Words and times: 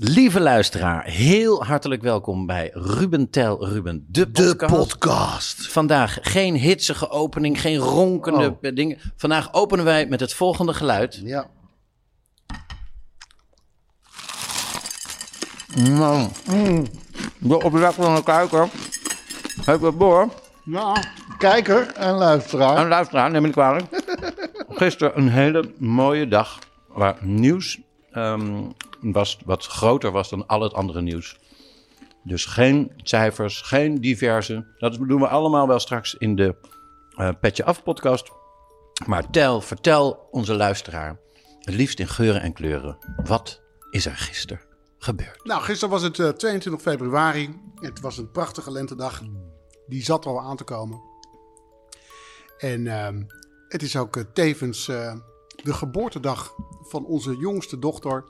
Lieve 0.00 0.40
luisteraar, 0.40 1.04
heel 1.04 1.64
hartelijk 1.64 2.02
welkom 2.02 2.46
bij 2.46 2.70
Ruben 2.74 3.30
Tel 3.30 3.68
Ruben, 3.68 4.06
de 4.08 4.30
podcast. 4.30 4.74
podcast. 4.74 5.72
Vandaag 5.72 6.18
geen 6.22 6.54
hitsige 6.54 7.10
opening, 7.10 7.60
geen 7.60 7.76
ronkende 7.76 8.56
Oh. 8.62 8.74
dingen. 8.74 8.98
Vandaag 9.16 9.52
openen 9.52 9.84
wij 9.84 10.06
met 10.06 10.20
het 10.20 10.34
volgende 10.34 10.74
geluid. 10.74 11.20
Ja. 11.24 11.46
Nou, 15.74 16.28
de 17.38 17.62
opdracht 17.62 17.94
van 17.94 18.14
de 18.14 18.22
kuiker. 18.22 18.68
Heb 19.64 19.80
je 19.80 19.96
door? 19.98 20.28
Nou, 20.64 20.98
kijker 21.38 21.92
en 21.92 22.14
luisteraar. 22.14 22.76
En 22.76 22.88
luisteraar, 22.88 23.30
neem 23.30 23.40
me 23.40 23.46
niet 23.46 23.56
kwalijk. 23.56 23.84
Gisteren 24.68 25.18
een 25.18 25.28
hele 25.28 25.72
mooie 25.78 26.28
dag 26.28 26.58
waar 26.88 27.16
nieuws 27.20 27.78
ehm, 28.12 28.62
was 29.00 29.38
wat 29.44 29.66
groter 29.66 30.10
was 30.10 30.28
dan 30.28 30.46
al 30.46 30.60
het 30.60 30.74
andere 30.74 31.00
nieuws. 31.00 31.38
Dus 32.22 32.44
geen 32.44 32.92
cijfers, 32.96 33.60
geen 33.60 34.00
diverse. 34.00 34.66
Dat 34.78 34.94
doen 34.94 35.20
we 35.20 35.28
allemaal 35.28 35.68
wel 35.68 35.78
straks 35.78 36.14
in 36.14 36.36
de 36.36 36.54
eh, 37.16 37.30
Petje 37.40 37.64
Af 37.64 37.82
podcast. 37.82 38.30
Maar 39.06 39.30
tel, 39.30 39.60
vertel 39.60 40.28
onze 40.30 40.54
luisteraar, 40.54 41.20
het 41.60 41.74
liefst 41.74 41.98
in 41.98 42.08
geuren 42.08 42.40
en 42.40 42.52
kleuren. 42.52 42.98
Wat 43.24 43.62
is 43.90 44.06
er 44.06 44.16
gisteren 44.16 44.60
gebeurd? 44.98 45.44
Nou, 45.44 45.62
gisteren 45.62 45.94
was 45.94 46.02
het 46.02 46.18
eh, 46.18 46.28
22 46.28 46.82
februari. 46.82 47.60
Het 47.74 48.00
was 48.00 48.18
een 48.18 48.30
prachtige 48.30 48.70
lentedag. 48.70 49.22
Die 49.86 50.02
zat 50.02 50.26
al 50.26 50.40
aan 50.40 50.56
te 50.56 50.64
komen. 50.64 51.00
En 52.58 52.86
ehm, 52.86 53.22
het 53.68 53.82
is 53.82 53.96
ook 53.96 54.16
eh, 54.16 54.24
tevens 54.32 54.88
eh, 54.88 55.14
de 55.62 55.74
geboortedag 55.74 56.54
van 56.80 57.06
onze 57.06 57.36
jongste 57.36 57.78
dochter, 57.78 58.24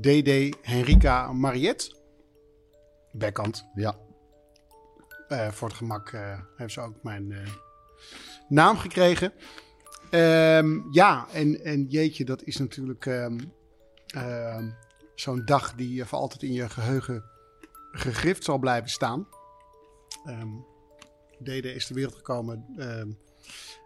DD 0.00 0.56
Henrika 0.62 1.32
Mariette. 1.32 1.94
Bekkant. 3.12 3.66
Ja. 3.74 3.96
Eh, 5.28 5.50
voor 5.50 5.68
het 5.68 5.76
gemak 5.76 6.12
eh, 6.12 6.40
heeft 6.56 6.72
ze 6.72 6.80
ook 6.80 7.02
mijn 7.02 7.32
eh, 7.32 7.48
naam 8.48 8.76
gekregen. 8.76 9.32
Ehm, 10.10 10.92
ja, 10.92 11.26
en, 11.32 11.64
en 11.64 11.84
jeetje, 11.84 12.24
dat 12.24 12.42
is 12.42 12.56
natuurlijk 12.56 13.06
ehm, 13.06 13.38
ehm, 14.06 14.70
zo'n 15.14 15.44
dag 15.44 15.74
die 15.74 16.04
voor 16.04 16.18
altijd 16.18 16.42
in 16.42 16.52
je 16.52 16.68
geheugen 16.68 17.24
gegrift 17.92 18.44
zal 18.44 18.58
blijven 18.58 18.90
staan. 18.90 19.28
Ehm 20.24 20.48
Dede 21.38 21.74
is 21.74 21.86
ter 21.86 21.94
wereld 21.94 22.14
gekomen 22.14 22.66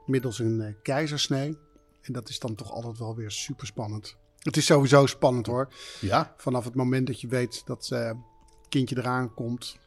middels 0.06 0.38
een 0.38 0.76
keizersnee. 0.82 1.58
En 2.00 2.12
dat 2.12 2.28
is 2.28 2.38
dan 2.38 2.54
toch 2.54 2.70
altijd 2.70 2.98
wel 2.98 3.16
weer 3.16 3.30
super 3.30 3.66
spannend. 3.66 4.16
Het 4.38 4.56
is 4.56 4.66
sowieso 4.66 5.06
spannend 5.06 5.47
hoor. 5.47 5.69
Ja. 6.00 6.34
Vanaf 6.37 6.65
het 6.65 6.75
moment 6.75 7.06
dat 7.06 7.21
je 7.21 7.28
weet 7.28 7.62
dat 7.66 7.88
eh, 7.93 8.06
het 8.06 8.69
kindje 8.69 8.99
eraan 8.99 9.34
komt, 9.34 9.78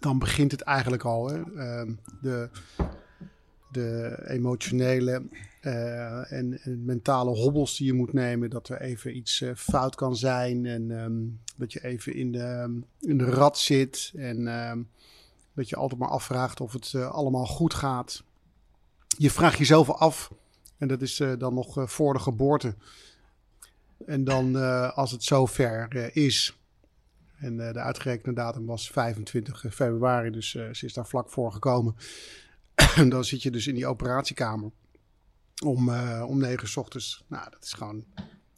dan 0.00 0.18
begint 0.18 0.50
het 0.50 0.60
eigenlijk 0.60 1.04
al. 1.04 1.28
Hè? 1.28 1.42
Ehm, 1.56 1.92
de, 2.20 2.50
de 3.72 4.18
emotionele 4.26 5.22
eh, 5.60 6.32
en, 6.32 6.60
en 6.62 6.84
mentale 6.84 7.30
hobbels 7.30 7.76
die 7.76 7.86
je 7.86 7.92
moet 7.92 8.12
nemen. 8.12 8.50
Dat 8.50 8.68
er 8.68 8.80
even 8.80 9.16
iets 9.16 9.40
eh, 9.40 9.50
fout 9.54 9.94
kan 9.94 10.16
zijn. 10.16 10.66
En 10.66 11.00
ehm, 11.00 11.22
dat 11.56 11.72
je 11.72 11.84
even 11.84 12.14
in 12.14 12.32
de, 12.32 12.80
in 13.00 13.18
de 13.18 13.30
rat 13.30 13.58
zit. 13.58 14.12
En 14.16 14.46
ehm, 14.48 14.82
dat 15.54 15.68
je 15.68 15.76
altijd 15.76 16.00
maar 16.00 16.08
afvraagt 16.08 16.60
of 16.60 16.72
het 16.72 16.94
allemaal 16.94 17.46
goed 17.46 17.74
gaat. 17.74 18.22
Je 19.18 19.30
vraagt 19.30 19.58
jezelf 19.58 19.90
af. 19.90 20.32
En 20.78 20.88
dat 20.88 21.02
is 21.02 21.22
dan 21.38 21.54
nog 21.54 21.90
voor 21.90 22.12
de 22.12 22.18
geboorte. 22.18 22.74
En 24.06 24.24
dan 24.24 24.56
eh, 24.56 24.96
als 24.96 25.10
het 25.10 25.24
zover 25.24 25.88
eh, 25.88 26.24
is. 26.24 26.58
En 27.38 27.66
eh, 27.66 27.72
de 27.72 27.80
uitgerekende 27.80 28.40
datum 28.40 28.66
was 28.66 28.90
25 28.90 29.64
februari. 29.70 30.30
Dus 30.30 30.50
ze 30.50 30.80
is 30.80 30.92
daar 30.92 31.06
vlak 31.06 31.30
voor 31.30 31.52
gekomen. 31.52 31.96
dan 33.08 33.24
zit 33.24 33.42
je 33.42 33.50
dus 33.50 33.66
in 33.66 33.74
die 33.74 33.86
operatiekamer. 33.86 34.70
Om, 35.64 35.88
eh, 35.88 36.24
om 36.28 36.38
9 36.38 36.62
uur 36.62 36.68
's 36.68 36.76
ochtends. 36.76 37.24
Nou, 37.26 37.50
dat 37.50 37.64
is 37.64 37.72
gewoon. 37.72 38.04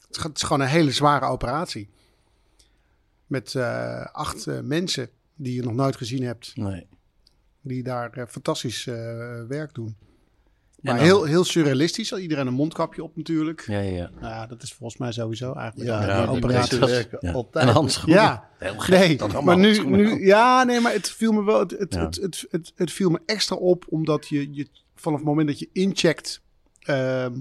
Het 0.06 0.36
is, 0.36 0.42
gewoon 0.42 0.60
een 0.60 0.68
hele 0.68 0.90
zware 0.90 1.26
operatie. 1.26 1.90
Met 3.26 3.56
acht 4.12 4.46
mensen 4.62 5.08
die 5.34 5.54
je 5.54 5.62
nog 5.62 5.74
nooit 5.74 5.96
gezien 5.96 6.22
hebt. 6.22 6.56
Nee. 6.56 6.86
Die 7.60 7.82
daar 7.82 8.26
fantastisch 8.28 8.84
werk 9.48 9.74
doen. 9.74 9.96
Maar 10.82 10.94
dan- 10.94 11.04
heel, 11.04 11.24
heel 11.24 11.44
surrealistisch. 11.44 12.12
Iedereen 12.12 12.46
een 12.46 12.52
mondkapje 12.54 13.02
op 13.02 13.16
natuurlijk. 13.16 13.64
Ja, 13.66 13.78
ja, 13.80 13.96
ja. 13.96 14.10
Nou 14.20 14.32
ja, 14.34 14.46
dat 14.46 14.62
is 14.62 14.72
volgens 14.72 14.98
mij 15.00 15.12
sowieso 15.12 15.52
eigenlijk. 15.52 15.90
Ja, 15.90 16.06
ja, 16.06 16.20
die 16.26 16.36
operatie. 16.36 16.78
mensen 16.78 16.96
werken 16.96 17.18
Ja. 17.20 17.32
altijd. 17.32 17.66
En 17.66 17.72
handschoenen. 17.72 18.22
Ja, 18.22 18.48
Heel 18.58 18.78
gek. 18.78 18.98
nee, 18.98 19.16
dat 19.16 19.34
allemaal 19.34 19.56
maar 19.56 19.64
nu, 19.66 19.80
ook. 19.80 19.86
nu, 19.86 20.26
ja, 20.26 20.64
nee, 20.64 20.80
maar 20.80 20.92
het 20.92 21.10
viel 21.10 21.32
me 21.32 21.44
wel, 21.44 21.58
het, 21.58 21.70
het, 21.70 21.94
Ja. 21.94 22.04
het, 22.04 22.16
het, 22.16 22.44
het, 22.50 22.72
het 22.76 22.92
viel 22.92 23.10
me 23.10 23.20
extra 23.26 23.56
op, 23.56 23.84
omdat 23.88 24.28
je, 24.28 24.54
je 24.54 24.66
vanaf 24.94 25.18
het 25.18 25.28
moment 25.28 25.48
dat 25.48 25.58
je 25.58 25.68
incheckt, 25.72 26.40
ehm, 26.80 27.32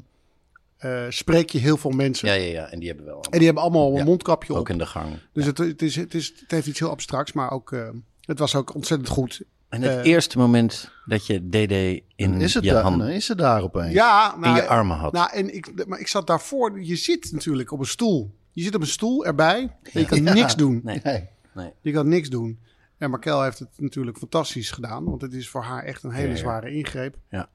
eh, 0.78 1.06
spreek 1.10 1.50
je 1.50 1.58
heel 1.60 1.78
veel 1.78 1.92
mensen. 1.92 2.28
Ja, 2.28 2.34
ja, 2.34 2.52
ja. 2.52 2.66
En 2.72 2.80
die 2.80 2.88
hebben 2.88 3.06
wel 3.06 3.24
En 3.30 3.38
die 3.38 3.46
hebben 3.46 3.64
allemaal 3.64 3.90
een 3.92 3.98
Ja, 3.98 4.04
mondkapje 4.04 4.54
ook 4.54 4.60
op. 4.60 4.70
in 4.70 4.78
de 4.78 4.86
gang. 4.86 5.08
Dus 5.34 5.46
het, 5.46 5.58
het, 5.58 5.82
is, 5.82 5.96
het, 5.96 6.14
is, 6.14 6.34
het 6.40 6.52
heeft 6.52 6.68
iets 6.68 6.80
heel 6.80 6.90
abstracts, 6.90 7.32
maar 7.34 7.52
ook, 7.52 7.72
eh, 7.72 7.90
het 8.22 8.40
was 8.40 8.56
ook 8.56 8.76
ontzettend 8.76 9.10
goed. 9.10 9.42
En 9.72 9.82
het 9.82 9.98
Eh, 10.00 10.06
eerste 10.12 10.38
moment 10.38 10.92
dat 11.06 11.26
je 11.26 11.50
DD 11.50 12.04
in 12.16 12.42
is, 12.42 12.54
het 12.54 12.64
je 12.64 12.74
handen, 12.74 13.14
is 13.14 13.28
het 13.28 13.38
daar 13.38 13.62
opeens. 13.62 13.94
Ja, 13.94 14.34
in 14.34 14.40
nou, 14.40 14.56
je 14.56 14.68
armen 14.68 14.98
had. 14.98 15.14
Nou, 15.14 15.32
en 15.34 15.56
ik, 15.56 15.88
maar 15.88 16.00
ik 16.00 16.08
zat 16.08 16.28
daarvoor, 16.28 16.82
je 16.82 16.96
zit 16.96 17.32
natuurlijk 17.32 17.72
op 17.72 17.80
een 17.80 17.86
stoel. 17.86 18.36
Je 18.52 18.64
zit 18.64 18.76
op 18.76 18.82
een 18.82 18.88
stoel 18.88 19.26
erbij 19.26 19.60
en 19.84 20.00
je 20.00 20.06
kan 20.06 20.24
Ja. 20.24 20.34
niks 20.34 20.56
doen. 20.56 20.82
nee, 20.84 21.00
Nee. 21.04 21.28
nee. 21.54 21.72
Je 21.82 21.92
kan 21.92 22.08
niks 22.08 22.30
doen. 22.30 22.60
En 22.98 23.10
Markel 23.10 23.42
heeft 23.44 23.60
het 23.60 23.70
natuurlijk 23.78 24.18
fantastisch 24.18 24.72
gedaan. 24.72 25.04
Want 25.04 25.22
het 25.22 25.34
is 25.34 25.50
voor 25.50 25.64
haar 25.64 25.84
echt 25.84 26.04
een 26.04 26.12
hele 26.12 26.28
Ja, 26.28 26.34
ja. 26.34 26.40
zware 26.40 26.72
ingreep. 26.72 27.16
Ja. 27.30 27.50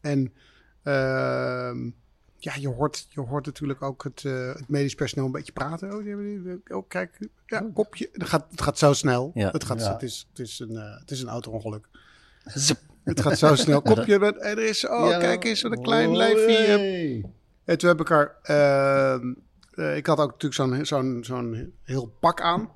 En 0.00 0.32
ehm, 0.82 1.90
ja, 2.38 2.52
je 2.58 2.68
hoort, 2.68 3.06
je 3.10 3.20
hoort 3.20 3.46
natuurlijk 3.46 3.82
ook 3.82 4.02
het, 4.04 4.24
eh, 4.24 4.46
het 4.48 4.68
medisch 4.68 4.94
personeel 4.94 5.26
een 5.26 5.32
beetje 5.32 5.52
praten. 5.52 5.94
Oh, 5.94 6.04
die 6.04 6.60
oh 6.76 6.88
kijk, 6.88 7.18
ja, 7.46 7.64
kopje. 7.74 8.08
Het 8.12 8.28
gaat, 8.28 8.46
het 8.50 8.60
gaat 8.60 8.78
zo 8.78 8.92
snel. 8.92 9.30
Ja. 9.34 9.50
Het, 9.50 9.64
gaat, 9.64 9.80
Ja. 9.80 9.92
het, 9.92 10.02
is, 10.02 10.26
het, 10.30 10.38
is 10.38 10.58
een, 10.58 10.76
eh, 10.76 11.00
het 11.00 11.10
is 11.10 11.20
een 11.22 11.28
auto-ongeluk. 11.28 11.86
Het 13.04 13.20
gaat 13.20 13.38
zo 13.38 13.54
snel. 13.54 13.82
Kopje, 13.94 14.18
met- 14.18 14.36
en 14.36 14.50
er 14.58 14.64
is, 14.64 14.86
oh 14.88 15.08
Ja. 15.08 15.18
kijk 15.18 15.44
eens, 15.44 15.62
wat 15.62 15.72
een 15.72 15.82
klein 15.82 16.16
lijfje. 16.16 17.24
En 17.64 17.78
toen 17.78 17.88
heb 17.88 18.00
ik 18.00 18.08
haar... 18.08 18.34
ehm, 18.42 19.32
eh, 19.74 19.96
ik 19.96 20.06
had 20.06 20.18
ook 20.18 20.30
natuurlijk 20.30 20.54
zo'n 20.54 20.84
zo'n 20.86 21.18
zo'n 21.24 21.72
heel 21.82 22.06
pak 22.20 22.40
aan. 22.40 22.70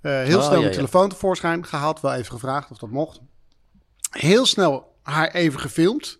Heel 0.00 0.38
Oh, 0.38 0.44
snel 0.46 0.60
mijn 0.60 0.72
telefoon 0.72 1.08
tevoorschijn 1.08 1.66
gehaald. 1.66 2.00
Wel 2.00 2.12
even 2.14 2.32
gevraagd 2.32 2.70
of 2.70 2.78
dat 2.78 2.90
mocht. 2.90 3.20
Heel 4.10 4.46
snel 4.46 4.94
haar 5.02 5.30
even 5.30 5.60
gefilmd. 5.60 6.18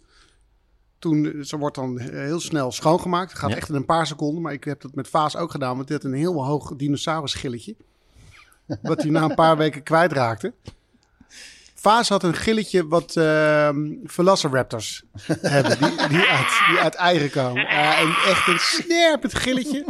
Toen, 1.00 1.44
ze 1.44 1.56
wordt 1.56 1.74
dan 1.76 1.98
heel 1.98 2.40
snel 2.40 2.72
schoongemaakt. 2.72 3.30
Het 3.30 3.38
gaat 3.40 3.50
Ja. 3.50 3.56
echt 3.56 3.68
in 3.68 3.74
een 3.74 3.84
paar 3.84 4.06
seconden. 4.06 4.42
Maar 4.42 4.52
ik 4.52 4.64
heb 4.64 4.80
dat 4.80 4.94
met 4.94 5.08
Vaas 5.08 5.36
ook 5.36 5.50
gedaan. 5.50 5.76
Want 5.76 5.88
dit 5.88 6.02
had 6.02 6.12
een 6.12 6.18
heel 6.18 6.44
hoog 6.44 6.76
dinosaurus 6.76 7.30
schilletje. 7.30 7.76
wat 8.82 9.02
hij 9.02 9.10
na 9.10 9.22
een 9.22 9.34
paar 9.34 9.56
weken 9.56 9.82
kwijtraakte. 9.82 10.52
Vaas 11.74 12.08
had 12.08 12.22
een 12.22 12.34
gilletje 12.34 12.86
wat 12.88 13.16
ehm 13.16 13.88
Velociraptors 14.04 15.04
hebben, 15.26 15.78
die, 15.78 16.08
die, 16.08 16.26
uit, 16.28 16.48
die 16.68 16.78
uit 16.78 16.94
eigen 16.94 17.30
komen. 17.30 17.66
Eh, 17.66 18.00
en 18.00 18.08
echt 18.08 18.46
een 18.48 18.58
snerpend 18.58 19.34
gilletje. 19.34 19.84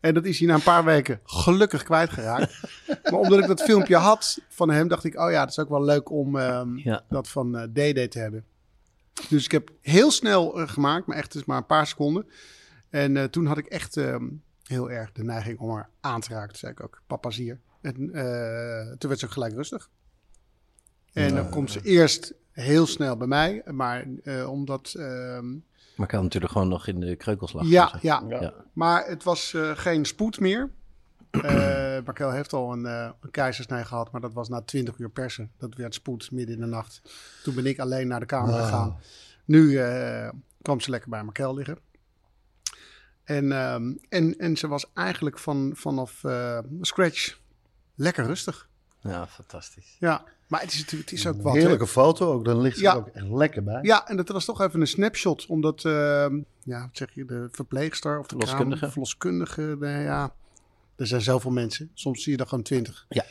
En 0.00 0.14
dat 0.14 0.24
is 0.24 0.38
hij 0.38 0.48
na 0.48 0.54
een 0.54 0.62
paar 0.62 0.84
weken 0.84 1.20
gelukkig 1.24 1.82
kwijtgeraakt. 1.82 2.60
Maar 3.02 3.20
omdat 3.20 3.38
ik 3.38 3.46
dat 3.46 3.62
filmpje 3.62 3.96
had 3.96 4.38
van 4.48 4.70
hem, 4.70 4.88
dacht 4.88 5.04
ik, 5.04 5.18
oh 5.20 5.30
ja, 5.30 5.40
dat 5.40 5.48
is 5.50 5.58
ook 5.58 5.68
wel 5.68 5.84
leuk 5.84 6.10
om 6.10 6.36
ehm, 6.38 6.76
Ja. 6.76 7.02
dat 7.08 7.28
van 7.28 7.56
eh 7.56 7.62
DD 7.62 8.10
te 8.10 8.18
hebben. 8.18 8.44
Dus 9.28 9.44
ik 9.44 9.50
heb 9.52 9.70
heel 9.80 10.10
snel 10.10 10.60
eh, 10.60 10.68
gemaakt, 10.68 11.06
maar 11.06 11.16
echt 11.16 11.32
dus 11.32 11.44
maar 11.44 11.56
een 11.56 11.66
paar 11.66 11.86
seconden. 11.86 12.26
En 12.90 13.16
eh, 13.16 13.24
toen 13.24 13.46
had 13.46 13.58
ik 13.58 13.66
echt 13.66 13.96
ehm, 13.96 14.24
heel 14.62 14.90
erg 14.90 15.12
de 15.12 15.24
neiging 15.24 15.58
om 15.58 15.70
haar 15.70 15.90
aan 16.00 16.20
te 16.20 16.28
raken. 16.32 16.48
Toen 16.48 16.56
zei 16.58 16.72
ik 16.72 16.82
ook, 16.82 17.02
papa 17.06 17.28
is 17.28 17.36
hier. 17.36 17.60
En 17.80 17.94
eh, 18.12 18.92
toen 18.98 19.08
werd 19.08 19.18
ze 19.20 19.26
ook 19.26 19.32
gelijk 19.32 19.54
rustig. 19.54 19.90
En 21.12 21.34
dan 21.34 21.48
komt 21.50 21.70
ze 21.70 21.80
eerst 21.82 22.34
heel 22.50 22.86
snel 22.86 23.16
bij 23.16 23.26
mij. 23.26 23.62
Maar 23.70 24.06
eh, 24.24 24.50
omdat... 24.50 24.94
ehm, 24.98 25.52
Maar 25.96 26.06
kan 26.06 26.22
natuurlijk 26.22 26.52
gewoon 26.52 26.68
nog 26.68 26.86
in 26.86 27.00
de 27.00 27.16
kreukels 27.16 27.52
lag. 27.52 27.66
ja, 27.66 27.98
ja, 28.00 28.24
Ja. 28.28 28.54
maar 28.72 29.06
het 29.06 29.22
was 29.22 29.54
eh, 29.54 29.70
geen 29.74 30.04
spoed 30.04 30.40
meer. 30.40 30.70
Eh 31.42 32.04
Markel 32.04 32.30
heeft 32.30 32.52
al 32.52 32.72
een, 32.72 32.86
eh, 32.86 33.10
een 33.20 33.30
keizersnee 33.30 33.84
gehad, 33.84 34.12
maar 34.12 34.20
dat 34.20 34.32
was 34.32 34.48
na 34.48 34.60
20 34.62 34.98
uur 34.98 35.10
persen. 35.10 35.50
Dat 35.58 35.74
werd 35.74 35.94
spoed 35.94 36.30
midden 36.30 36.54
in 36.54 36.60
de 36.60 36.66
nacht. 36.66 37.00
Toen 37.42 37.54
ben 37.54 37.66
ik 37.66 37.78
alleen 37.78 38.08
naar 38.08 38.20
de 38.20 38.26
kamer 38.26 38.54
gegaan. 38.54 38.96
Nu 39.44 39.78
eh, 39.78 40.28
kwam 40.62 40.80
ze 40.80 40.90
lekker 40.90 41.10
bij 41.10 41.22
Markel 41.24 41.54
liggen. 41.54 41.78
En, 43.24 43.52
ehm, 43.52 43.92
en, 44.08 44.38
en 44.38 44.56
ze 44.56 44.68
was 44.68 44.86
eigenlijk 44.94 45.38
van, 45.38 45.70
vanaf 45.74 46.24
eh, 46.24 46.58
scratch 46.80 47.38
lekker 47.94 48.24
rustig. 48.26 48.68
Ja, 49.00 49.26
fantastisch. 49.26 49.96
Ja, 49.98 50.24
maar 50.48 50.60
het 50.60 50.72
is, 50.72 50.78
natuurlijk- 50.78 51.10
het 51.10 51.18
is 51.18 51.26
ook 51.26 51.42
wat. 51.42 51.52
hè? 51.54 51.58
Heerlijke 51.60 51.86
foto 51.86 52.32
ook. 52.32 52.44
Dan 52.44 52.60
ligt 52.60 52.76
ze 52.76 52.82
Ja. 52.82 52.92
er 52.92 52.98
ook 52.98 53.06
echt 53.06 53.28
lekker 53.28 53.62
bij. 53.64 53.78
Ja, 53.82 54.06
en 54.08 54.16
dat 54.16 54.28
was 54.28 54.44
toch 54.44 54.60
even 54.60 54.80
een 54.80 54.86
snapshot, 54.86 55.46
omdat, 55.46 55.84
ehm, 55.84 56.40
ja, 56.62 56.80
wat 56.80 56.88
zeg 56.96 57.10
je, 57.14 57.24
de 57.24 57.48
verpleegster 57.52 58.18
of 58.18 58.26
de 58.26 58.36
Verloskundige. 58.36 58.78
kraam- 58.78 58.90
verloskundige, 58.90 59.76
nee, 59.80 60.02
ja, 60.04 60.34
er 60.96 61.06
zijn 61.06 61.20
zoveel 61.20 61.50
mensen. 61.50 61.90
Soms 61.94 62.22
zie 62.22 62.32
je 62.32 62.38
er 62.38 62.46
gewoon 62.46 62.64
twintig. 62.64 63.06
Ja. 63.08 63.24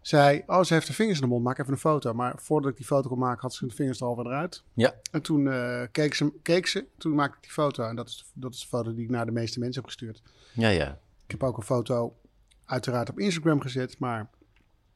Zei, 0.00 0.42
oh, 0.46 0.62
ze 0.62 0.74
heeft 0.74 0.86
haar 0.86 0.96
vingers 0.96 1.18
in 1.18 1.24
de 1.24 1.30
mond, 1.30 1.44
maak 1.44 1.58
even 1.58 1.72
een 1.72 1.78
foto. 1.78 2.14
Maar 2.14 2.34
voordat 2.38 2.70
ik 2.70 2.76
die 2.76 2.86
foto 2.86 3.08
kon 3.08 3.18
maken, 3.18 3.40
had 3.40 3.54
ze 3.54 3.64
hun 3.64 3.74
vingers 3.74 4.00
er 4.00 4.06
alweer 4.06 4.26
eruit. 4.26 4.62
Ja. 4.74 4.94
En 5.10 5.22
toen 5.22 5.48
eh, 5.48 5.82
keek, 5.92 6.14
ze, 6.14 6.32
keek 6.42 6.66
ze, 6.66 6.84
toen 6.98 7.14
maakte 7.14 7.36
ik 7.36 7.42
die 7.42 7.52
foto. 7.52 7.84
En 7.84 7.96
dat 7.96 8.08
is, 8.08 8.16
de- 8.16 8.40
dat 8.40 8.54
is 8.54 8.60
de 8.60 8.66
foto 8.66 8.94
die 8.94 9.04
ik 9.04 9.10
naar 9.10 9.26
de 9.26 9.32
meeste 9.32 9.58
mensen 9.58 9.80
heb 9.80 9.90
gestuurd. 9.90 10.22
Ja, 10.52 10.68
ja. 10.68 10.98
Ik 11.24 11.30
heb 11.30 11.42
ook 11.42 11.56
een 11.56 11.62
foto 11.62 12.16
uiteraard 12.64 13.10
op 13.10 13.18
Instagram 13.18 13.60
gezet, 13.60 13.98
maar 13.98 14.30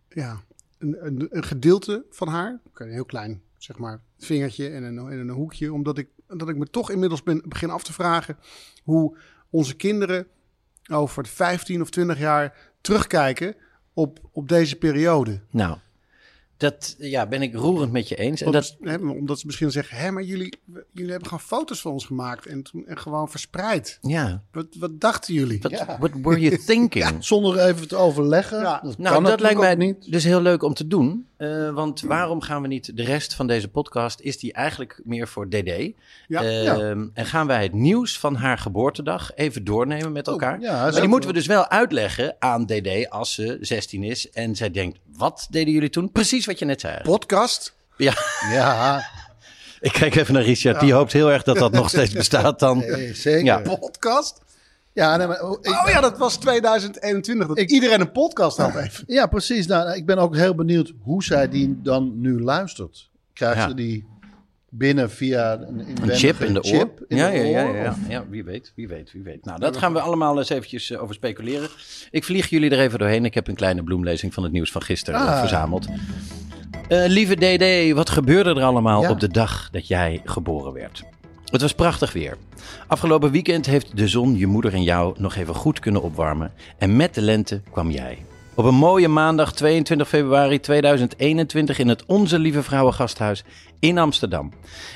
ja, 0.09 0.43
een, 0.79 1.07
een, 1.07 1.27
een 1.31 1.45
gedeelte 1.45 2.05
van 2.11 2.29
haar, 2.29 2.61
een 2.75 2.91
heel 2.93 3.05
klein, 3.05 3.43
zeg 3.59 3.79
maar, 3.79 4.01
vingertje 4.19 4.69
en 4.69 4.83
een, 4.83 4.99
en 4.99 5.19
een 5.19 5.29
hoekje, 5.31 5.73
omdat 5.73 5.99
ik, 5.99 6.09
dat 6.27 6.49
ik 6.49 6.57
me 6.57 6.67
toch 6.67 6.91
inmiddels 6.91 7.23
ben, 7.23 7.43
begin 7.49 7.71
af 7.71 7.83
te 7.85 7.93
vragen 7.93 8.37
hoe 8.83 9.17
onze 9.51 9.77
kinderen 9.77 10.27
over 10.95 11.27
15 11.27 11.81
of 11.81 11.91
20 11.91 12.19
jaar 12.19 12.57
terugkijken 12.81 13.55
op, 13.95 14.19
op 14.33 14.49
deze 14.49 14.77
periode. 14.77 15.41
Nou, 15.51 15.77
dat 16.57 16.95
ja, 16.99 17.27
ben 17.27 17.43
ik 17.43 17.55
roerend 17.55 17.93
met 17.93 18.09
je 18.09 18.17
eens. 18.17 18.41
En 18.43 18.53
dat, 18.53 18.77
hè, 18.81 18.97
omdat 18.97 19.39
ze 19.39 19.47
misschien 19.47 19.71
zeggen, 19.71 19.97
hé, 19.97 20.11
maar 20.11 20.23
jullie, 20.23 20.59
jullie 20.93 21.11
hebben 21.11 21.29
gewoon 21.29 21.45
foto's 21.45 21.81
van 21.81 21.93
ons 21.93 22.05
gemaakt 22.07 22.47
en, 22.47 22.63
toen, 22.63 22.87
en 22.87 22.99
gewoon 22.99 23.29
verspreid. 23.31 23.99
ja, 24.03 24.43
Wat, 24.53 24.67
wat 24.79 25.01
dachten 25.01 25.35
jullie? 25.35 25.59
what, 25.61 25.97
what 25.99 26.11
were 26.23 26.41
you 26.41 26.59
thinking? 26.67 27.25
Zonder 27.25 27.59
even 27.67 27.89
te 27.89 27.97
overleggen. 27.97 28.61
Ja. 28.61 28.81
Dat 28.83 28.99
Nou, 28.99 29.15
kan 29.15 29.25
dat 29.25 29.41
lijkt 29.41 29.61
mij 29.61 29.75
niet. 29.75 30.11
dus 30.13 30.25
heel 30.25 30.41
leuk 30.43 30.63
om 30.63 30.75
te 30.75 30.87
doen. 30.87 31.27
Eh, 31.43 31.71
want 31.71 32.01
waarom 32.01 32.41
gaan 32.41 32.63
we 32.63 32.69
niet 32.69 32.97
de 32.97 33.05
rest 33.05 33.35
van 33.35 33.47
deze 33.47 33.69
podcast, 33.69 34.21
is 34.21 34.39
die 34.39 34.53
eigenlijk 34.53 35.01
meer 35.05 35.29
voor 35.29 35.49
DD? 35.49 35.93
Ja, 36.29 36.43
Ehm, 36.43 36.45
ja. 36.65 37.07
En 37.15 37.27
gaan 37.27 37.47
wij 37.47 37.63
het 37.63 37.73
nieuws 37.73 38.19
van 38.19 38.35
haar 38.35 38.59
geboortedag 38.59 39.31
even 39.35 39.65
doornemen 39.65 40.13
met 40.13 40.27
elkaar? 40.27 40.61
ja, 40.61 40.83
maar 40.83 40.93
die 41.01 41.09
moeten 41.09 41.29
we 41.29 41.35
dus 41.35 41.47
wel 41.47 41.69
uitleggen 41.69 42.37
aan 42.39 42.67
DD 42.67 43.11
als 43.11 43.35
ze 43.35 43.57
16 43.61 44.03
is. 44.03 44.31
En 44.31 44.57
zij 44.57 44.71
denkt, 44.71 44.99
wat 45.17 45.47
deden 45.51 45.73
jullie 45.73 45.91
toen? 45.91 46.13
Precies 46.13 46.47
wat 46.47 46.59
je 46.59 46.65
net 46.65 46.81
zei. 46.81 46.99
Podcast? 47.03 47.75
Ja, 47.97 48.15
Ja, 48.53 49.03
ik 49.81 49.93
kijk 49.93 50.15
even 50.15 50.35
naar 50.35 50.43
Richard. 50.43 50.81
Die 50.81 50.93
hoopt 50.93 51.13
heel 51.13 51.31
erg 51.33 51.43
dat 51.43 51.57
dat 51.57 51.73
nog 51.73 51.89
steeds 51.95 52.13
bestaat 52.13 52.59
dan. 52.59 52.83
eh, 52.83 53.15
zeker. 53.15 53.45
Ja. 53.45 53.63
Ja, 54.95 55.17
Podcast? 55.17 55.19
nee, 55.19 55.27
maar, 55.27 55.51
oh, 55.51 55.59
ik- 55.61 55.83
Oh 55.87 55.91
ja, 55.93 56.01
dat 56.01 56.19
was 56.19 56.37
2021. 56.37 57.47
Dat 57.49 57.59
iedereen 57.71 58.01
een 58.01 58.13
podcast 58.13 58.57
had 58.57 58.75
even. 58.77 59.05
ja, 59.19 59.27
precies. 59.27 59.67
Nou, 59.67 59.95
ik 59.97 60.07
ben 60.07 60.19
ook 60.19 60.37
heel 60.37 60.55
benieuwd 60.55 60.93
hoe 61.03 61.25
zij 61.25 61.49
die 61.49 61.81
dan 61.83 62.21
nu 62.21 62.41
luistert. 62.43 63.11
Krijgt 63.33 63.57
Ja. 63.57 63.69
ze 63.69 63.75
die 63.75 64.07
binnen 64.69 65.11
via 65.11 65.53
een, 65.61 65.87
chip 66.11 66.41
in 66.41 66.55
de 66.55 66.59
oor. 66.63 66.71
chip 66.79 67.05
in 67.09 67.17
ja, 67.17 67.31
de 67.31 67.37
ja, 67.37 67.43
ja, 67.61 67.67
oor? 67.67 67.77
ja, 67.77 67.97
ja. 68.09 68.25
Wie 68.29 68.45
weet, 68.45 68.73
wie 68.77 68.89
weet, 68.89 69.13
wie 69.13 69.23
weet. 69.23 69.45
Nou, 69.45 69.59
dat 69.61 69.77
gaan 69.77 69.93
we 69.93 70.01
allemaal 70.01 70.39
eens 70.39 70.49
eventjes 70.49 70.91
eh, 70.91 71.03
over 71.03 71.15
speculeren. 71.15 71.69
Ik 72.11 72.25
vlieg 72.25 72.49
jullie 72.49 72.71
er 72.71 72.79
even 72.81 72.99
doorheen. 72.99 73.25
Ik 73.25 73.35
heb 73.35 73.49
een 73.49 73.55
kleine 73.55 73.83
bloemlezing 73.83 74.35
van 74.35 74.43
het 74.43 74.53
nieuws 74.53 74.71
van 74.73 74.83
gisteren 74.83 75.21
eh, 75.21 75.27
Ah. 75.27 75.39
verzameld. 75.41 75.87
Eh, 76.89 77.05
lieve 77.07 77.35
DD, 77.35 77.95
wat 77.95 78.11
gebeurde 78.11 78.51
er 78.51 78.63
allemaal 78.63 79.03
Ja. 79.03 79.11
op 79.11 79.21
de 79.21 79.29
dag 79.29 79.71
dat 79.71 79.87
jij 79.89 80.21
geboren 80.25 80.73
werd? 80.73 81.03
Het 81.53 81.61
was 81.61 81.75
prachtig 81.75 82.13
weer. 82.13 82.37
Afgelopen 82.87 83.31
weekend 83.31 83.67
heeft 83.67 83.97
de 83.97 84.09
zon 84.09 84.37
je 84.37 84.47
moeder 84.47 84.73
en 84.73 84.83
jou 84.83 85.15
nog 85.19 85.37
even 85.37 85.55
goed 85.55 85.79
kunnen 85.79 86.03
opwarmen. 86.03 86.53
En 86.79 86.97
met 86.97 87.15
de 87.15 87.23
lente 87.23 87.61
kwam 87.71 87.91
jij. 87.91 88.19
Op 88.55 88.65
een 88.65 88.75
mooie 88.75 89.09
maandag 89.09 89.53
22 89.53 90.09
februari 90.09 90.61
2021 90.61 91.79
in 91.79 91.89
het 91.89 92.05
Onze 92.07 92.39
Lieve 92.39 92.63
Vrouwen 92.63 92.95
Gasthuis 92.95 93.45
in 93.79 93.99
Amsterdam. 93.99 94.53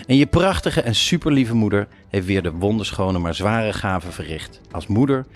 En 0.07 0.17
je 0.17 0.27
prachtige 0.27 0.81
en 0.81 0.95
superlieve 0.95 1.55
moeder 1.55 1.89
heeft 2.09 2.27
weer 2.27 2.43
de 2.43 2.53
wonderschone 2.53 3.19
maar 3.19 3.35
zware 3.35 3.73
gave 3.73 4.13
verricht 4.13 4.61
als 4.71 4.87
moeder 4.87 5.27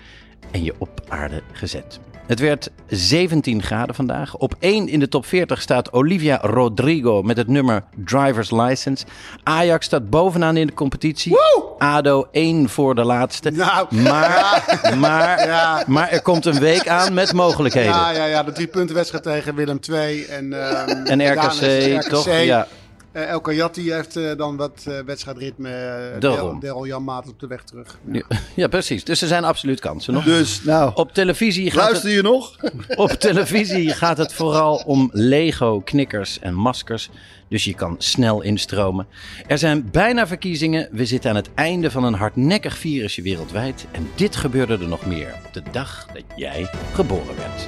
en 0.51 0.63
je 0.63 0.73
op 0.77 1.01
aarde 1.07 1.41
gezet. 1.51 1.99
Het 2.31 2.39
werd 2.39 2.69
17 2.87 3.63
graden 3.63 3.95
vandaag. 3.95 4.35
Op 4.37 4.55
1 4.59 4.87
in 4.87 4.99
de 4.99 5.07
top 5.07 5.25
40 5.25 5.61
staat 5.61 5.93
Olivia 5.93 6.39
Rodrigo 6.41 7.21
met 7.21 7.37
het 7.37 7.47
nummer 7.47 7.83
Driver's 8.05 8.51
License. 8.51 9.05
Ajax 9.43 9.85
staat 9.85 10.09
bovenaan 10.09 10.57
in 10.57 10.67
de 10.67 10.73
competitie. 10.73 11.37
ADO 11.77 12.27
1 12.31 12.69
voor 12.69 12.95
de 12.95 13.03
laatste. 13.03 13.49
Nou. 13.49 13.87
Maar, 14.11 14.95
maar, 14.97 15.83
maar 15.87 16.09
er 16.09 16.21
komt 16.21 16.45
een 16.45 16.59
week 16.59 16.87
aan 16.87 17.13
met 17.13 17.33
mogelijkheden. 17.33 17.91
Ja, 17.91 18.11
ja, 18.11 18.25
ja, 18.25 18.43
de 18.43 18.51
drie 18.51 18.67
punten 18.67 18.95
wedstrijd 18.95 19.23
tegen 19.23 19.55
Willem 19.55 19.79
II. 19.89 20.23
En, 20.25 20.53
ehm, 20.53 21.05
En 21.05 21.31
RKC, 21.31 21.61
is 21.61 21.85
het 21.85 22.09
toch? 22.09 22.29
Ja. 22.43 22.67
Eh, 23.11 23.29
El 23.29 23.41
Kayati 23.41 23.91
heeft 23.91 24.15
eh, 24.15 24.37
dan 24.37 24.57
wat 24.57 24.83
eh, 24.87 24.99
wedstrijdritme. 25.05 25.69
Uh, 26.13 26.19
Daarom. 26.19 26.59
Daryl 26.59 26.85
Janmaat 26.85 27.27
op 27.27 27.39
de 27.39 27.47
weg 27.47 27.63
terug. 27.63 27.99
Ja, 28.11 28.23
ja, 28.55 28.67
precies. 28.67 29.03
Dus 29.03 29.21
er 29.21 29.27
zijn 29.27 29.43
absoluut 29.43 29.79
kansen 29.79 30.13
nog. 30.13 30.23
Dus, 30.23 30.63
nou, 30.63 30.91
Op 30.95 31.13
televisie, 31.13 31.71
gaat 31.71 31.89
luister 31.89 32.09
je 32.09 32.21
nog? 32.21 32.55
op 32.95 33.09
televisie 33.09 33.89
gaat 33.89 34.17
het 34.17 34.33
vooral 34.33 34.75
om 34.75 35.09
Lego, 35.13 35.81
knikkers 35.81 36.39
en 36.39 36.53
maskers. 36.53 37.09
Dus 37.47 37.63
je 37.63 37.73
kan 37.73 37.95
snel 37.97 38.41
instromen. 38.41 39.07
Er 39.47 39.57
zijn 39.57 39.89
bijna 39.91 40.27
verkiezingen. 40.27 40.87
We 40.91 41.05
zitten 41.05 41.29
aan 41.29 41.35
het 41.35 41.49
einde 41.53 41.91
van 41.91 42.03
een 42.03 42.13
hardnekkig 42.13 42.77
virusje 42.77 43.21
wereldwijd. 43.21 43.85
En 43.91 44.09
dit 44.15 44.35
gebeurde 44.35 44.73
er 44.73 44.87
nog 44.87 45.05
meer 45.05 45.33
op 45.45 45.53
de 45.53 45.63
dag 45.71 46.07
dat 46.13 46.23
jij 46.35 46.69
geboren 46.93 47.35
werd. 47.37 47.67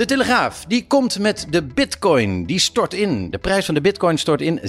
De 0.00 0.06
Telegraaf, 0.06 0.64
die 0.64 0.86
komt 0.86 1.18
met 1.18 1.46
de 1.50 1.62
bitcoin. 1.62 2.46
Die 2.46 2.58
stort 2.58 2.94
in. 2.94 3.30
De 3.30 3.38
prijs 3.38 3.64
van 3.64 3.74
de 3.74 3.80
bitcoin 3.80 4.18
stort 4.18 4.40
in. 4.40 4.58
16% 4.58 4.62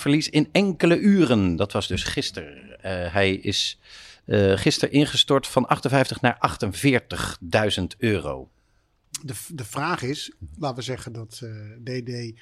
verlies 0.00 0.28
in 0.28 0.48
enkele 0.52 0.98
uren. 0.98 1.56
Dat 1.56 1.72
was 1.72 1.86
dus 1.86 2.02
gisteren. 2.02 2.80
Eh, 2.80 3.12
hij 3.12 3.34
is 3.34 3.78
eh 4.24 4.52
gisteren 4.56 4.94
ingestort 4.94 5.46
van 5.46 5.66
58 5.66 6.20
naar 6.20 6.38
48.000 7.78 7.84
euro. 7.98 8.50
De, 9.22 9.34
de 9.48 9.64
vraag 9.64 10.02
is, 10.02 10.32
laten 10.58 10.76
we 10.76 10.82
zeggen 10.82 11.12
dat 11.12 11.40
eh, 11.42 11.50
DD 11.84 12.40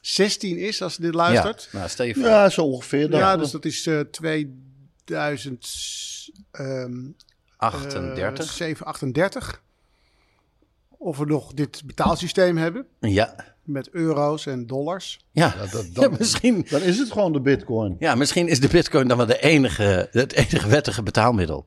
16 0.00 0.58
is 0.58 0.82
als 0.82 0.96
je 0.96 1.02
dit 1.02 1.14
luistert. 1.14 1.68
Ja, 1.72 1.78
nou, 1.78 1.90
stel 1.90 2.06
je 2.06 2.14
voor. 2.14 2.24
Ja, 2.24 2.48
zo 2.48 2.62
ongeveer. 2.62 3.10
Ja, 3.10 3.36
dus 3.36 3.50
dat 3.50 3.64
is 3.64 3.86
eh 3.86 4.00
2000. 4.00 5.68
ehm, 6.50 7.06
38. 7.56 8.46
eh, 8.46 8.52
738. 8.52 9.64
Of 11.06 11.18
we 11.18 11.24
nog 11.24 11.52
dit 11.54 11.82
betaalsysteem 11.86 12.56
hebben 12.56 12.86
ja. 13.00 13.34
met 13.62 13.88
euro's 13.90 14.46
en 14.46 14.66
dollars. 14.66 15.20
Ja. 15.32 15.54
dat- 15.70 15.88
ja, 15.92 16.08
misschien, 16.18 16.66
Dan 16.70 16.82
is 16.82 16.98
het 16.98 17.12
gewoon 17.12 17.32
de 17.32 17.40
bitcoin. 17.40 17.96
ja, 17.98 18.14
misschien 18.14 18.48
is 18.48 18.60
de 18.60 18.68
bitcoin 18.68 19.08
dan 19.08 19.16
wel 19.16 19.26
de 19.26 19.40
enige, 19.40 20.08
het 20.10 20.32
enige 20.32 20.68
wettige 20.68 21.02
betaalmiddel. 21.02 21.66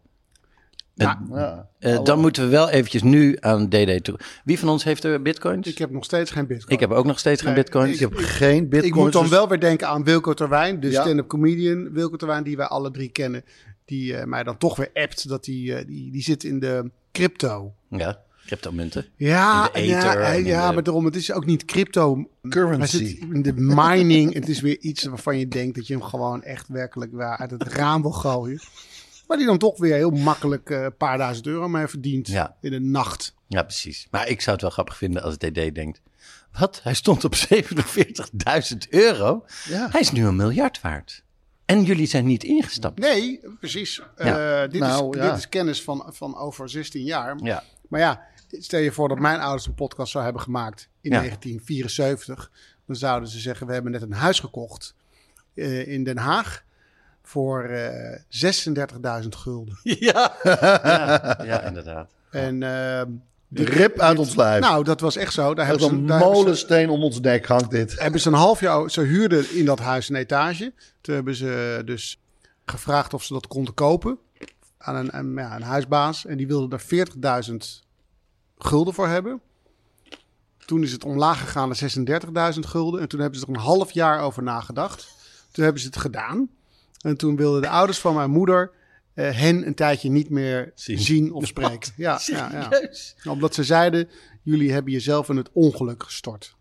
Ja, 0.93 1.22
Ja. 1.31 1.69
Eh, 1.79 2.03
dan 2.03 2.19
moeten 2.19 2.43
we 2.43 2.50
wel 2.50 2.69
eventjes 2.69 3.01
nu 3.03 3.38
aan 3.39 3.69
DD 3.69 4.03
toe. 4.03 4.19
Wie 4.43 4.60
van 4.60 4.69
ons 4.69 4.84
heeft 4.84 5.03
er 5.03 5.22
bitcoins? 5.22 5.67
ik 5.67 5.77
heb 5.77 5.89
nog 5.91 6.03
steeds 6.03 6.31
geen 6.31 6.48
bitcoin. 6.48 6.74
Ik 6.74 6.79
heb 6.79 6.91
ook 6.91 7.05
nog 7.05 7.19
steeds 7.19 7.41
geen 7.41 7.53
Nee, 7.53 7.63
bitcoins. 7.63 7.93
Ik 7.93 8.00
heb 8.00 8.13
geen 8.15 8.69
bitcoin. 8.69 8.91
Ik 8.91 8.96
moet 8.96 9.12
dan 9.13 9.22
dus- 9.22 9.31
wel 9.31 9.48
weer 9.48 9.60
denken 9.60 9.88
aan 9.88 10.03
Wilco 10.03 10.34
Terwijn, 10.34 10.79
de 10.79 10.89
Ja. 10.89 11.01
stand-up 11.01 11.27
comedian 11.27 11.91
Wilco 11.91 12.15
Terwijn, 12.15 12.43
die 12.43 12.58
wij 12.58 12.65
alle 12.67 12.91
drie 12.91 13.10
kennen. 13.10 13.43
die 13.86 14.15
eh, 14.15 14.25
mij 14.25 14.43
dan 14.43 14.58
toch 14.58 14.75
weer 14.75 14.89
appt 14.93 15.27
dat 15.29 15.43
die, 15.43 15.75
eh, 15.75 15.86
die, 15.88 16.12
die 16.12 16.22
zit 16.22 16.43
in 16.43 16.60
de 16.60 16.91
crypto. 17.12 17.74
Ja, 17.89 18.22
cryptomunten. 18.50 19.06
Ja, 19.15 19.65
In 19.74 19.88
de 19.88 19.96
ether 19.96 20.20
ja, 20.22 20.32
en 20.32 20.38
in 20.39 20.46
ja 20.46 20.68
de- 20.68 20.74
maar 20.74 20.84
daarom, 20.84 21.06
het 21.06 21.15
is 21.15 21.32
ook 21.32 21.46
niet 21.46 21.65
crypto. 21.65 22.29
Currency. 22.50 23.20
De 23.41 23.53
mining. 23.56 24.34
het 24.34 24.50
is 24.50 24.62
weer 24.62 24.79
iets 24.79 25.03
waarvan 25.03 25.38
je 25.38 25.48
denkt 25.48 25.75
dat 25.75 25.88
je 25.88 25.94
hem 25.94 26.03
gewoon 26.03 26.44
echt 26.44 26.68
werkelijk 26.68 27.12
waar 27.13 27.38
uit 27.38 27.51
het 27.51 27.63
raam 27.63 28.01
wil 28.01 28.12
gooien. 28.12 28.62
Maar 29.27 29.38
die 29.38 29.46
dan 29.46 29.58
toch 29.58 29.77
weer 29.77 29.96
heel 29.96 30.10
makkelijk 30.10 30.70
eh, 30.70 30.82
een 30.84 30.96
paar 30.98 31.18
duizend 31.18 31.48
euro 31.48 31.68
mee 31.68 31.88
verdient 31.88 32.27
Ja. 32.27 32.56
in 32.62 32.74
een 32.74 32.91
nacht. 32.91 33.34
Ja, 33.48 33.63
precies. 33.63 34.08
Maar 34.12 34.27
ik 34.27 34.41
zou 34.41 34.51
het 34.51 34.62
wel 34.62 34.72
grappig 34.72 34.98
vinden 34.98 35.22
als 35.24 35.38
DD 35.38 35.75
denkt... 35.75 36.01
Wat? 36.60 36.79
Hij 36.84 36.94
stond 36.94 37.24
op 37.25 37.36
47.000 37.53 38.89
euro? 38.89 39.46
Ja. 39.68 39.88
Hij 39.91 40.01
is 40.01 40.12
nu 40.12 40.25
een 40.25 40.36
miljard 40.36 40.82
waard. 40.82 41.24
En 41.65 41.84
jullie 41.84 42.06
zijn 42.08 42.25
niet 42.25 42.44
ingestapt. 42.44 43.00
Nee, 43.00 43.39
precies. 43.60 44.01
Ja. 44.18 44.62
Eh, 44.63 44.70
dit, 44.72 44.79
Nou, 44.82 45.18
is, 45.18 45.24
ja. 45.24 45.29
dit 45.29 45.38
is 45.38 45.50
kennis 45.50 45.84
van, 45.84 46.06
van 46.08 46.38
over 46.38 46.70
16 46.70 47.03
jaar. 47.03 47.38
Ja. 47.44 47.63
Maar 47.89 48.00
ja, 48.00 48.22
stel 48.50 48.79
je 48.79 48.91
voor 48.91 49.10
dat 49.10 49.20
mijn 49.20 49.39
ouders 49.39 49.65
een 49.68 49.74
podcast 49.74 50.12
zou 50.12 50.24
hebben 50.24 50.41
gemaakt 50.41 50.89
in 51.01 51.12
Ja. 51.12 51.18
1974. 51.18 52.51
Dan 52.86 52.96
zouden 52.96 53.29
ze 53.29 53.39
zeggen, 53.39 53.68
we 53.68 53.74
hebben 53.74 53.91
net 53.91 54.01
een 54.01 54.13
huis 54.13 54.39
gekocht 54.39 54.96
eh, 55.53 55.88
in 55.88 56.03
Den 56.03 56.18
Haag 56.18 56.63
voor 57.24 57.63
eh 57.63 58.20
36.000 59.24 59.27
gulden. 59.29 59.79
Ja, 60.00 60.34
ja, 60.44 61.38
ja 61.46 61.62
inderdaad. 61.63 62.12
En 62.32 62.63
ehm, 62.63 63.12
De 63.48 63.63
rip 63.63 64.00
uit 64.00 64.18
ons 64.20 64.36
lijf. 64.36 64.62
nou, 64.62 64.84
dat 64.84 65.00
was 65.00 65.15
echt 65.15 65.34
zo. 65.34 65.53
Daar 65.53 65.68
Met 65.68 65.79
hebben 65.79 65.98
een 65.98 66.01
ze, 66.01 66.06
daar 66.08 66.20
ze, 66.20 66.25
molensteen 66.25 66.89
om 66.89 67.03
ons 67.03 67.20
nek 67.20 67.46
hangt 67.46 67.72
dit. 67.72 68.00
hebben 68.00 68.20
ze 68.22 68.27
een 68.27 68.34
half 68.34 68.60
jaar... 68.60 68.89
Ze 68.91 69.01
huurden 69.01 69.56
in 69.56 69.65
dat 69.65 69.79
huis 69.79 70.10
een 70.10 70.15
etage. 70.15 70.74
Toen 71.01 71.15
hebben 71.15 71.36
ze 71.36 71.82
dus 71.86 72.20
gevraagd 72.65 73.13
of 73.13 73.24
ze 73.24 73.34
dat 73.34 73.48
konden 73.48 73.74
kopen. 73.74 74.18
Aan 74.77 74.96
een, 74.96 75.18
een, 75.18 75.34
ja, 75.34 75.56
een 75.56 75.62
huisbaas. 75.62 76.25
En 76.25 76.38
die 76.38 76.48
wilde 76.48 76.75
er 76.75 77.08
40.000 77.50 77.56
gulden 78.60 78.94
voor 78.94 79.08
hebben. 79.08 79.42
Toen 80.66 80.84
is 80.84 80.92
het 80.92 81.04
omlaag 81.04 81.39
gegaan 81.39 81.68
naar 81.68 82.54
36.000 82.54 82.60
gulden. 82.60 83.01
En 83.01 83.08
toen 83.08 83.20
hebben 83.20 83.39
ze 83.39 83.46
er 83.46 83.51
een 83.54 83.60
half 83.60 83.92
jaar 83.92 84.22
over 84.22 84.44
nagedacht. 84.44 85.08
Toen 85.51 85.63
hebben 85.63 85.82
ze 85.82 85.88
het 85.88 85.98
gedaan. 85.98 86.50
En 87.01 87.18
toen 87.18 87.36
wilden 87.36 87.62
de 87.62 87.70
ouders 87.70 88.00
van 88.00 88.16
mijn 88.16 88.30
moeder 88.32 88.72
eh, 89.13 89.32
hen 89.32 89.68
een 89.68 89.74
tijdje 89.75 90.10
niet 90.10 90.30
meer 90.30 90.72
Zien. 90.75 91.00
zien, 91.00 91.34
of 91.34 91.48
spreken. 91.48 91.92
Ja, 91.98 92.20
ja, 92.25 92.50
ja. 92.51 93.32
Omdat 93.32 93.54
ze 93.54 93.63
zeiden, 93.63 94.10
jullie 94.42 94.72
hebben 94.72 94.92
jezelf 94.94 95.30
in 95.30 95.38
het 95.38 95.50
ongeluk 95.54 96.04
gestort. 96.04 96.56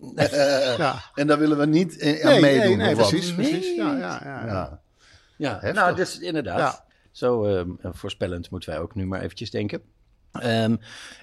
ja. 0.78 1.02
En 1.14 1.26
daar 1.26 1.38
willen 1.38 1.58
we 1.58 1.66
niet 1.66 1.94
in, 1.96 2.22
aan 2.22 2.30
Nee, 2.30 2.40
meedoen. 2.40 2.76
nee, 2.76 2.86
nee, 2.86 2.94
precies, 2.94 3.34
precies. 3.34 3.74
Ja, 3.76 3.96
ja, 3.96 4.20
ja, 4.24 4.46
ja. 4.46 4.46
Ja. 4.46 4.80
Ja, 5.36 5.52
Heftig. 5.52 5.82
nou, 5.82 5.96
dus 5.96 6.18
inderdaad. 6.18 6.58
Ja. 6.58 6.84
Zo 7.10 7.44
ehm, 7.44 7.68
voorspellend 7.82 8.50
moeten 8.50 8.70
wij 8.70 8.78
ook 8.78 8.94
nu 8.94 9.06
maar 9.06 9.20
eventjes 9.20 9.50
denken. 9.50 9.82
Ehm, 10.40 10.76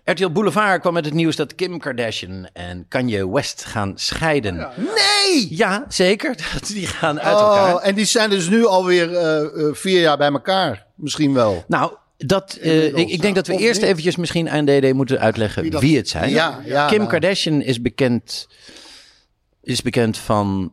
RTL 0.05 0.29
Boulevard 0.29 0.81
kwam 0.81 0.93
met 0.93 1.05
het 1.05 1.13
nieuws 1.13 1.35
dat 1.35 1.55
Kim 1.55 1.79
Kardashian 1.79 2.47
en 2.53 2.85
Kanye 2.87 3.31
West 3.31 3.65
gaan 3.65 3.91
scheiden. 3.95 4.55
Nee! 4.77 5.47
Ja, 5.49 5.85
zeker. 5.87 6.35
Die 6.73 6.87
gaan 6.87 7.19
uit 7.19 7.39
elkaar. 7.39 7.73
Oh, 7.75 7.87
en 7.87 7.95
die 7.95 8.05
zijn 8.05 8.29
dus 8.29 8.49
nu 8.49 8.65
alweer 8.65 9.15
eh, 9.17 9.47
vier 9.73 10.01
jaar 10.01 10.17
bij 10.17 10.31
elkaar. 10.31 10.85
Misschien 10.95 11.33
wel. 11.33 11.63
Nou, 11.67 11.93
dat, 12.17 12.53
eh, 12.61 12.85
ik, 12.85 13.09
ik 13.09 13.21
denk 13.21 13.35
dat 13.35 13.47
we 13.47 13.53
Of 13.53 13.59
eerst 13.61 13.81
niet? 13.81 13.89
eventjes 13.89 14.15
misschien 14.15 14.49
aan 14.49 14.65
DD 14.65 14.93
moeten 14.93 15.19
uitleggen 15.19 15.61
wie, 15.61 15.71
dat- 15.71 15.81
het 15.81 16.09
zijn. 16.09 16.29
Ja, 16.29 16.59
ja, 16.65 16.87
Kim 16.87 16.97
nou. 16.97 17.09
Kardashian 17.09 17.61
is 17.61 17.81
bekend, 17.81 18.47
is 19.61 19.81
bekend 19.81 20.17
van... 20.17 20.71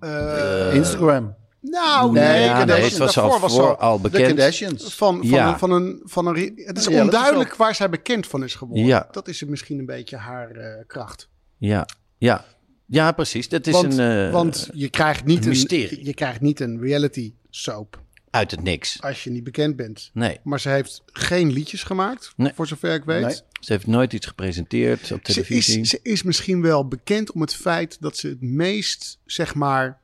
Instagram. 0.72 1.34
Nou, 1.60 2.12
Nee, 2.12 2.22
nee, 2.28 2.40
ja, 2.44 2.56
Kardashian, 2.56 2.80
nee, 2.80 2.88
het 2.90 2.98
was 2.98 3.18
al 3.18 3.48
voor 3.48 3.76
al 3.76 4.00
bekend. 4.00 4.54
Van, 4.54 4.78
van, 4.90 5.18
Ja. 5.22 5.52
een, 5.52 5.58
van 5.58 5.70
een... 5.70 6.00
Van 6.04 6.26
een 6.26 6.34
re- 6.34 6.40
het 6.40 6.56
is 6.56 6.64
Ja, 6.64 6.72
dat 6.72 6.78
is 6.78 6.86
onduidelijk 7.00 7.50
ook- 7.50 7.56
waar 7.56 7.74
zij 7.74 7.88
bekend 7.90 8.26
van 8.26 8.44
is 8.44 8.54
geworden. 8.54 8.86
Ja. 8.86 9.08
Dat 9.12 9.28
is 9.28 9.44
misschien 9.44 9.78
een 9.78 9.86
beetje 9.86 10.16
haar 10.16 10.50
eh, 10.50 10.84
kracht. 10.86 11.28
Ja, 11.56 11.86
ja. 12.18 12.44
ja, 12.86 13.12
precies. 13.12 13.48
Dat 13.48 13.66
is 13.66 13.72
Want, 13.72 13.98
een, 13.98 14.26
eh, 14.26 14.32
want 14.32 14.68
je, 14.72 14.88
krijgt 14.88 15.24
niet 15.24 15.46
een 15.46 16.04
je 16.04 16.14
krijgt 16.14 16.40
niet 16.40 16.60
een 16.60 16.80
reality 16.80 17.32
soap 17.50 18.00
uit 18.30 18.50
het 18.50 18.62
niks. 18.62 19.02
als 19.02 19.24
je 19.24 19.30
niet 19.30 19.44
bekend 19.44 19.76
bent. 19.76 20.10
Nee, 20.12 20.40
Maar 20.42 20.60
ze 20.60 20.68
heeft 20.68 21.02
geen 21.06 21.50
liedjes 21.52 21.82
gemaakt, 21.82 22.32
Nee. 22.36 22.52
voor 22.54 22.66
zover 22.66 22.94
ik 22.94 23.04
weet. 23.04 23.22
Nee. 23.22 23.34
ze 23.60 23.72
heeft 23.72 23.86
nooit 23.86 24.12
iets 24.12 24.26
gepresenteerd 24.26 25.00
op 25.00 25.06
Ze 25.06 25.20
televisie. 25.32 25.80
is, 25.80 25.88
ze 25.88 26.00
is 26.02 26.22
misschien 26.22 26.62
wel 26.62 26.88
bekend 26.88 27.32
om 27.32 27.40
het 27.40 27.54
feit 27.54 27.96
dat 28.00 28.16
ze 28.16 28.28
het 28.28 28.40
meest, 28.42 29.18
zeg 29.24 29.54
maar... 29.54 30.00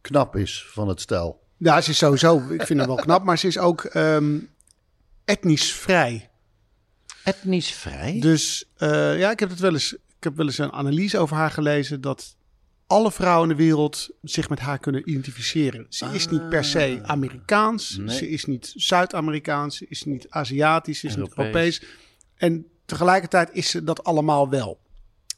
Knap 0.00 0.36
is 0.36 0.66
van 0.68 0.88
het 0.88 1.00
stel. 1.00 1.40
Ja, 1.56 1.80
ze 1.80 1.90
is 1.90 1.98
sowieso, 1.98 2.38
ik 2.50 2.62
vind 2.62 2.78
haar 2.78 2.88
wel 2.88 2.96
knap, 2.96 3.24
maar 3.24 3.38
ze 3.38 3.46
is 3.46 3.58
ook 3.58 3.84
ehm, 3.84 4.38
etnisch 5.24 5.72
vrij. 5.72 6.30
Etnisch 7.24 7.72
vrij? 7.72 8.20
Dus 8.20 8.64
eh, 8.76 9.18
ja, 9.18 9.30
ik 9.30 9.40
heb 9.40 9.48
het 9.50 9.58
wel 9.58 9.72
eens, 9.72 9.92
ik 9.92 10.24
heb 10.24 10.36
wel 10.36 10.46
eens 10.46 10.58
een 10.58 10.72
analyse 10.72 11.18
over 11.18 11.36
haar 11.36 11.50
gelezen 11.50 12.00
dat 12.00 12.36
alle 12.86 13.12
vrouwen 13.12 13.50
in 13.50 13.56
de 13.56 13.62
wereld 13.62 14.08
zich 14.22 14.48
met 14.48 14.58
haar 14.58 14.78
kunnen 14.78 15.08
identificeren. 15.10 15.86
Ze 15.88 16.06
is 16.12 16.28
niet 16.28 16.48
per 16.48 16.64
se 16.64 17.00
Amerikaans, 17.02 17.96
Nee. 17.96 18.16
ze 18.16 18.28
is 18.28 18.44
niet 18.44 18.72
Zuid-Amerikaans, 18.76 19.76
ze 19.76 19.86
is 19.88 20.04
niet 20.04 20.26
Aziatisch, 20.28 21.00
ze 21.00 21.06
is 21.06 21.16
niet 21.16 21.28
Europees. 21.28 21.80
Europees. 21.80 21.82
En 22.36 22.66
tegelijkertijd 22.84 23.48
is 23.52 23.70
ze 23.70 23.84
dat 23.84 24.04
allemaal 24.04 24.48
wel. 24.48 24.80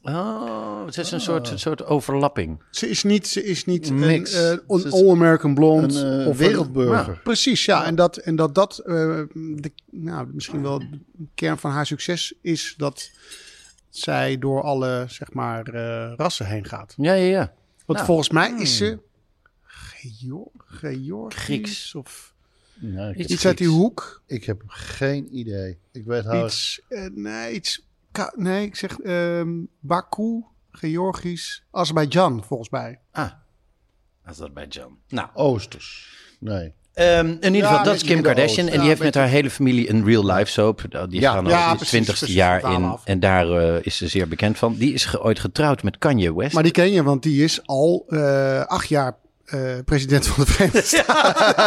Oh, 0.02 0.86
het 0.86 0.96
is 0.96 1.10
een 1.10 1.20
soort, 1.20 1.50
een 1.50 1.58
soort 1.58 1.84
overlapping. 1.84 2.62
Ze 2.70 2.88
is 2.88 3.02
niet, 3.02 3.26
ze 3.26 3.44
is 3.44 3.64
niet 3.64 3.88
Een 3.88 3.94
een, 4.02 4.06
mix. 4.08 4.32
eh, 4.32 4.48
een 4.50 4.90
all-American 4.92 5.54
blonde. 5.54 5.98
een, 6.00 6.20
eh, 6.20 6.26
of 6.28 6.38
wereldburger. 6.38 7.12
Ja, 7.14 7.20
precies, 7.22 7.64
ja. 7.64 7.84
En 7.84 7.94
dat, 7.94 8.16
en 8.16 8.36
dat, 8.36 8.54
dat 8.54 8.78
eh, 8.78 8.94
de, 9.34 9.70
nou, 9.90 10.28
misschien 10.32 10.62
wel 10.62 10.78
de 10.78 10.98
kern 11.34 11.58
van 11.58 11.70
haar 11.70 11.86
succes 11.86 12.34
is 12.40 12.74
dat 12.76 13.10
zij 13.90 14.38
door 14.38 14.62
alle, 14.62 15.04
zeg 15.08 15.32
maar, 15.32 15.66
eh, 15.66 16.12
rassen 16.16 16.46
heen 16.46 16.64
gaat. 16.64 16.94
Ja, 16.96 17.12
ja, 17.12 17.24
ja. 17.30 17.52
Want 17.86 17.98
Nou. 17.98 18.06
volgens 18.06 18.30
mij 18.30 18.54
is 18.58 18.76
ze 18.76 18.98
Geor 19.62 20.50
Georgisch 20.66 21.42
Grieks. 21.44 21.94
of 21.94 22.34
Ja, 22.80 23.08
ik, 23.08 23.28
Iets 23.28 23.46
uit 23.46 23.58
die 23.58 23.68
hoek. 23.68 24.22
ik 24.26 24.44
heb 24.44 24.62
geen 24.66 25.38
idee. 25.38 25.78
Ik 25.92 26.04
weet 26.04 26.24
haar. 26.24 26.44
Iets, 26.44 26.80
nee, 27.14 27.54
iets, 27.54 27.86
ka- 28.12 28.32
nee, 28.36 28.66
ik 28.66 28.76
zeg 28.76 28.98
ehm 28.98 29.48
Baku, 29.80 30.44
Georgisch, 30.70 31.64
Azerbeidzjan 31.70 32.44
volgens 32.44 32.70
mij. 32.70 33.00
Ah, 33.12 33.30
Azerbeidzjan. 34.24 34.98
Nou, 35.08 35.28
Oosters. 35.34 36.16
Nee. 36.40 36.72
Ehm, 36.94 37.26
in 37.26 37.34
ieder 37.42 37.52
Ja, 37.58 37.68
geval, 37.68 37.84
dat 37.84 37.94
is 37.94 38.04
Kim. 38.04 38.22
Kardashian. 38.22 38.66
En 38.66 38.72
Ja, 38.72 38.78
die 38.78 38.88
heeft 38.88 39.02
met 39.02 39.14
haar 39.14 39.28
hele 39.28 39.50
familie 39.50 39.90
een 39.90 40.04
real 40.04 40.24
life 40.32 40.50
soap. 40.50 41.06
Die 41.08 41.20
Ja. 41.20 41.32
gaan 41.32 41.46
Ja, 41.46 41.64
al 41.70 41.76
het 41.78 41.86
twintigste 41.86 42.32
jaar 42.32 42.72
in. 42.72 42.82
af. 42.84 43.04
En 43.04 43.20
daar 43.20 43.50
eh, 43.50 43.78
is 43.86 43.96
ze 43.96 44.08
zeer 44.08 44.28
bekend 44.28 44.58
van. 44.58 44.74
Die 44.74 44.92
is 44.92 45.04
ge- 45.04 45.22
ooit 45.22 45.38
getrouwd 45.38 45.82
met 45.82 45.98
Kanye 45.98 46.34
West. 46.34 46.54
Maar 46.54 46.62
die 46.62 46.72
ken 46.72 46.92
je, 46.92 47.02
want 47.02 47.22
die 47.22 47.44
is 47.44 47.66
al 47.66 48.04
eh, 48.08 48.60
acht 48.60 48.88
jaar 48.88 49.16
eh, 49.44 49.60
president 49.84 50.26
van 50.26 50.44
de 50.44 50.50
Verenigde 50.50 50.82
Staten. 50.82 51.62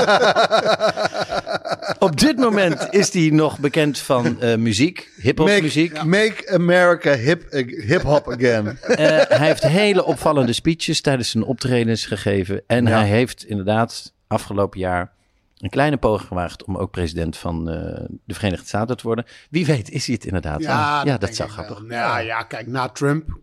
Op 2.00 2.20
dit 2.20 2.38
moment 2.38 2.88
is 2.90 3.12
die 3.12 3.34
nog 3.34 3.60
bekend 3.60 3.98
van 4.00 4.42
eh, 4.42 4.56
muziek, 4.56 5.12
hip-hop 5.16 5.48
Make, 5.48 5.62
muziek. 5.62 6.04
make 6.04 6.50
America 6.54 7.14
hip, 7.16 7.52
hip 7.88 8.02
hop 8.02 8.32
again. 8.32 8.78
Eh, 8.82 8.98
hij 9.38 9.48
heeft 9.48 9.64
hele 9.64 10.04
opvallende 10.06 10.54
speeches 10.54 11.02
tijdens 11.02 11.30
zijn 11.30 11.44
optredens 11.44 12.06
gegeven. 12.06 12.64
En 12.68 12.86
Ja. 12.86 12.98
hij 13.00 13.08
heeft 13.08 13.46
inderdaad 13.46 14.14
afgelopen 14.28 14.80
jaar 14.80 15.14
een 15.58 15.70
kleine 15.70 15.98
poging 15.98 16.28
gewaagd 16.28 16.64
om 16.64 16.78
ook 16.78 16.92
president 16.92 17.38
van 17.38 17.70
eh, 17.70 18.06
de 18.26 18.34
Verenigde 18.34 18.66
Staten 18.68 18.98
te 18.98 19.04
worden. 19.04 19.26
Wie 19.50 19.66
weet 19.66 19.90
is 19.90 20.06
hij 20.06 20.16
het 20.16 20.26
inderdaad. 20.26 20.62
ja, 20.62 21.04
dat, 21.04 21.20
denk 21.22 21.34
zou 21.34 21.50
grappig. 21.50 21.80
wel. 21.80 21.90
Ja, 21.98 22.18
ja, 22.18 22.44
kijk, 22.44 22.68
na 22.68 22.90
Trump 22.90 23.40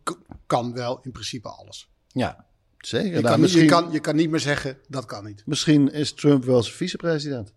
kan 0.47 0.73
wel 0.75 1.01
in 1.03 1.13
principe 1.13 1.49
alles. 1.49 1.89
Ja. 2.09 2.45
Zeker. 2.83 3.07
Je, 3.07 3.13
Nou, 3.13 3.23
kan, 3.23 3.33
niet- 3.33 3.41
misschien, 3.41 3.63
je, 3.63 3.69
kan, 3.69 3.89
je 3.93 4.01
kan 4.01 4.17
niet 4.17 4.31
meer 4.31 4.41
zeggen, 4.41 4.77
dat 4.89 5.05
kan 5.05 5.25
niet. 5.25 5.43
misschien 5.47 5.93
is 5.93 6.13
Trump 6.13 6.45
wel 6.45 6.63
zijn 6.63 6.77
vicepresident. 6.77 7.53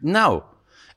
Nou, 0.00 0.42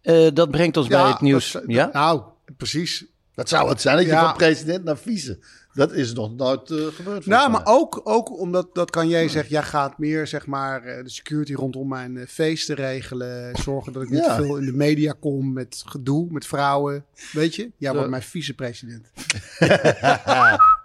eh, 0.02 0.28
dat 0.34 0.52
brengt 0.52 0.78
ons 0.78 0.88
bij 0.88 1.08
het 1.08 1.22
nieuws. 1.22 1.52
dat- 1.52 1.64
ja? 1.68 1.90
Nou, 1.94 2.22
precies. 2.58 3.06
Dat 3.34 3.50
zou 3.50 3.70
het 3.70 3.82
zijn, 3.82 3.96
dat 3.96 4.06
je 4.06 4.12
Ja. 4.12 4.24
van 4.28 4.38
president 4.38 4.84
naar 4.84 4.98
vice. 4.98 5.40
Dat 5.74 5.92
is 5.92 6.14
nog 6.14 6.36
nooit 6.36 6.72
eh, 6.72 6.78
gebeurd. 6.86 7.26
Nou, 7.26 7.52
mij. 7.52 7.60
maar 7.60 7.74
ook, 7.76 8.02
ook 8.04 8.40
omdat 8.40 8.76
dat 8.76 8.90
kan 8.90 9.08
jij 9.08 9.28
zeggen, 9.30 9.52
jij 9.52 9.64
gaat 9.64 9.98
meer 9.98 10.28
zeg 10.28 10.46
maar 10.46 10.84
eh, 10.84 11.04
de 11.04 11.10
security 11.10 11.54
rondom 11.54 11.88
mijn 11.88 12.26
feesten 12.28 12.76
regelen, 12.76 13.56
zorgen 13.58 13.94
dat 13.94 14.04
ik 14.04 14.10
niet 14.10 14.24
Ja. 14.26 14.36
veel 14.36 14.58
in 14.58 14.66
de 14.66 14.74
media 14.74 15.14
kom 15.20 15.54
met 15.54 15.82
gedoe, 15.86 16.28
met 16.32 16.46
vrouwen, 16.46 17.06
weet 17.32 17.56
je? 17.56 17.72
Jij 17.78 17.94
wordt 17.94 18.10
mijn 18.10 18.22
vicepresident. 18.24 19.06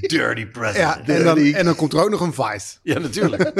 Dirty 0.00 0.40
Ja, 0.40 0.46
president. 0.46 1.08
en, 1.08 1.24
dan, 1.24 1.38
en 1.38 1.64
dan 1.64 1.74
komt 1.76 1.92
er 1.92 2.02
ook 2.02 2.10
nog 2.10 2.20
een 2.20 2.32
vice. 2.32 2.76
Ja, 2.82 2.98
natuurlijk. 2.98 3.52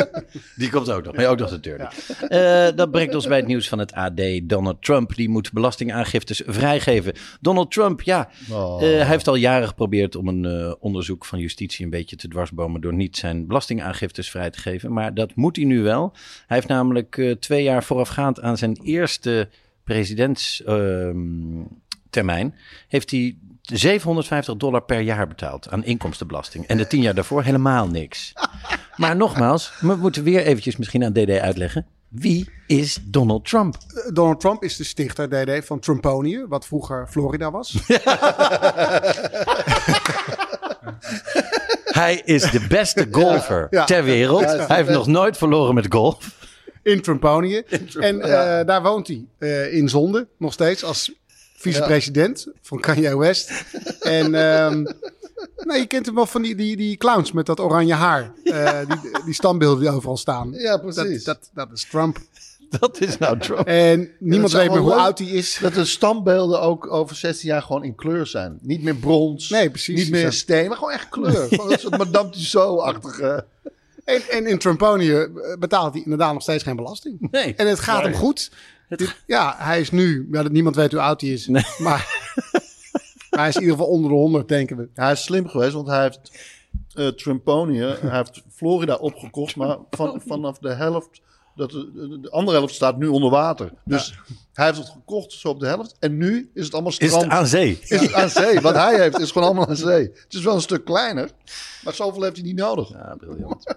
Die 0.57 0.71
komt 0.71 0.91
ook 0.91 1.05
nog. 1.05 1.15
Maar 1.17 1.27
ook 1.27 1.39
nog 1.39 1.51
de 1.51 1.61
dirty. 1.61 1.85
Eh, 2.29 2.67
dat 2.77 2.91
brengt 2.91 3.15
ons 3.15 3.27
bij 3.27 3.37
het 3.37 3.47
nieuws 3.47 3.69
van 3.69 3.79
het 3.79 3.93
AD. 3.93 4.21
Donald 4.43 4.83
Trump 4.83 5.15
die 5.17 5.29
moet 5.29 5.53
belastingaangiftes 5.53 6.43
vrijgeven. 6.47 7.13
Donald 7.41 7.71
Trump, 7.71 8.03
ja, 8.03 8.29
Oh. 8.51 8.83
eh, 8.83 8.89
hij 8.89 9.07
heeft 9.07 9.29
al 9.29 9.35
jaren 9.35 9.69
geprobeerd 9.69 10.17
om 10.17 10.29
een 10.29 10.45
eh, 10.45 10.75
onderzoek 10.79 11.25
van 11.25 11.39
justitie 11.39 11.85
een 11.85 11.91
beetje 11.91 12.17
te 12.17 12.29
dwarsbomen 12.29 12.81
door 12.81 12.95
niet 12.95 13.17
zijn 13.17 13.47
belastingaangiftes 13.47 14.31
vrij 14.31 14.51
te 14.51 14.59
geven. 14.59 14.93
Maar 14.93 15.15
dat 15.15 15.35
moet 15.35 15.57
hij 15.57 15.65
nu 15.65 15.83
wel. 15.83 16.13
Hij 16.47 16.57
heeft 16.57 16.69
namelijk 16.69 17.17
eh, 17.19 17.31
twee 17.31 17.63
jaar 17.63 17.85
voorafgaand 17.85 18.41
aan 18.41 18.57
zijn 18.57 18.79
eerste 18.83 19.49
presidentstermijn, 19.85 22.55
heeft 22.89 23.11
hij 23.11 23.37
750 23.73 24.57
dollar 24.57 24.83
per 24.83 25.01
jaar 25.01 25.29
betaald 25.29 25.71
aan 25.71 25.85
inkomstenbelasting. 25.85 26.67
En 26.67 26.77
de 26.77 26.87
tien 26.87 27.01
jaar 27.03 27.15
daarvoor 27.15 27.43
helemaal 27.43 27.87
niks. 27.89 28.33
Maar 28.97 29.17
nogmaals, 29.17 29.73
we 29.81 29.95
moeten 29.95 30.23
weer 30.23 30.43
eventjes 30.43 30.77
misschien 30.77 31.05
aan 31.05 31.13
DD 31.13 31.31
uitleggen. 31.31 31.87
Wie 32.09 32.51
is 32.67 32.99
Donald 33.05 33.45
Trump? 33.45 33.77
Eh, 33.77 34.13
Donald 34.13 34.41
Trump 34.41 34.63
is 34.63 34.77
de 34.77 34.85
stichter 34.85 35.29
DD 35.29 35.67
van 35.67 35.79
Trumponië, 35.81 36.45
wat 36.49 36.67
vroeger 36.67 37.07
Florida 37.11 37.51
was. 37.51 37.75
Hij 41.85 42.23
is 42.25 42.51
de 42.51 42.67
beste 42.69 43.07
golfer 43.11 43.67
Ja. 43.71 43.85
ter 43.85 44.05
wereld. 44.05 44.41
Ja, 44.43 44.67
hij 44.67 44.77
heeft 44.77 44.89
nog 44.89 45.07
nooit 45.07 45.37
verloren 45.37 45.75
met 45.75 45.87
golf. 45.89 46.47
in 46.83 47.01
Trumponië. 47.03 47.63
En 48.01 48.21
eh, 48.21 48.67
daar 48.67 48.83
woont 48.83 49.07
hij 49.07 49.25
eh, 49.39 49.75
in 49.75 49.89
Zonde, 49.89 50.27
nog 50.39 50.53
steeds, 50.53 50.85
als 50.85 51.13
vicepresident 51.59 52.47
van 52.63 52.81
Kanye 52.81 53.19
West. 53.19 53.51
En 54.01 54.35
ehm, 54.35 54.83
nou, 55.57 55.79
je 55.79 55.87
kent 55.87 56.07
hem 56.07 56.15
wel 56.15 56.27
van 56.27 56.43
die, 56.43 56.55
die, 56.55 56.77
die 56.77 56.97
clowns 56.97 57.33
met 57.33 57.47
dat 57.47 57.61
oranje 57.61 57.95
haar. 57.95 58.33
Eh, 58.45 58.79
die, 58.89 59.25
die 59.25 59.35
standbeelden 59.35 59.81
die 59.81 59.91
overal 59.91 60.17
staan. 60.17 60.53
Ja, 60.53 60.77
precies. 60.77 61.25
Dat, 61.25 61.39
dat, 61.55 61.69
dat 61.69 61.77
is 61.77 61.85
Trump. 61.91 62.19
Dat 62.81 63.01
is 63.01 63.19
nou 63.19 63.39
Trump. 63.39 63.67
En 63.67 64.11
niemand 64.19 64.53
weet 64.53 64.71
meer 64.71 64.79
hoe 64.79 64.89
leuk- 64.89 64.99
oud 64.99 65.19
hij 65.19 65.29
is. 65.29 65.59
Dat 65.61 65.75
de 65.75 65.85
standbeelden 65.85 66.61
ook 66.61 66.93
over 66.93 67.17
16 67.17 67.49
jaar 67.49 67.63
gewoon 67.63 67.85
in 67.85 67.95
kleur 67.95 68.27
zijn. 68.27 68.59
Niet 68.63 68.83
meer 68.83 68.95
brons. 68.95 69.49
Nee, 69.49 69.71
precies. 69.71 69.99
Niet 69.99 70.11
meer 70.11 70.33
steen, 70.33 70.69
maar 70.69 70.77
gewoon 70.77 70.93
echt 70.93 71.09
kleur. 71.09 71.49
Gewoon 71.49 71.73
een 71.73 71.79
soort 71.79 71.99
Madame 71.99 72.31
Tussauds-achtige... 72.31 73.45
En, 74.05 74.23
en 74.31 74.47
in 74.47 74.59
Trumponië 74.59 75.13
eh, 75.13 75.29
betaalt 75.59 75.93
hij 75.93 76.03
inderdaad 76.03 76.33
nog 76.33 76.43
steeds 76.43 76.63
geen 76.63 76.77
belasting. 76.77 77.29
Nee. 77.31 77.55
En 77.55 77.67
het 77.67 77.81
gaat 77.81 78.03
hem 78.03 78.15
goed. 78.15 78.51
Dit- 78.89 79.17
ja, 79.27 79.55
hij 79.59 79.81
is 79.81 79.91
nu, 79.91 80.29
ja, 80.33 80.43
dat 80.43 80.53
niemand 80.53 80.77
weet 80.77 80.93
hoe 80.93 81.01
oud 81.01 81.21
hij 81.21 81.31
is. 81.31 81.47
Maar, 81.49 81.75
maar 81.79 82.07
hij 83.31 83.49
is 83.49 83.55
in 83.55 83.61
ieder 83.61 83.77
geval 83.77 83.91
onder 83.93 84.11
de 84.11 84.17
100, 84.17 84.49
denken 84.49 84.77
we. 84.77 84.89
Hij 84.95 85.13
is 85.13 85.23
slim 85.23 85.49
geweest, 85.49 85.73
want 85.73 85.87
hij 85.89 86.03
heeft 86.03 86.31
eh 86.95 87.07
Trumponië, 87.09 87.81
hij 88.01 88.17
heeft 88.17 88.43
Florida 88.55 88.95
opgekocht, 88.95 89.57
maar 89.57 89.77
van, 89.91 90.23
vanaf 90.27 90.59
de 90.59 90.75
helft, 90.75 91.21
dat 91.55 91.71
de, 91.71 91.91
de- 91.93 92.21
de 92.21 92.31
andere 92.31 92.57
helft 92.59 92.75
staat 92.75 92.99
nu 92.99 93.07
onder 93.07 93.31
water. 93.31 93.73
Dus 93.85 94.19
hij 94.53 94.67
heeft 94.67 94.79
het 94.79 94.89
gekocht 94.89 95.33
zo 95.33 95.49
op 95.49 95.61
de 95.61 95.67
helft 95.67 95.97
en 95.99 96.17
nu 96.17 96.51
is 96.55 96.65
het 96.65 96.73
allemaal 96.73 96.93
Is 96.99 97.07
strand. 97.07 97.23
het 97.25 97.33
aan 97.33 97.47
zee? 97.47 97.79
Is 97.83 98.01
het 98.01 98.13
aan 98.13 98.31
zee. 98.31 98.61
Wat 98.61 98.75
hij 98.75 99.01
heeft 99.01 99.19
is 99.19 99.31
gewoon 99.31 99.47
allemaal 99.47 99.69
aan 99.69 99.77
zee. 99.77 100.03
Het 100.03 100.35
is 100.35 100.43
wel 100.43 100.55
een 100.55 100.61
stuk 100.61 100.85
kleiner, 100.85 101.31
maar 101.85 101.95
zoveel 101.95 102.23
heeft 102.23 102.37
hij 102.37 102.45
niet 102.45 102.57
nodig. 102.57 102.89
Ja, 102.89 103.15
briljant. 103.19 103.75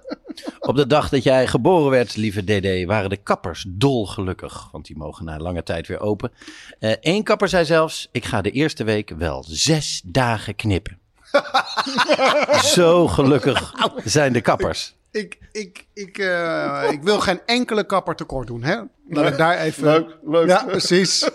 Op 0.59 0.75
de 0.75 0.87
dag 0.87 1.09
dat 1.09 1.23
jij 1.23 1.47
geboren 1.47 1.91
werd, 1.91 2.15
lieve 2.15 2.43
DD, 2.43 2.85
waren 2.85 3.09
de 3.09 3.17
kappers 3.17 3.65
dolgelukkig. 3.67 4.69
Want 4.71 4.85
die 4.85 4.97
mogen 4.97 5.25
na 5.25 5.39
lange 5.39 5.63
tijd 5.63 5.87
weer 5.87 5.99
open. 5.99 6.31
Eén 6.79 7.23
kapper 7.23 7.49
zei 7.49 7.65
zelfs, 7.65 8.07
ik 8.11 8.25
ga 8.25 8.41
de 8.41 8.51
eerste 8.51 8.83
week 8.83 9.09
wel 9.17 9.43
zes 9.47 10.01
dagen 10.05 10.55
knippen. 10.55 10.99
Zo 12.75 13.07
gelukkig 13.07 13.73
zijn 14.03 14.33
de 14.33 14.41
kappers. 14.41 14.95
Ik, 15.11 15.37
ik, 15.51 15.85
ik, 15.93 16.17
eh, 16.17 16.87
ik 16.91 17.03
wil 17.03 17.19
geen 17.19 17.41
enkele 17.45 17.85
kapper 17.85 18.15
tekort 18.15 18.47
doen. 18.47 18.63
Hè? 18.63 18.79
Laat 19.07 19.27
ik 19.27 19.37
daar 19.37 19.57
even... 19.57 19.83
Leuk, 19.83 20.17
leuk. 20.23 20.47
Ja, 20.47 20.63
precies. 20.63 21.23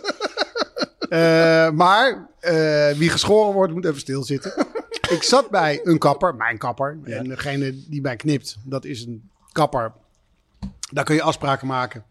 Eh, 1.09 1.71
maar 1.71 2.29
eh, 2.41 2.91
wie 2.91 3.11
geschoren 3.11 3.55
wordt, 3.55 3.73
moet 3.73 3.85
even 3.85 4.01
stilzitten. 4.01 4.67
Ik 5.11 5.23
zat 5.23 5.51
bij 5.51 5.81
een 5.85 5.99
kapper, 5.99 6.35
mijn 6.35 6.59
kapper. 6.59 6.99
En 7.05 7.29
degene 7.29 7.75
die 7.89 8.01
mij 8.01 8.17
knipt, 8.17 8.57
dat 8.65 8.85
is 8.85 9.05
een 9.07 9.31
kapper. 9.53 9.93
Daar 10.91 11.05
kun 11.05 11.15
je 11.15 11.23
afspraken 11.23 11.67
maken. 11.67 12.05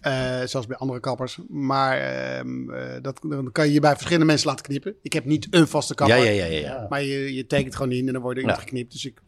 Eh, 0.00 0.40
zoals 0.44 0.66
bij 0.66 0.76
andere 0.76 1.00
kappers. 1.00 1.38
Maar 1.48 1.98
ehm, 1.98 2.70
eh, 2.70 3.02
dat, 3.02 3.18
dan 3.22 3.52
kan 3.52 3.66
je 3.66 3.72
je 3.72 3.80
bij 3.80 3.92
verschillende 3.92 4.26
mensen 4.26 4.48
laten 4.48 4.64
knippen. 4.64 4.94
Ik 5.02 5.12
heb 5.12 5.24
niet 5.24 5.46
een 5.50 5.68
vaste 5.68 5.94
kapper. 5.94 6.16
ja, 6.16 6.24
ja, 6.30 6.44
ja. 6.44 6.58
ja. 6.60 6.86
Maar 6.88 7.02
je, 7.02 7.34
je 7.34 7.46
tekent 7.46 7.76
gewoon 7.76 7.92
in 7.92 8.06
en 8.06 8.12
dan 8.12 8.22
word 8.22 8.36
je 8.36 8.46
Ja. 8.46 8.54
geknipt. 8.54 8.92
Dus 8.92 9.04
ik... 9.04 9.20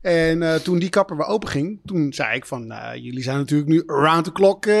En 0.00 0.42
eh, 0.42 0.54
toen 0.54 0.78
die 0.78 0.88
kapper 0.88 1.16
weer 1.16 1.26
open 1.26 1.48
ging, 1.48 1.80
toen 1.84 2.12
zei 2.12 2.36
ik 2.36 2.46
van... 2.46 2.66
nou, 2.66 2.98
jullie 2.98 3.22
zijn 3.22 3.36
natuurlijk 3.36 3.68
nu 3.70 3.82
around 3.86 4.24
the 4.24 4.32
clock. 4.32 4.66
eh 4.66 4.74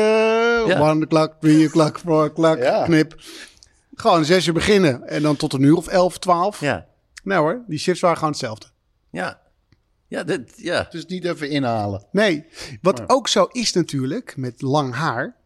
Ja. 0.66 0.90
One 0.90 1.04
o'clock, 1.04 1.32
three 1.40 1.66
o'clock, 1.66 1.98
four 1.98 2.24
o'clock, 2.28 2.58
Ja. 2.58 2.84
knip. 2.84 3.14
Gewoon 3.94 4.24
zes 4.24 4.46
uur 4.46 4.52
beginnen. 4.54 5.08
En 5.08 5.22
dan 5.22 5.36
tot 5.36 5.52
een 5.52 5.62
uur 5.62 5.76
of 5.76 5.86
elf, 5.86 6.18
twaalf. 6.18 6.60
Ja, 6.60 6.86
Nee 7.22 7.38
hoor, 7.38 7.64
die 7.66 7.78
shifts 7.78 8.00
waren 8.00 8.16
gewoon 8.16 8.32
hetzelfde. 8.32 8.66
ja. 9.10 9.40
Ja, 10.08 10.22
dit, 10.24 10.52
ja. 10.56 10.86
Dus 10.90 11.06
niet 11.06 11.24
even 11.24 11.50
inhalen. 11.50 12.06
Nee, 12.10 12.44
wat 12.82 13.08
ook 13.08 13.28
zo 13.28 13.44
is 13.44 13.72
natuurlijk 13.72 14.36
met 14.36 14.62
lang 14.62 14.94
haar... 14.94 15.36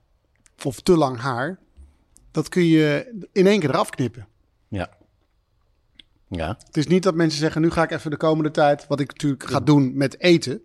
of 0.64 0.80
te 0.80 0.96
lang 0.96 1.18
haar... 1.18 1.58
dat 2.30 2.48
kun 2.48 2.64
je 2.64 3.14
in 3.32 3.46
één 3.46 3.60
keer 3.60 3.68
eraf 3.68 3.90
knippen. 3.90 4.26
Ja. 4.68 4.90
Ja. 6.28 6.58
Het 6.66 6.76
is 6.76 6.86
niet 6.86 7.02
dat 7.02 7.14
mensen 7.14 7.38
zeggen, 7.38 7.60
nu 7.60 7.70
ga 7.70 7.82
ik 7.82 7.90
even 7.90 8.10
de 8.10 8.16
komende 8.16 8.50
tijd, 8.50 8.86
wat 8.86 9.00
ik 9.00 9.08
natuurlijk 9.08 9.44
ga 9.50 9.60
doen 9.60 9.96
met 9.96 10.20
eten, 10.20 10.60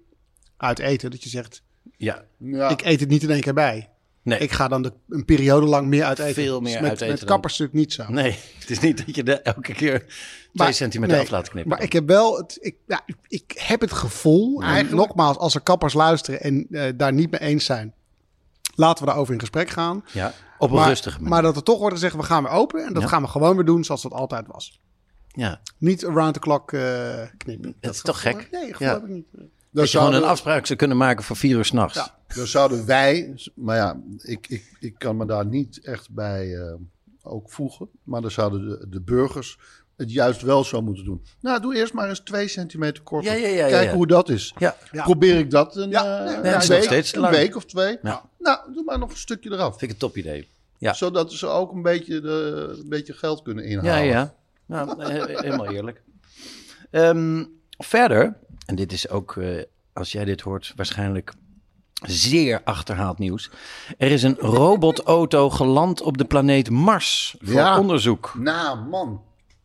uit 0.58 0.80
eten, 0.80 1.12
dat 1.12 1.24
je 1.24 1.30
zegt, 1.30 1.64
Ja. 1.98 2.26
Ja. 2.38 2.70
ik 2.70 2.82
eet 2.82 3.00
het 3.00 3.10
niet 3.10 3.24
in 3.24 3.30
één 3.30 3.42
keer 3.42 3.54
bij. 3.54 3.90
Nee. 4.24 4.40
Ik 4.40 4.52
ga 4.52 4.68
dan 4.68 4.82
de, 4.82 4.94
een 5.10 5.26
periode 5.26 5.66
lang 5.66 5.88
meer 5.88 6.04
uit 6.04 6.20
eten. 6.20 6.34
Veel 6.44 6.60
meer 6.62 6.82
met, 6.82 6.90
uit 6.90 7.02
eten 7.02 7.08
Met 7.08 7.20
dan- 7.20 7.28
kappers 7.28 7.58
natuurlijk 7.58 7.80
niet 7.80 7.94
zo. 7.94 8.06
Nee, 8.14 8.32
het 8.60 8.70
is 8.70 8.80
niet 8.80 9.06
dat 9.06 9.16
je 9.16 9.24
er 9.24 9.42
elke 9.42 9.74
keer 9.74 10.00
twee 10.00 10.08
Maar- 10.54 10.74
centimeter 10.74 11.16
nee, 11.16 11.24
af 11.26 11.32
laat 11.32 11.50
knippen. 11.50 11.72
Maar 11.72 11.82
ik 11.82 11.94
heb 11.94 12.08
wel, 12.08 12.38
het, 12.38 12.58
ik, 12.62 12.76
ja, 12.88 13.02
ik 13.28 13.52
heb 13.56 13.82
het 13.82 13.94
gevoel, 13.94 14.62
eigenlijk, 14.62 15.08
nogmaals, 15.08 15.38
als 15.38 15.56
er 15.56 15.62
kappers 15.62 15.94
luisteren 15.94 16.42
en 16.42 16.68
eh, 16.72 16.92
daar 16.96 17.14
niet 17.14 17.32
mee 17.32 17.42
eens 17.42 17.66
zijn, 17.66 17.94
laten 18.76 19.04
we 19.04 19.10
daarover 19.10 19.34
in 19.34 19.40
gesprek 19.40 19.70
gaan. 19.70 20.04
ja, 20.12 20.34
op 20.58 20.70
een 20.70 20.76
maar, 20.76 20.88
rustige 20.88 21.16
manier. 21.18 21.30
maar 21.30 21.42
dat 21.42 21.56
er 21.56 21.64
toch 21.64 21.80
wordt 21.80 21.94
gezegd, 21.94 22.16
we 22.16 22.24
gaan 22.24 22.44
weer 22.44 22.52
open 22.52 22.86
en 22.86 22.94
dat 22.94 23.02
Ja. 23.04 23.08
gaan 23.10 23.22
we 23.22 23.28
gewoon 23.28 23.56
weer 23.56 23.66
doen 23.66 23.84
zoals 23.84 24.02
dat 24.02 24.12
altijd 24.14 24.48
was. 24.48 24.80
ja. 25.28 25.62
Niet 25.78 26.06
around 26.06 26.34
the 26.34 26.40
clock 26.40 26.72
eh, 26.74 27.22
knippen. 27.38 27.76
Dat 27.80 27.94
is 27.94 28.02
toch 28.02 28.22
gek? 28.22 28.48
Nee, 28.52 28.68
Ja. 28.68 28.74
geloof 28.76 29.02
ik 29.02 29.08
niet. 29.08 29.26
Dan 29.72 29.84
Dat 29.84 29.92
je 29.92 29.98
gewoon 29.98 30.14
een 30.14 30.24
afspraak 30.24 30.66
zou 30.66 30.80
kunnen 30.80 30.98
maken 30.98 31.24
voor 31.24 31.36
vier 31.36 31.58
uur 31.58 31.66
s'nachts. 31.66 31.96
Ja. 31.96 32.16
Dan 32.36 32.48
zouden 32.48 32.86
wij, 32.86 33.34
maar 33.56 33.76
ja, 33.76 34.02
ik, 34.18 34.48
ik, 34.48 34.76
ik 34.80 34.96
kan 34.98 35.18
me 35.18 35.26
daar 35.26 35.46
niet 35.46 35.80
echt 35.84 36.10
bij 36.10 36.56
eh, 36.58 36.74
ook 37.22 37.52
voegen. 37.52 37.90
Maar 38.04 38.22
dan 38.22 38.32
zouden 38.32 38.68
de, 38.70 38.90
de 38.90 39.02
burgers 39.02 39.58
het 39.98 40.12
juist 40.12 40.42
wel 40.42 40.64
zo 40.64 40.82
moeten 40.82 41.04
doen. 41.06 41.26
Nou, 41.42 41.62
doe 41.62 41.76
eerst 41.76 41.94
maar 41.94 42.10
eens 42.10 42.20
twee 42.20 42.48
centimeter 42.48 43.04
korter. 43.04 43.32
Ja, 43.32 43.38
ja, 43.38 43.48
ja, 43.48 43.66
ja, 43.66 43.68
Kijk 43.70 43.90
ja. 43.90 43.96
hoe 43.96 44.08
dat 44.08 44.30
is. 44.30 44.54
Ja. 44.58 44.76
Ja. 44.92 45.04
Probeer 45.04 45.38
ik 45.38 45.52
dat 45.52 45.76
een, 45.76 45.90
Ja, 45.90 46.20
eh, 46.20 46.26
nee, 46.42 46.54
een 46.54 46.68
week, 46.90 47.14
een 47.14 47.30
week 47.30 47.56
of 47.56 47.66
twee. 47.66 47.98
Ja. 48.02 48.30
Nou, 48.40 48.74
doe 48.74 48.84
maar 48.84 49.00
nog 49.00 49.10
een 49.10 49.18
stukje 49.18 49.52
eraf. 49.52 49.70
Vind 49.70 49.82
ik 49.82 49.90
een 49.90 49.98
top 49.98 50.18
idee. 50.18 50.48
Ja. 50.78 50.94
Zodat 50.94 51.32
ze 51.32 51.48
ook 51.48 51.72
een 51.72 51.82
beetje, 51.82 52.22
de, 52.22 52.68
een 52.82 52.90
beetje 52.90 53.14
geld 53.14 53.42
kunnen 53.42 53.64
Ja, 53.64 53.70
inhalen. 53.70 54.06
ja. 54.06 54.34
Nou, 54.66 55.04
he- 55.04 55.40
helemaal 55.42 55.72
eerlijk. 55.72 56.02
Ehm, 56.92 57.44
verder, 57.78 58.38
en 58.72 58.78
dit 58.78 58.92
is 58.92 59.10
ook, 59.10 59.36
eh, 59.38 59.64
als 59.94 60.12
jij 60.12 60.26
dit 60.26 60.42
hoort, 60.42 60.74
waarschijnlijk 60.76 61.34
zeer 62.06 62.62
achterhaald 62.64 63.20
nieuws. 63.20 63.50
Er 63.98 64.12
is 64.12 64.24
een 64.24 64.36
robotauto 64.40 65.50
geland 65.50 66.02
op 66.02 66.18
de 66.18 66.26
planeet 66.26 66.70
Mars 66.70 67.36
voor 67.40 67.54
Ja. 67.54 67.80
onderzoek. 67.80 68.34
Nou, 68.38 68.80
man. 68.80 69.22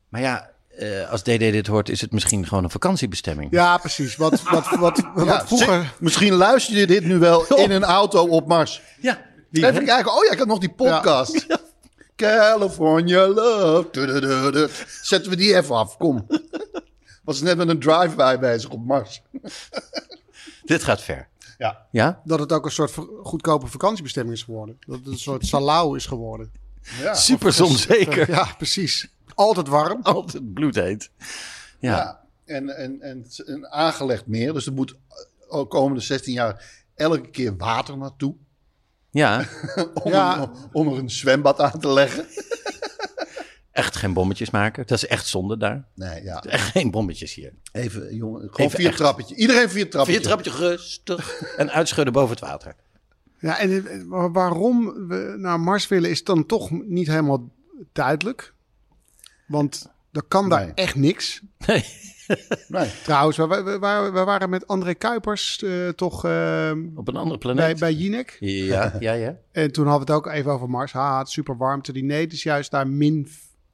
Maar 0.08 0.20
ja, 0.20 0.50
eh, 0.68 1.10
als 1.10 1.22
DD 1.22 1.38
dit 1.38 1.66
hoort, 1.66 1.88
is 1.88 2.00
het 2.00 2.12
misschien 2.12 2.46
gewoon 2.46 2.64
een 2.64 2.70
vakantiebestemming. 2.70 3.50
Ja, 3.52 3.78
precies. 3.78 4.16
Wat, 4.16 4.42
wat, 4.42 4.68
wat, 4.78 5.02
wat, 5.14 5.46
vroeger... 5.46 5.94
misschien 5.98 6.32
luister 6.32 6.76
je 6.76 6.86
dit 6.86 7.04
nu 7.04 7.18
wel 7.18 7.46
in 7.64 7.70
een 7.70 7.84
auto 7.84 8.26
op 8.26 8.46
Mars. 8.46 8.82
Ja, 9.00 9.20
wie 9.50 9.66
Even 9.66 9.84
kijken. 9.84 10.12
Oh 10.12 10.24
ja, 10.24 10.32
ik 10.32 10.38
had 10.38 10.46
nog 10.46 10.58
die 10.58 10.74
podcast. 10.74 11.46
California 12.16 13.26
Love. 13.28 14.68
Zetten 15.02 15.30
we 15.30 15.36
die 15.36 15.56
even 15.56 15.74
af. 15.74 15.96
Kom. 15.96 16.26
Was 17.26 17.40
net 17.40 17.56
met 17.56 17.68
een 17.68 17.80
drive-by 17.80 18.36
bezig 18.38 18.70
op 18.70 18.84
Mars. 18.86 19.22
Dit 20.64 20.82
gaat 20.84 21.02
ver. 21.02 21.28
Ja. 21.58 21.86
Ja? 21.90 22.20
Dat 22.24 22.38
het 22.38 22.52
ook 22.52 22.64
een 22.64 22.70
soort 22.70 22.92
goedkope 23.22 23.66
vakantiebestemming 23.66 24.36
is 24.36 24.42
geworden. 24.42 24.76
Dat 24.86 24.98
het 24.98 25.06
een 25.06 25.18
soort 25.18 25.46
salau 25.46 25.96
is 25.96 26.06
geworden. 26.06 26.52
ja. 27.00 27.14
Super 27.14 27.52
zonzeker. 27.52 28.30
Ja, 28.30 28.54
precies. 28.56 29.08
Altijd 29.34 29.68
warm. 29.68 30.00
Altijd 30.16 30.52
bloedheet. 30.54 31.10
Ja. 31.78 31.96
Ja. 31.96 32.20
En, 32.44 32.76
en, 32.76 33.00
en 33.00 33.18
het 33.18 33.26
is 33.30 33.42
een 33.46 33.66
aangelegd 33.68 34.26
meer. 34.26 34.52
Dus 34.52 34.66
er 34.66 34.72
moet 34.72 34.96
ook 35.48 35.70
komende 35.70 36.00
16 36.02 36.32
jaar 36.32 36.64
elke 36.94 37.30
keer 37.30 37.56
water 37.56 37.96
naartoe. 37.98 38.34
ja. 39.10 39.44
Om, 40.02 40.12
Ja. 40.12 40.38
een- 40.42 40.50
om 40.72 40.88
er 40.92 40.98
een 40.98 41.10
zwembad 41.10 41.60
aan 41.60 41.80
te 41.80 41.88
leggen. 41.92 42.26
Echt 43.76 43.96
geen 43.96 44.12
bommetjes 44.12 44.50
maken. 44.50 44.86
Dat 44.86 44.96
is 44.98 45.06
echt 45.06 45.26
zonde 45.26 45.56
daar. 45.56 45.84
Nee, 45.94 46.22
ja. 46.22 46.40
Echt 46.42 46.70
geen 46.70 46.90
bommetjes 46.90 47.34
hier. 47.34 47.52
Even, 47.72 48.14
jongen. 48.14 48.40
Gewoon 48.40 48.66
Even 48.66 48.78
vier 48.78 48.88
echt. 48.88 48.96
trappetje. 48.96 49.34
Iedereen 49.34 49.70
vier 49.70 49.90
trappetje. 49.90 50.18
Vier 50.20 50.28
trapje 50.28 50.50
rustig 50.50 51.40
en 51.56 51.70
uitschudden 51.70 52.12
boven 52.12 52.30
het 52.30 52.40
water. 52.40 52.74
Ja, 53.38 53.58
en 53.58 53.86
eh, 53.86 54.02
wa- 54.06 54.30
waarom 54.30 55.06
we 55.08 55.34
naar 55.38 55.60
Mars 55.60 55.88
willen 55.88 56.10
is 56.10 56.24
dan 56.24 56.46
toch 56.46 56.70
niet 56.70 57.06
helemaal 57.06 57.50
duidelijk. 57.92 58.54
Want 59.46 59.92
er 60.12 60.22
kan 60.28 60.48
daar 60.48 60.64
Nee. 60.64 60.74
echt 60.74 60.94
niks. 60.94 61.40
Nee. 61.66 61.84
Nee. 62.68 62.90
Trouwens, 63.04 63.36
we, 63.36 63.46
we, 63.46 63.62
we- 63.62 64.10
we 64.12 64.24
waren 64.24 64.50
met 64.50 64.66
André 64.66 64.94
Kuipers 64.94 65.62
eh, 65.62 65.88
toch 65.88 66.24
eh, 66.24 66.70
Op 66.94 67.08
een 67.08 67.16
andere 67.16 67.38
bij, 67.38 67.54
planeet. 67.54 67.78
bij 67.78 67.92
Jinek. 67.92 68.36
Ja, 68.40 68.96
ja, 69.00 69.12
ja. 69.12 69.36
En 69.52 69.72
toen 69.72 69.86
hadden 69.86 70.06
we 70.06 70.12
het 70.12 70.22
ook 70.24 70.32
even 70.32 70.50
over 70.50 70.70
Mars. 70.70 70.92
Ha, 70.92 71.18
het 71.18 71.28
super 71.28 71.56
warmte. 71.56 71.92
Die 71.92 72.04
nee, 72.04 72.24
het 72.24 72.32
is 72.32 72.42
juist 72.42 72.70
daar 72.70 72.88
min, 72.88 73.28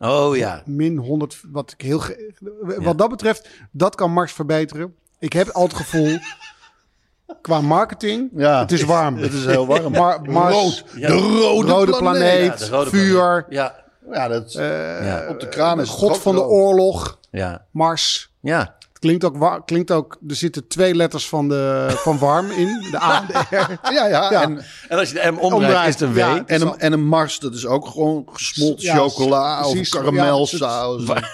Oh 0.04 0.36
ja. 0.36 0.62
min 0.66 0.96
100. 0.96 1.40
Wat 1.52 1.72
ik 1.72 1.80
heel. 1.80 1.98
ge- 1.98 2.32
Wat 2.78 2.98
dat 2.98 3.08
betreft, 3.08 3.48
dat 3.70 3.94
kan 3.94 4.10
Mars 4.12 4.32
verbeteren. 4.32 4.94
Ik 5.18 5.32
heb 5.32 5.48
al 5.48 5.62
het 5.62 5.74
gevoel. 5.74 6.18
qua 7.42 7.60
marketing. 7.60 8.30
Ja. 8.34 8.58
Het 8.60 8.72
is 8.72 8.82
warm. 8.84 9.16
Het 9.16 9.32
is 9.32 9.46
heel 9.46 9.66
warm. 9.66 9.92
Mar- 9.92 10.22
Mars, 10.22 10.54
Rood. 10.54 10.84
Ja. 10.96 11.06
De 11.08 11.12
rode, 11.14 11.68
rode 11.72 11.96
planeet. 11.96 12.00
planeet, 12.00 12.58
Ja, 12.60 12.64
de 12.66 12.70
rode 12.70 12.90
vuur, 12.90 13.14
planeet. 13.16 13.44
Ja, 13.48 13.80
Ja, 14.12 14.28
dat, 14.28 14.54
eh, 14.54 15.06
ja, 15.06 15.26
op 15.28 15.40
de 15.40 15.48
kraan 15.48 15.80
is 15.80 15.88
het 15.88 15.98
god 15.98 16.10
ook 16.10 16.16
van 16.16 16.34
de 16.34 16.40
rood. 16.40 16.50
oorlog, 16.50 17.18
ja. 17.30 17.66
Mars. 17.70 18.32
Ja, 18.40 18.76
klinkt 19.02 19.24
ook, 19.24 19.62
klinkt 19.66 19.90
ook, 19.90 20.18
er 20.28 20.34
zitten 20.34 20.68
twee 20.68 20.94
letters 20.94 21.28
van, 21.28 21.48
de, 21.48 21.86
van 21.90 22.18
warm 22.18 22.50
in, 22.50 22.86
de 22.90 23.02
A 23.02 23.20
en 23.20 23.26
de 23.26 23.56
R. 23.56 23.78
Ja, 23.92 24.06
ja. 24.06 24.30
Ja. 24.30 24.42
En, 24.42 24.64
en 24.88 24.98
als 24.98 25.08
je 25.08 25.14
de 25.14 25.20
M 25.30 25.38
omdraait, 25.38 25.52
Omdraait, 25.52 25.88
is 25.94 26.00
het 26.00 26.02
een 26.08 26.12
W. 26.14 26.18
ja. 26.18 26.42
en, 26.46 26.60
een, 26.62 26.78
en 26.78 26.92
een 26.92 27.06
Mars, 27.06 27.38
dat 27.38 27.54
is 27.54 27.66
ook 27.66 27.86
gewoon 27.86 28.28
gesmolten 28.32 28.84
Ja, 28.84 28.96
chocola 28.96 29.60
precies. 29.60 29.94
of 29.94 30.00
karamelsaus. 30.00 31.08
Een 31.08 31.24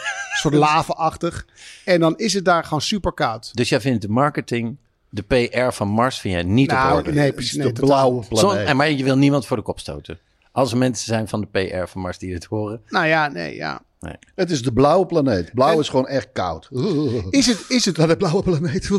soort 0.41 0.55
lava-achtig. 0.55 1.47
En 1.85 2.01
dan 2.01 2.17
is 2.17 2.35
het 2.35 2.45
daar 2.45 2.65
gewoon 2.65 2.81
super 2.81 3.13
koud. 3.13 3.51
Dus 3.55 3.69
jij 3.69 3.81
vindt 3.81 4.03
de 4.03 4.09
marketing, 4.09 4.77
de 5.11 5.23
PR 5.23 5.71
van 5.73 5.89
Mars, 5.89 6.19
vind 6.21 6.35
jij 6.35 6.43
niet 6.43 6.71
op 6.71 6.77
Nou, 6.77 6.95
orde? 6.97 7.13
nee, 7.13 7.33
precies. 7.33 7.57
Nee, 7.57 7.73
de 7.73 7.81
blauwe 7.81 8.25
Zon- 8.31 8.39
planeet. 8.41 8.67
en 8.67 8.77
maar 8.77 8.91
je 8.91 9.05
wil 9.05 9.17
niemand 9.17 9.47
voor 9.47 9.57
de 9.57 9.63
kop 9.63 9.79
stoten. 9.81 10.19
Als 10.59 10.73
er 10.73 10.79
mensen 10.79 11.07
zijn 11.07 11.29
van 11.29 11.41
de 11.41 11.47
PR 11.47 11.87
van 11.87 12.01
Mars 12.01 12.19
die 12.19 12.35
het 12.35 12.45
horen. 12.45 12.81
Nou 12.89 13.07
ja, 13.07 13.29
nee, 13.29 13.55
ja. 13.55 13.83
Het 14.35 14.51
is 14.51 14.63
de 14.63 14.73
blauwe 14.73 15.07
planeet. 15.07 15.51
Blauw 15.55 15.81
is 15.81 15.89
gewoon 15.89 16.07
echt 16.07 16.29
koud. 16.33 16.69
Is 17.31 17.47
het, 17.47 17.65
is 17.69 17.85
het, 17.85 17.95
de 18.09 18.17
blauwe 18.17 18.43
planeet. 18.43 18.91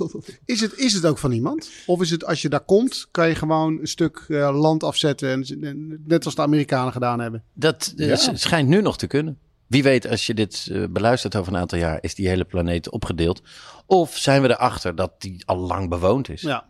is 0.44 0.60
het, 0.60 0.78
is 0.78 0.92
het 0.92 1.06
ook 1.06 1.18
van 1.18 1.32
iemand? 1.32 1.70
Of 1.86 2.00
is 2.00 2.10
het, 2.10 2.24
als 2.24 2.42
je 2.42 2.48
daar 2.48 2.60
komt, 2.64 3.08
kan 3.10 3.28
je 3.28 3.34
gewoon 3.34 3.78
een 3.80 3.86
stuk 3.86 4.24
eh, 4.28 4.58
land 4.60 4.82
afzetten. 4.82 5.30
En, 5.30 5.62
en- 5.62 6.02
net 6.06 6.24
als 6.24 6.34
de 6.34 6.42
Amerikanen 6.42 6.92
gedaan 6.92 7.20
hebben. 7.20 7.42
Dat 7.52 7.92
eh, 7.96 8.08
Ja. 8.08 8.16
schijnt 8.34 8.68
nu 8.68 8.82
nog 8.82 8.98
te 8.98 9.06
kunnen. 9.06 9.38
Wie 9.66 9.82
weet, 9.82 10.08
als 10.08 10.26
je 10.26 10.34
dit 10.34 10.68
eh, 10.72 10.84
beluistert 10.90 11.36
over 11.36 11.52
een 11.52 11.58
aantal 11.60 11.78
jaar, 11.78 11.98
is 12.00 12.14
die 12.14 12.28
hele 12.28 12.44
planeet 12.44 12.90
opgedeeld. 12.90 13.42
Of 13.86 14.16
zijn 14.16 14.42
we 14.42 14.48
erachter 14.48 14.94
dat 14.94 15.12
die 15.18 15.42
al 15.46 15.56
lang 15.56 15.88
bewoond 15.88 16.28
is? 16.28 16.40
Ja. 16.40 16.66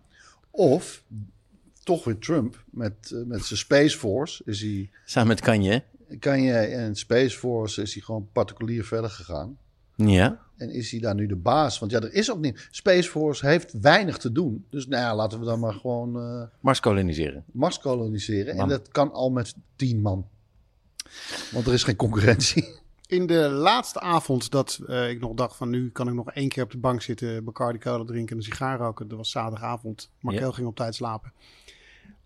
Of 0.50 1.02
toch 1.88 2.05
weer 2.05 2.18
Trump 2.18 2.64
met, 2.70 3.12
eh, 3.12 3.22
met 3.27 3.44
zijn 3.44 3.59
Space 3.59 3.98
Force. 3.98 4.42
Is 4.44 4.61
hij, 4.61 4.90
Samen 5.05 5.29
met 5.29 5.40
Kanye. 5.40 5.83
kan 6.18 6.42
je 6.42 6.53
en 6.53 6.94
Space 6.96 7.38
Force 7.38 7.83
is 7.83 7.94
hij 7.94 8.03
gewoon 8.03 8.29
particulier 8.33 8.85
verder 8.85 9.11
gegaan. 9.11 9.59
Ja. 9.94 10.40
En 10.57 10.70
is 10.70 10.90
hij 10.90 11.01
daar 11.01 11.14
nu 11.14 11.27
de 11.27 11.37
baas? 11.37 11.79
Want 11.79 11.92
ja, 11.92 12.01
er 12.01 12.12
is 12.12 12.31
ook 12.31 12.38
niet. 12.40 12.68
Space 12.70 13.11
Force 13.11 13.46
heeft 13.46 13.72
weinig 13.81 14.18
te 14.18 14.33
doen. 14.33 14.66
Dus 14.70 14.87
nou 14.87 15.03
ja, 15.03 15.14
laten 15.14 15.38
we 15.38 15.44
dan 15.44 15.61
maar 15.61 15.72
gewoon 15.74 16.16
eh, 16.20 16.42
Mars 16.61 16.81
koloniseren. 16.81 17.44
Mars 17.53 17.79
koloniseren. 17.79 18.55
Man. 18.57 18.62
En 18.64 18.68
dat 18.68 18.88
kan 18.88 19.12
al 19.12 19.31
met 19.31 19.55
tien 19.77 20.01
man. 20.01 20.27
Want 21.53 21.66
er 21.66 21.72
is 21.72 21.83
geen 21.83 21.96
concurrentie. 21.96 22.64
In 23.07 23.27
de 23.27 23.48
laatste 23.48 24.01
avond 24.01 24.51
dat 24.51 24.81
eh, 24.87 25.11
ik 25.11 25.20
nog 25.20 25.35
dacht 25.35 25.57
van 25.57 25.70
nu 25.70 25.90
kan 25.90 26.09
ik 26.09 26.14
nog 26.14 26.31
één 26.31 26.48
keer 26.48 26.62
op 26.62 26.70
de 26.70 26.79
bank 26.79 27.03
zitten, 27.03 27.44
Bacardi 27.44 27.79
Cola 27.79 28.05
drinken 28.05 28.31
en 28.31 28.37
een 28.37 28.42
sigaar 28.48 28.79
roken. 28.79 29.09
Dat 29.09 29.18
was 29.18 29.31
zaterdagavond. 29.31 30.11
Markel 30.20 30.46
Ja. 30.46 30.53
ging 30.53 30.66
op 30.66 30.77
tijd 30.77 30.94
slapen. 30.94 31.33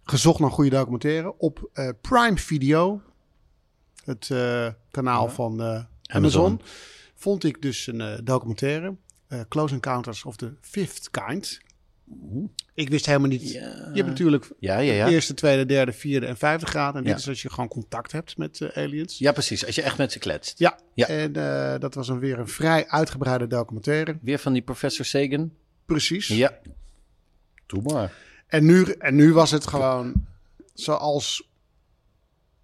Gezocht 0.05 0.39
naar 0.41 0.51
goede 0.51 0.71
documentaire 0.71 1.39
op 1.39 1.71
eh, 1.73 1.89
Prime 2.01 2.37
Video. 2.39 3.03
Het 4.05 4.31
eh, 4.31 4.69
kanaal 4.91 5.29
van 5.29 5.61
eh, 5.61 5.67
Amazon. 5.67 5.87
Amazon. 6.07 6.61
Vond 7.15 7.45
ik 7.45 7.63
dus 7.63 7.87
een 7.87 8.21
documentaire. 8.25 8.97
Close 9.49 9.75
Encounters 9.75 10.25
of 10.25 10.37
the 10.37 10.53
Fifth 10.61 11.11
Kind. 11.11 11.61
Ik 12.75 12.89
wist 12.89 13.07
helemaal 13.07 13.29
niet. 13.29 13.53
Je 13.53 13.59
hebt 13.93 14.07
natuurlijk 14.07 14.51
Ja, 14.59 14.79
ja, 14.79 14.93
ja. 14.93 15.09
eerste, 15.09 15.35
tweede, 15.35 15.67
derde, 15.67 15.93
vierde 15.93 16.27
en 16.27 16.37
vijfde 16.37 16.67
graad. 16.67 16.95
En 16.95 17.05
dit 17.05 17.19
is 17.19 17.29
als 17.29 17.43
je 17.43 17.51
gewoon 17.51 17.69
contact 17.69 18.13
hebt 18.13 18.37
met 18.37 18.71
aliens. 18.75 19.19
Ja, 19.19 19.33
precies. 19.33 19.67
Als 19.67 19.75
je 19.75 19.83
echt 19.83 19.99
met 19.99 20.13
ze 20.13 20.19
kletst. 20.19 20.59
Ja, 20.59 20.79
Ja. 20.95 21.07
en 21.07 21.33
dat 21.81 21.95
was 21.95 22.09
een 22.09 22.19
weer 22.19 22.39
een 22.39 22.49
vrij 22.49 22.89
uitgebreide 22.89 23.47
documentaire. 23.47 24.19
Weer 24.23 24.39
van 24.39 24.53
die 24.53 24.63
professor 24.63 25.05
Sagan. 25.05 25.53
Precies. 25.85 26.29
Ja. 26.29 26.59
Doe 27.67 27.83
maar. 27.83 28.13
En, 28.53 28.65
nu, 28.65 28.85
en 28.99 29.15
nu 29.15 29.33
was 29.33 29.51
het 29.51 29.67
gewoon 29.67 30.13
zoals 30.75 31.51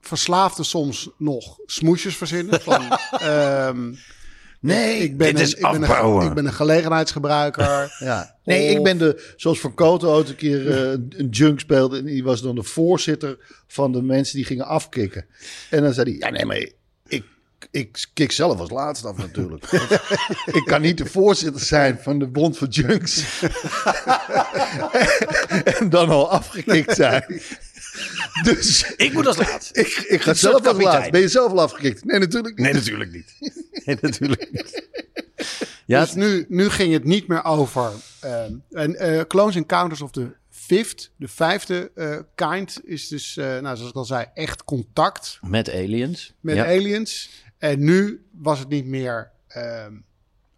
verslaafden 0.00 0.64
soms 0.64 1.10
nog 1.18 1.58
smoesjes 1.66 2.16
verzinnen. 2.16 2.60
Van, 2.70 2.98
ehm, 3.18 3.94
Nee, 4.60 4.98
ik 4.98 5.16
ben, 5.16 5.26
dit 5.26 5.36
een, 5.36 5.42
is 5.42 5.54
ik, 5.54 5.60
ben 5.60 5.82
een, 5.90 6.26
ik 6.26 6.34
ben 6.34 6.46
een 6.46 6.52
gelegenheidsgebruiker. 6.52 7.92
Ja. 7.98 8.36
Nee, 8.44 8.70
Of- 8.70 8.76
ik 8.76 8.82
ben 8.82 8.98
de, 8.98 9.32
zoals 9.36 9.60
Van 9.60 9.74
Koten 9.74 10.08
ooit 10.08 10.28
een 10.28 10.36
keer 10.36 10.70
eh, 10.70 10.90
een 10.90 11.28
junk 11.30 11.60
speelde. 11.60 11.98
En 11.98 12.04
die 12.04 12.24
was 12.24 12.42
dan 12.42 12.54
de 12.54 12.62
voorzitter 12.62 13.38
van 13.66 13.92
de 13.92 14.02
mensen 14.02 14.36
die 14.36 14.44
gingen 14.44 14.66
afkicken. 14.66 15.26
En 15.70 15.82
dan 15.82 15.92
zei 15.92 16.10
hij, 16.10 16.18
ja 16.18 16.30
nee, 16.30 16.44
maar 16.44 16.68
ik, 17.70 17.88
ik 17.98 18.06
kik 18.14 18.32
zelf 18.32 18.58
als 18.60 18.70
laatste 18.70 19.08
af 19.08 19.16
natuurlijk. 19.16 19.64
Ik 20.46 20.62
kan 20.64 20.80
niet 20.80 20.98
de 20.98 21.06
voorzitter 21.06 21.60
zijn 21.60 21.98
van 22.02 22.18
de 22.18 22.26
Bond 22.26 22.58
voor 22.58 22.68
Junks. 22.68 23.42
en 25.64 25.88
dan 25.90 26.08
al 26.08 26.30
afgekikt 26.30 26.94
zijn. 26.96 27.40
Dus 28.42 28.92
Ik 28.96 29.12
moet 29.12 29.26
als 29.26 29.36
laat. 29.36 29.68
ik, 29.72 29.86
ik 30.08 30.22
ga 30.22 30.34
zelf 30.34 30.54
als 30.54 30.62
laatste. 30.64 30.82
kapitein. 30.84 31.10
Ben 31.10 31.20
je 31.20 31.28
zelf 31.28 31.50
al 31.52 31.60
afgekikt? 31.60 32.04
Nee, 32.04 32.18
natuurlijk 32.18 32.56
niet. 32.56 32.64
Nee, 32.66 32.74
natuurlijk 32.74 33.12
niet. 33.12 33.34
Nee, 33.84 33.96
natuurlijk 34.00 34.48
niet. 34.52 34.86
Ja, 35.86 36.00
Dus 36.04 36.14
nu, 36.14 36.44
nu 36.48 36.68
ging 36.70 36.92
het 36.92 37.04
niet 37.04 37.26
meer 37.26 37.44
over. 37.44 37.90
ehm, 38.20 38.52
en 38.70 38.96
eh 38.96 39.20
Close 39.26 39.58
Encounters 39.58 40.00
of 40.00 40.10
the 40.10 40.36
Fifth, 40.50 41.10
de 41.16 41.28
vijfde 41.28 41.90
eh, 41.94 42.16
kind, 42.34 42.80
is 42.84 43.08
dus, 43.08 43.36
eh, 43.36 43.44
nou, 43.46 43.76
zoals 43.76 43.90
ik 43.90 43.96
al 43.96 44.04
zei, 44.04 44.26
echt 44.34 44.64
contact 44.64 45.38
met 45.42 45.70
aliens. 45.72 46.32
met 46.40 46.56
ja. 46.56 46.64
aliens. 46.66 47.30
En 47.58 47.84
nu 47.84 48.26
was 48.32 48.58
het 48.58 48.68
niet 48.68 48.86
meer. 48.86 49.30
ehm 49.48 49.92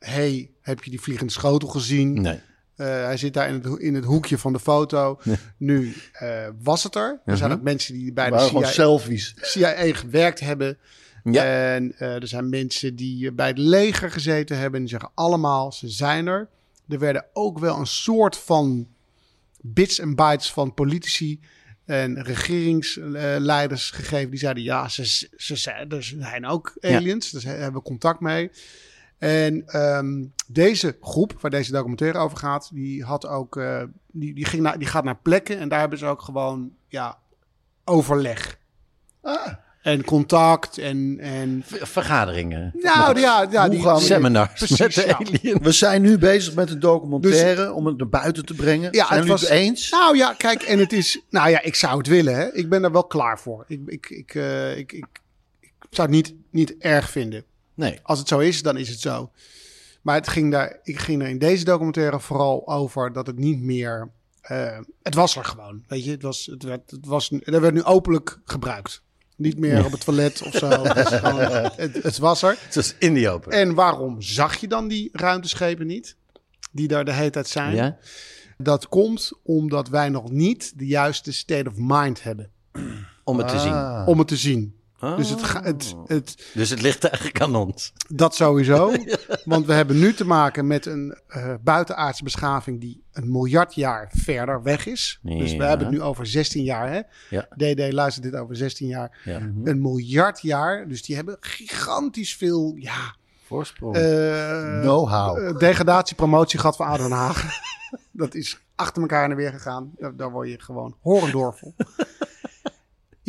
hey, 0.00 0.50
heb 0.60 0.82
je 0.82 0.90
die 0.90 1.00
vliegende 1.00 1.32
schotel 1.32 1.68
gezien? 1.68 2.20
Nee. 2.20 2.40
Eh, 2.76 2.86
hij 2.86 3.16
zit 3.16 3.34
daar 3.34 3.48
in 3.48 3.54
het, 3.54 3.80
in 3.80 3.94
het 3.94 4.04
hoekje 4.04 4.38
van 4.38 4.52
de 4.52 4.58
foto. 4.58 5.20
Nu 5.56 5.94
eh, 6.12 6.46
was 6.62 6.82
het 6.82 6.94
er. 6.94 7.20
Er 7.24 7.36
zijn 7.36 7.52
ook 7.52 7.62
mensen 7.62 7.94
die 7.94 8.12
bij 8.12 8.30
de 8.30 8.38
CIA, 8.38 8.66
selfies. 8.66 9.34
CIA 9.40 9.94
gewerkt 9.94 10.40
hebben. 10.40 10.78
Ja. 11.24 11.44
En 11.44 11.98
eh, 11.98 12.14
er 12.14 12.26
zijn 12.26 12.48
mensen 12.48 12.96
die 12.96 13.32
bij 13.32 13.46
het 13.46 13.58
leger 13.58 14.10
gezeten 14.10 14.56
hebben. 14.56 14.74
En 14.74 14.80
die 14.80 14.90
zeggen 14.90 15.10
allemaal, 15.14 15.72
ze 15.72 15.88
zijn 15.88 16.26
er. 16.26 16.48
Er 16.88 16.98
werden 16.98 17.24
ook 17.32 17.58
wel 17.58 17.78
een 17.78 17.86
soort 17.86 18.36
van 18.36 18.88
bits 19.60 19.98
en 19.98 20.14
bytes 20.14 20.52
van 20.52 20.74
politici 20.74 21.40
en 21.90 22.22
regeringsleiders 22.22 23.90
gegeven. 23.90 24.30
Die 24.30 24.38
zeiden, 24.38 24.62
ja, 24.62 24.88
ze, 24.88 25.28
ze 25.36 25.56
zijn, 25.56 25.90
er 25.90 26.02
zijn 26.02 26.46
ook 26.46 26.74
aliens. 26.80 27.30
Dus 27.30 27.44
hebben 27.44 27.72
we 27.72 27.82
contact 27.82 28.20
mee. 28.20 28.50
En 29.18 29.66
ehm, 29.66 30.24
deze 30.46 30.96
groep, 31.00 31.40
waar 31.40 31.50
deze 31.50 31.72
documentaire 31.72 32.18
over 32.18 32.38
gaat, 32.38 32.70
die 32.72 33.04
had 33.04 33.26
ook, 33.26 33.56
eh, 33.56 33.82
die, 34.06 34.34
die, 34.34 34.44
ging 34.44 34.62
naar, 34.62 34.78
die 34.78 34.88
gaat 34.88 35.04
naar 35.04 35.18
plekken 35.18 35.58
en 35.58 35.68
daar 35.68 35.80
hebben 35.80 35.98
ze 35.98 36.06
ook 36.06 36.22
gewoon, 36.22 36.72
ja, 36.88 37.18
overleg. 37.84 38.58
Ah, 39.20 39.52
En 39.82 40.04
contact 40.04 40.78
en, 40.78 41.18
en 41.20 41.62
Vergaderingen. 41.66 42.72
nou 42.74 43.20
ja, 43.20 43.46
ja 43.50 43.68
die, 43.68 43.80
gaan 43.82 43.94
we- 43.96 44.00
Seminars 44.02 44.52
Precies, 44.52 44.78
met 44.78 44.94
de 44.94 45.04
ja. 45.06 45.14
alien. 45.18 45.62
we 45.62 45.72
zijn 45.72 46.02
nu 46.02 46.18
bezig 46.18 46.54
met 46.54 46.70
een 46.70 46.80
documentaire 46.80 47.72
om 47.72 47.86
het 47.86 47.96
naar 47.96 48.08
buiten 48.08 48.44
te 48.46 48.54
brengen. 48.54 48.92
Ja, 48.92 49.06
zijn 49.06 49.06
het 49.06 49.16
jullie 49.16 49.30
was- 49.30 49.40
het 49.40 49.50
eens? 49.50 49.90
Nou 49.90 50.16
ja, 50.16 50.34
kijk, 50.36 50.62
en 50.62 50.78
het 50.78 50.92
is, 50.92 51.20
nou 51.30 51.50
ja, 51.50 51.62
ik 51.62 51.74
zou 51.74 51.98
het 51.98 52.06
willen, 52.06 52.34
hè. 52.34 52.52
Ik 52.54 52.68
ben 52.68 52.84
er 52.84 52.92
wel 52.92 53.04
klaar 53.04 53.38
voor. 53.40 53.64
Ik, 53.68 53.80
ik, 53.86 54.10
ik, 54.10 54.34
eh, 54.34 54.76
ik, 54.78 54.92
ik, 54.92 55.06
ik 55.60 55.72
zou 55.90 56.06
het 56.08 56.16
niet, 56.16 56.34
niet 56.50 56.74
erg 56.78 57.10
vinden. 57.10 57.44
Nee. 57.74 57.98
Als 58.02 58.18
het 58.18 58.28
zo 58.28 58.38
is, 58.38 58.62
dan 58.62 58.76
is 58.76 58.88
het 58.88 59.00
zo. 59.00 59.30
Maar 60.02 60.14
het 60.14 60.28
ging 60.28 60.50
daar, 60.50 60.78
ik 60.82 60.98
ging 60.98 61.22
er 61.22 61.28
in 61.28 61.38
deze 61.38 61.64
documentaire 61.64 62.20
vooral 62.20 62.68
over 62.68 63.12
dat 63.12 63.26
het 63.26 63.38
niet 63.38 63.60
meer, 63.60 64.10
eh, 64.40 64.78
het 65.02 65.14
was 65.14 65.36
er 65.36 65.44
gewoon, 65.44 65.82
weet 65.88 66.04
je. 66.04 66.10
Het 66.10 66.22
was, 66.22 66.46
het 66.46 66.62
werd, 66.62 66.90
het 66.90 67.06
was, 67.06 67.32
er 67.44 67.60
werd 67.60 67.74
nu 67.74 67.82
openlijk 67.82 68.38
gebruikt. 68.44 69.02
Niet 69.40 69.58
meer 69.58 69.84
op 69.84 69.92
het 69.92 70.04
toilet 70.04 70.42
of 70.42 70.54
zo. 70.54 70.68
Het, 70.94 70.96
is 71.12 71.18
gewoon- 71.18 71.70
het, 71.76 72.02
het 72.02 72.18
was 72.18 72.42
er. 72.42 72.56
Het 72.64 72.74
was 72.74 72.94
in 72.98 73.14
die 73.14 73.28
open. 73.30 73.52
En 73.52 73.74
waarom 73.74 74.22
zag 74.22 74.56
je 74.56 74.68
dan 74.68 74.88
die 74.88 75.08
ruimteschepen 75.12 75.86
niet? 75.86 76.16
Die 76.72 76.88
daar 76.88 77.04
de 77.04 77.12
hele 77.12 77.30
tijd 77.30 77.48
zijn. 77.48 77.74
Ja? 77.74 77.98
Dat 78.58 78.88
komt 78.88 79.32
omdat 79.42 79.88
wij 79.88 80.08
nog 80.08 80.30
niet 80.30 80.72
de 80.76 80.86
juiste 80.86 81.32
state 81.32 81.68
of 81.70 81.74
mind 81.76 82.22
hebben 82.22 82.50
Om 83.24 83.38
het 83.38 83.48
te 83.48 83.58
zien. 83.58 84.06
Om 84.06 84.18
het 84.18 84.28
te 84.28 84.36
zien. 84.36 84.74
Dus, 85.16 85.30
het, 85.30 85.42
ga- 85.42 85.62
het, 85.62 85.94
het, 86.06 86.50
Dus 86.54 86.70
het 86.70 86.82
ligt 86.82 87.04
eigenlijk 87.04 87.40
aan 87.42 87.54
ons. 87.56 87.92
dat 88.08 88.34
sowieso. 88.34 88.92
Want 89.44 89.66
we 89.66 89.72
hebben 89.72 89.98
nu 89.98 90.14
te 90.14 90.26
maken 90.26 90.66
met 90.66 90.86
een 90.86 91.18
eh, 91.26 91.54
buitenaardse 91.60 92.24
beschaving 92.24 92.80
die 92.80 93.02
een 93.12 93.30
miljard 93.32 93.74
jaar 93.74 94.12
verder 94.16 94.62
weg 94.62 94.86
is. 94.86 95.18
Dus 95.22 95.56
we 95.56 95.64
hebben 95.64 95.86
het 95.86 95.96
nu 95.96 96.02
over 96.02 96.26
16 96.26 96.64
jaar. 96.64 96.90
Hè? 96.92 97.00
Ja. 97.30 97.48
DD 97.56 97.92
luistert 97.92 98.24
dit 98.30 98.36
over 98.40 98.56
16 98.56 98.86
jaar. 98.88 99.18
Ja. 99.24 99.40
Een 99.64 99.82
miljard 99.82 100.40
jaar. 100.40 100.88
Dus 100.88 101.02
die 101.02 101.16
hebben 101.16 101.36
gigantisch 101.40 102.36
veel 102.36 102.74
ja, 102.76 103.14
Voorsprong. 103.46 103.96
eh, 103.96 104.80
Know-how. 104.80 105.38
eh, 105.46 105.56
degradatie, 105.58 106.16
promotie 106.16 106.58
gehad 106.58 106.76
van 106.76 106.86
Aden 106.86 107.10
Haag. 107.10 107.44
dat 108.12 108.34
is 108.34 108.60
achter 108.74 109.02
elkaar 109.02 109.30
en 109.30 109.36
weer 109.36 109.50
gegaan. 109.52 109.90
Daar, 109.98 110.16
daar 110.16 110.30
word 110.30 110.48
je 110.48 110.60
gewoon 110.60 110.96
horendorvel. 111.00 111.74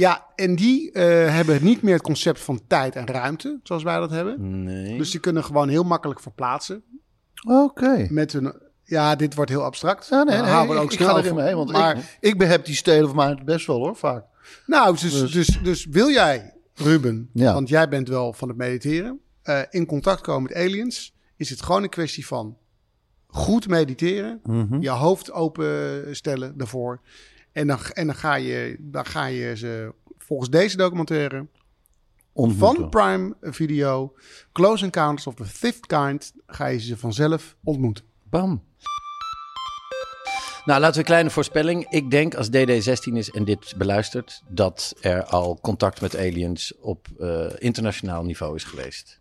ja, 0.01 0.25
en 0.35 0.55
die 0.55 0.91
eh, 0.91 1.03
hebben 1.33 1.63
niet 1.63 1.81
meer 1.81 1.93
het 1.93 2.01
concept 2.01 2.39
van 2.39 2.61
tijd 2.67 2.95
en 2.95 3.05
ruimte, 3.07 3.59
zoals 3.63 3.83
wij 3.83 3.97
dat 3.99 4.09
hebben. 4.11 4.63
nee. 4.63 4.97
Dus 4.97 5.11
die 5.11 5.19
kunnen 5.19 5.43
gewoon 5.43 5.69
heel 5.69 5.83
makkelijk 5.83 6.19
verplaatsen. 6.19 6.83
Oké. 7.47 8.07
Met 8.09 8.33
hun, 8.33 8.53
ja, 8.83 9.15
dit 9.15 9.35
wordt 9.35 9.51
heel 9.51 9.63
abstract. 9.63 10.07
Ja, 10.09 10.23
nee, 10.23 10.35
Dan 10.35 10.43
nee, 10.45 10.53
houden 10.53 10.75
we 10.75 10.81
ik, 10.81 10.85
ook 10.85 10.91
ik 10.91 10.99
snel 10.99 11.33
mee. 11.33 11.55
Want 11.55 11.71
maar, 11.71 11.97
ik, 11.97 12.17
ik 12.19 12.37
beheb 12.37 12.65
die 12.65 12.75
steden 12.75 13.07
van 13.07 13.15
mij 13.15 13.37
best 13.45 13.67
wel 13.67 13.77
hoor, 13.77 13.95
vaak. 13.95 14.25
nou, 14.65 14.97
dus, 14.99 15.31
dus, 15.31 15.59
dus, 15.63 15.85
wil 15.85 16.09
jij, 16.09 16.53
Ruben, 16.75 17.29
Ja. 17.33 17.53
want 17.53 17.69
jij 17.69 17.87
bent 17.89 18.07
wel 18.07 18.33
van 18.33 18.47
het 18.47 18.57
mediteren, 18.57 19.19
eh, 19.41 19.59
in 19.69 19.85
contact 19.85 20.21
komen 20.21 20.41
met 20.43 20.53
aliens, 20.53 21.13
is 21.35 21.49
het 21.49 21.61
gewoon 21.61 21.83
een 21.83 21.89
kwestie 21.89 22.27
van 22.27 22.57
goed 23.27 23.67
mediteren, 23.67 24.39
Mhm. 24.43 24.81
je 24.81 24.89
hoofd 24.89 25.31
openstellen 25.31 26.57
daarvoor. 26.57 26.99
En 27.51 27.67
dan, 27.67 27.79
en 27.93 28.05
dan, 28.05 28.15
ga 28.15 28.35
je, 28.35 28.75
dan 28.79 29.05
ga 29.05 29.25
je 29.25 29.55
ze 29.55 29.93
volgens 30.17 30.49
deze 30.49 30.77
documentaire 30.77 31.47
van 32.33 32.89
Prime 32.89 33.35
Video, 33.41 34.13
Close 34.51 34.83
Encounters 34.83 35.27
of 35.27 35.35
the 35.35 35.45
Fifth 35.45 35.85
Kind, 35.85 36.33
ga 36.47 36.65
je 36.65 36.79
ze 36.79 36.97
vanzelf 36.97 37.55
ontmoeten. 37.63 38.05
Bam. 38.29 38.63
Nou, 40.65 40.79
laten 40.79 40.93
we 40.93 40.99
een 40.99 41.05
kleine 41.05 41.29
voorspelling. 41.29 41.89
Ik 41.89 42.11
denk 42.11 42.35
als 42.35 42.47
DD16 42.47 43.13
is 43.13 43.31
en 43.31 43.45
dit 43.45 43.73
beluistert, 43.77 44.41
dat 44.47 44.95
er 45.01 45.23
al 45.23 45.59
contact 45.61 46.01
met 46.01 46.17
aliens 46.17 46.73
op 46.79 47.07
eh, 47.19 47.45
internationaal 47.57 48.23
niveau 48.23 48.55
is 48.55 48.63
geweest. 48.63 49.19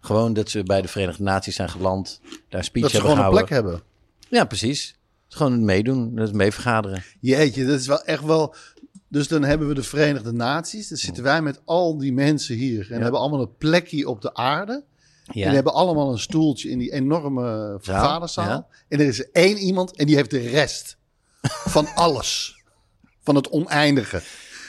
Gewoon 0.00 0.32
dat 0.32 0.50
ze 0.50 0.62
bij 0.62 0.82
de 0.82 0.88
Verenigde 0.88 1.22
Naties 1.22 1.54
zijn 1.56 1.68
geland, 1.68 2.20
daar 2.22 2.58
een 2.58 2.64
speech 2.64 2.82
Dat 2.82 2.90
ze 2.90 2.96
hebben 2.96 3.16
gewoon 3.16 3.30
een 3.30 3.38
plek 3.38 3.48
hebben. 3.48 3.82
Ja, 4.28 4.44
precies. 4.44 4.95
Gewoon 5.28 5.64
meedoen, 5.64 6.14
dat 6.14 6.26
is 6.28 6.34
meevergaderen. 6.34 7.02
Jeetje, 7.20 7.66
dat 7.66 7.80
is 7.80 7.86
wel 7.86 8.02
echt 8.04 8.24
wel... 8.24 8.54
Dus 9.08 9.28
dan 9.28 9.42
hebben 9.44 9.68
we 9.68 9.74
de 9.74 9.82
Verenigde 9.82 10.32
Naties. 10.32 10.88
Dan 10.88 10.98
zitten 10.98 11.22
wij 11.22 11.42
met 11.42 11.60
al 11.64 11.98
die 11.98 12.12
mensen 12.12 12.56
hier. 12.56 12.92
En 12.92 13.02
hebben 13.02 13.20
allemaal 13.20 13.40
een 13.40 13.56
plekje 13.58 14.08
op 14.08 14.20
de 14.22 14.34
aarde. 14.34 14.84
Ja. 15.32 15.46
En 15.46 15.54
hebben 15.54 15.72
allemaal 15.72 16.12
een 16.12 16.18
stoeltje 16.18 16.68
in 16.70 16.78
die 16.78 16.92
enorme 16.92 17.76
vergaderzaal. 17.80 18.48
ja. 18.48 18.66
En 18.88 19.00
er 19.00 19.06
is 19.06 19.30
één 19.30 19.56
iemand 19.56 19.96
en 19.96 20.06
die 20.06 20.16
heeft 20.16 20.30
de 20.30 20.48
rest 20.48 20.96
van 21.76 21.86
alles. 21.94 22.62
Van 23.22 23.34
het 23.34 23.48
oneindige. 23.48 24.20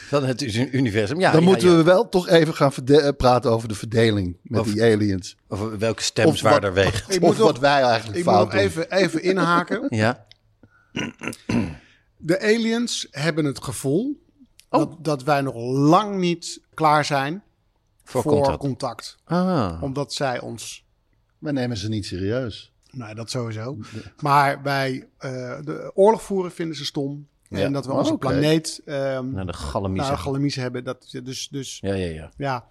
Van 0.07 0.23
het 0.25 0.41
universum. 0.71 1.19
Ja, 1.19 1.31
Dan 1.31 1.41
ja, 1.41 1.47
moeten 1.47 1.77
we 1.77 1.83
wel 1.83 2.09
toch 2.09 2.27
even 2.27 2.53
gaan 2.53 2.71
eh, 2.85 3.07
praten 3.17 3.51
over 3.51 3.67
de 3.67 3.75
verdeling 3.75 4.37
met 4.43 4.63
die 4.63 4.83
aliens. 4.83 5.35
Over 5.47 5.77
welke 5.77 6.03
stem 6.03 6.25
Of 6.25 6.37
zwaarder 6.37 6.73
wat- 6.73 6.83
weegt. 6.83 7.09
Ik 7.15 7.21
of 7.21 7.27
moet 7.27 7.37
wat 7.37 7.51
nog- 7.51 7.59
wij 7.59 7.81
eigenlijk 7.81 8.17
Ik 8.17 8.25
moet 8.25 8.33
fout 8.33 8.51
nog 8.53 8.61
even, 8.61 8.91
even 8.91 9.23
inhaken. 9.23 9.85
Ja, 9.89 10.25
De 12.17 12.39
aliens 12.41 13.07
hebben 13.11 13.45
het 13.45 13.63
gevoel 13.63 14.25
Oh. 14.69 14.79
dat, 14.79 15.03
dat 15.03 15.23
wij 15.23 15.41
nog 15.41 15.55
lang 15.65 16.19
niet 16.19 16.61
klaar 16.73 17.05
zijn 17.05 17.43
voor, 18.03 18.21
voor, 18.21 18.31
contact. 18.31 18.57
contact. 18.57 19.17
Ah. 19.23 19.77
Omdat 19.81 20.13
zij 20.13 20.39
ons, 20.39 20.85
Wij 21.37 21.51
nemen 21.51 21.77
ze 21.77 21.89
niet 21.89 22.05
serieus. 22.05 22.71
nou 22.91 23.15
dat 23.15 23.29
sowieso, 23.29 23.77
maar 24.21 24.61
wij 24.63 25.09
eh, 25.17 25.29
de 25.63 25.91
oorlog 25.93 26.21
voeren 26.23 26.51
vinden 26.51 26.75
ze 26.75 26.85
stom. 26.85 27.27
Ja. 27.49 27.57
En 27.59 27.73
dat 27.73 27.85
we 27.85 27.91
Oh, 27.91 27.97
onze 27.97 28.17
planeet 28.17 28.81
ehm 28.85 29.31
Naar 29.31 29.45
de 29.45 29.53
galamies. 29.53 30.01
naar 30.07 30.17
Galamies 30.17 30.55
hebben. 30.55 30.83
Dat, 30.83 31.17
dus, 31.23 31.47
dus 31.47 31.77
Ja, 31.79 31.93
ja, 31.93 32.05
ja. 32.09 32.31
ja, 32.37 32.65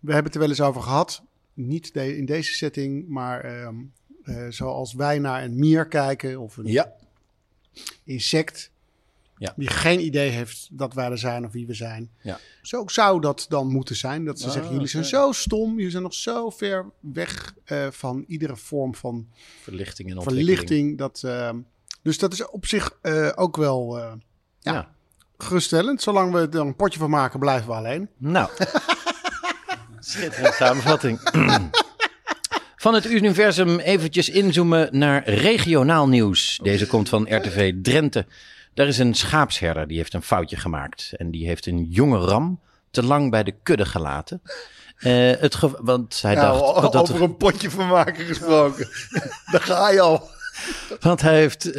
we 0.00 0.12
hebben 0.12 0.24
het 0.24 0.34
er 0.34 0.40
wel 0.40 0.48
eens 0.50 0.60
over 0.60 0.82
gehad. 0.82 1.22
Niet 1.54 1.94
de- 1.94 2.16
in 2.16 2.24
deze 2.26 2.52
setting, 2.54 3.08
maar 3.08 3.40
ehm, 3.40 3.74
eh, 4.22 4.46
zoals 4.48 4.94
wij 4.94 5.18
naar 5.18 5.42
een 5.44 5.54
mier 5.58 5.86
kijken 5.86 6.40
of 6.40 6.56
een 6.56 6.66
Ja. 6.66 6.92
Insect. 8.04 8.70
Ja. 9.36 9.52
Die 9.56 9.68
geen 9.68 10.00
idee 10.04 10.30
heeft 10.30 10.68
dat 10.72 10.94
wij 10.94 11.10
er 11.10 11.18
zijn 11.18 11.44
of 11.44 11.52
wie 11.52 11.66
we 11.66 11.74
zijn. 11.74 12.10
Ja. 12.22 12.38
Zo 12.62 12.82
zou 12.88 13.20
dat 13.20 13.46
dan 13.48 13.66
moeten 13.68 13.96
zijn. 13.96 14.24
Dat 14.24 14.40
ze 14.40 14.46
Ah, 14.46 14.52
zeggen, 14.52 14.72
jullie 14.72 14.86
zijn 14.88 15.04
zo 15.04 15.32
stom. 15.32 15.74
Jullie 15.76 15.90
zijn 15.90 16.02
nog 16.02 16.14
zo 16.14 16.50
ver 16.50 16.90
weg 17.00 17.54
eh, 17.64 17.86
van 17.90 18.24
iedere 18.26 18.56
vorm 18.56 18.94
van 18.94 19.28
Verlichting 19.62 20.10
en 20.10 20.18
ontwikkeling. 20.18 20.58
verlichting. 20.58 20.98
Dat, 20.98 21.22
ehm, 21.24 21.56
dus 22.02 22.18
dat 22.18 22.32
is 22.32 22.46
op 22.48 22.66
zich 22.66 22.98
eh, 23.02 23.30
ook 23.34 23.56
wel 23.56 23.98
eh, 23.98 24.12
ja, 24.60 24.72
Ja. 24.72 24.94
geruststellend. 25.38 26.02
Zolang 26.02 26.32
we 26.32 26.38
er 26.50 26.60
een 26.60 26.76
potje 26.76 26.98
van 26.98 27.10
maken, 27.10 27.38
blijven 27.40 27.68
we 27.68 27.74
alleen. 27.74 28.08
Nou, 28.16 28.50
schitterende 30.00 30.52
samenvatting. 30.52 31.20
Van 32.82 32.94
het 32.94 33.06
universum 33.06 33.78
eventjes 33.78 34.28
inzoomen 34.28 34.88
naar 34.98 35.28
regionaal 35.28 36.08
nieuws. 36.08 36.58
Deze 36.62 36.86
komt 36.86 37.08
van 37.08 37.34
RTV 37.36 37.72
Drenthe. 37.82 38.26
Daar 38.74 38.86
is 38.86 38.98
een 38.98 39.14
schaapsherder 39.14 39.86
die 39.88 39.96
heeft 39.96 40.14
een 40.14 40.22
foutje 40.22 40.56
gemaakt. 40.56 41.12
En 41.16 41.30
die 41.30 41.46
heeft 41.46 41.66
een 41.66 41.86
jonge 41.90 42.18
ram 42.18 42.60
te 42.90 43.02
lang 43.02 43.30
bij 43.30 43.42
de 43.42 43.54
kudde 43.62 43.84
gelaten. 43.84 44.42
Eh, 44.98 45.12
het 45.38 45.56
want 45.80 46.22
hij 46.22 46.34
Ja, 46.34 46.40
dacht... 46.40 46.60
o- 46.62 46.80
dat 46.80 46.94
over 46.94 47.22
een 47.22 47.36
potje 47.36 47.70
van 47.70 47.88
maken 47.88 48.24
gesproken. 48.26 48.88
Daar 49.52 49.60
ga 49.60 49.90
je 49.90 50.00
al. 50.00 50.28
Want 51.00 51.20
hij 51.20 51.34
heeft 51.38 51.66
eh, 51.66 51.72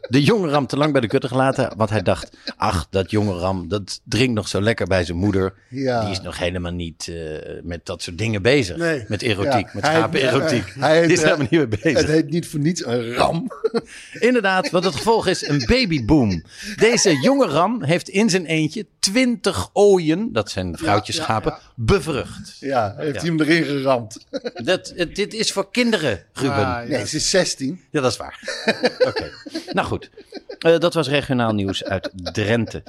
de 0.00 0.22
jonge 0.22 0.48
ram 0.48 0.66
te 0.66 0.76
lang 0.76 0.92
bij 0.92 1.00
de 1.00 1.06
kutte 1.06 1.28
gelaten. 1.28 1.72
Want 1.76 1.90
hij 1.90 2.02
dacht, 2.02 2.36
ach, 2.56 2.86
dat 2.90 3.10
jonge 3.10 3.38
ram, 3.38 3.68
dat 3.68 4.00
drinkt 4.04 4.34
nog 4.34 4.48
zo 4.48 4.60
lekker 4.60 4.86
bij 4.86 5.04
zijn 5.04 5.18
moeder. 5.18 5.54
Ja. 5.70 6.00
Die 6.00 6.10
is 6.10 6.20
nog 6.20 6.38
helemaal 6.38 6.72
niet 6.72 7.08
eh, 7.08 7.14
met 7.62 7.86
dat 7.86 8.02
soort 8.02 8.18
dingen 8.18 8.42
bezig. 8.42 8.76
Nee. 8.76 9.04
Met 9.08 9.22
erotiek, 9.22 9.52
Ja, 9.66 9.70
met 9.74 9.82
hij- 9.84 9.94
schapenerotiek. 9.94 10.72
hij- 10.78 10.90
hij- 10.98 11.02
Die 11.06 11.12
is 11.16 11.22
helemaal 11.22 11.46
niet 11.50 11.50
mee 11.50 11.66
bezig. 11.68 11.98
Het 11.98 12.06
heet 12.08 12.30
niet 12.30 12.46
voor 12.48 12.60
niets 12.60 12.84
een 12.86 13.12
ram. 13.14 13.50
Inderdaad, 14.18 14.70
want 14.70 14.84
het 14.84 14.94
gevolg 14.94 15.26
is 15.26 15.48
een 15.48 15.62
babyboom. 15.66 16.42
Deze 16.76 17.18
jonge 17.20 17.46
ram 17.46 17.82
heeft 17.82 18.08
in 18.08 18.30
zijn 18.30 18.46
eentje 18.46 18.86
twintig 18.98 19.70
ooien, 19.72 20.32
dat 20.32 20.50
zijn 20.50 20.76
vrouwtjesschapen, 20.78 21.58
bevrucht. 21.74 22.56
Ja, 22.60 22.94
heeft 22.96 23.20
hij 23.20 23.28
hem 23.30 23.40
erin 23.40 23.64
geramd. 23.64 24.26
Dat, 24.54 24.94
dit 25.12 25.34
is 25.34 25.52
voor 25.52 25.70
kinderen, 25.70 26.22
Ruben. 26.32 26.54
Ah. 26.66 26.88
Nee, 26.88 27.06
ze 27.06 27.16
is 27.16 27.30
16. 27.30 27.80
Ja, 27.90 28.00
dat 28.04 28.12
is 28.12 28.18
waar. 28.18 28.40
Oké. 29.08 29.30
Nou 29.72 29.86
goed. 29.86 30.10
Eh, 30.58 30.78
dat 30.78 30.94
was 30.94 31.08
regionaal 31.08 31.52
nieuws 31.52 31.84
uit 31.84 32.10
Drenthe. 32.14 32.82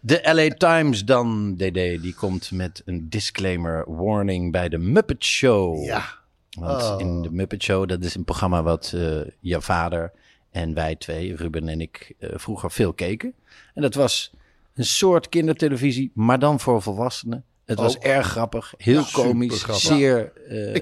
De 0.00 0.20
LA 0.22 0.48
Times 0.48 1.04
dan, 1.04 1.54
DD, 1.54 1.72
die 2.02 2.14
komt 2.14 2.50
met 2.50 2.82
een 2.84 3.08
disclaimer 3.08 3.84
warning 3.86 4.52
bij 4.52 4.68
de 4.68 4.78
Muppet 4.78 5.24
Show. 5.24 5.84
Ja. 5.84 6.04
Want 6.50 6.82
Oh. 6.82 6.94
in 7.00 7.22
de 7.22 7.30
Muppet 7.30 7.62
Show, 7.62 7.88
dat 7.88 8.04
is 8.04 8.14
een 8.14 8.24
programma 8.24 8.62
wat 8.62 8.92
eh 8.94 9.20
jouw 9.40 9.60
vader 9.60 10.12
en 10.50 10.74
wij 10.74 10.96
twee, 10.96 11.36
Ruben 11.36 11.68
en 11.68 11.80
ik, 11.80 12.12
eh, 12.18 12.30
vroeger 12.34 12.70
veel 12.70 12.92
keken. 12.92 13.34
En 13.74 13.82
dat 13.82 13.94
was 13.94 14.32
een 14.74 14.84
soort 14.84 15.28
kindertelevisie, 15.28 16.10
maar 16.14 16.38
dan 16.38 16.60
voor 16.60 16.82
volwassenen. 16.82 17.44
Het 17.64 17.78
was 17.78 17.98
erg 17.98 18.26
grappig, 18.26 18.74
heel 18.76 19.04
komisch, 19.12 19.66
zeer 19.66 20.32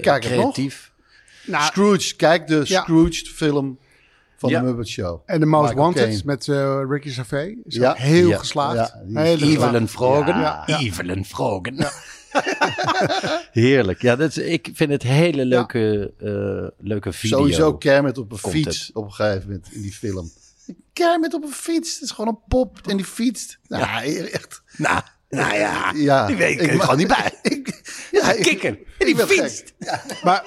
creatief. 0.01 0.91
Nou, 1.47 1.63
Scrooge, 1.65 2.15
kijk 2.15 2.47
de 2.47 2.61
Ja. 2.63 2.81
Scrooge 2.81 3.25
film 3.25 3.79
van 4.37 4.49
Ja. 4.49 4.59
de 4.59 4.65
Muppet 4.65 4.87
Show. 4.87 5.21
en 5.25 5.39
de 5.39 5.45
Most 5.45 5.63
Michael 5.63 5.83
Wanted 5.93 6.23
met 6.25 6.47
eh, 6.47 6.81
Ricky 6.89 7.09
Gervais. 7.09 7.55
Is 7.65 7.75
Ja. 7.75 7.93
heel 7.93 8.27
Ja. 8.29 8.37
geslaagd. 8.37 8.93
Ja. 9.07 9.23
Evelen 9.23 9.87
Vrogen. 9.87 10.39
Ja, 10.39 10.63
ja. 10.65 10.79
Evelen 10.79 11.25
Vrogen. 11.25 11.75
Heerlijk. 13.51 14.01
Ja, 14.01 14.15
dat 14.15 14.29
is, 14.29 14.37
ik 14.37 14.69
vind 14.73 14.91
het 14.91 15.03
hele 15.03 15.45
leuke, 15.45 16.13
eh, 16.19 16.85
leuke 16.87 17.13
video. 17.13 17.37
Sowieso 17.37 17.77
Kermit 17.77 18.17
op 18.17 18.31
een 18.31 18.39
Content. 18.41 18.63
fiets 18.65 18.91
op 18.93 19.03
een 19.05 19.11
gegeven 19.13 19.47
moment 19.47 19.67
in 19.71 19.81
die 19.81 19.93
film. 19.93 20.31
Kermit 20.93 21.33
op 21.33 21.43
een 21.43 21.51
fiets, 21.53 21.93
het 21.93 22.03
is 22.03 22.11
gewoon 22.11 22.27
een 22.27 22.39
pop 22.47 22.79
en 22.87 22.97
die 22.97 23.05
fietst. 23.05 23.59
Nou, 23.67 23.83
echt. 24.31 24.61
Nou, 24.77 25.01
nou 25.29 25.53
ja, 25.53 25.91
Ja, 25.95 26.27
die 26.27 26.35
weet 26.35 26.61
ik, 26.61 26.71
ik- 26.71 26.81
gewoon 26.81 26.97
niet 26.97 27.07
bij. 27.07 27.31
Ik, 27.57 27.81
ja, 28.11 28.31
ik- 28.31 28.43
Kikker. 28.43 28.77
En 28.99 29.05
die 29.05 29.15
fietst. 29.17 29.73
Maar, 30.23 30.43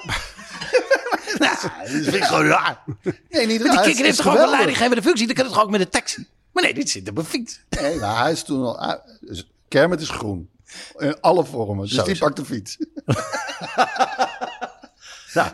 Nou, 1.39 1.55
dat 1.61 1.89
vind 1.89 2.15
ik 2.15 2.23
gewoon 2.23 2.45
raar. 2.45 2.83
Nee, 3.29 3.47
niet 3.47 3.47
Die 3.47 3.67
raar, 3.67 3.75
het 3.75 3.85
kikker 3.85 4.05
heeft 4.05 4.17
toch 4.17 4.27
ook 4.27 4.43
een 4.43 4.49
leidinggevende 4.49 5.01
functie? 5.01 5.25
Dan 5.25 5.35
kan 5.35 5.45
het 5.45 5.53
toch 5.53 5.63
ook 5.63 5.71
met 5.71 5.81
een 5.81 5.89
taxi? 5.89 6.27
Maar 6.51 6.63
nee, 6.63 6.73
dit 6.73 6.89
zit 6.89 7.09
op 7.09 7.17
een 7.17 7.25
fiets. 7.25 7.59
Nee, 7.69 7.95
nou, 7.95 8.17
hij 8.17 8.31
is 8.31 8.43
toen 8.43 8.77
al... 8.77 9.01
dus 9.21 9.47
Kermit 9.67 10.01
is 10.01 10.09
groen. 10.09 10.49
In 10.97 11.21
alle 11.21 11.45
vormen. 11.45 11.85
Dus 11.85 11.95
Zo 11.95 12.03
die 12.03 12.17
pakt 12.17 12.35
de 12.35 12.45
fiets. 12.45 12.77
Nou, 15.33 15.49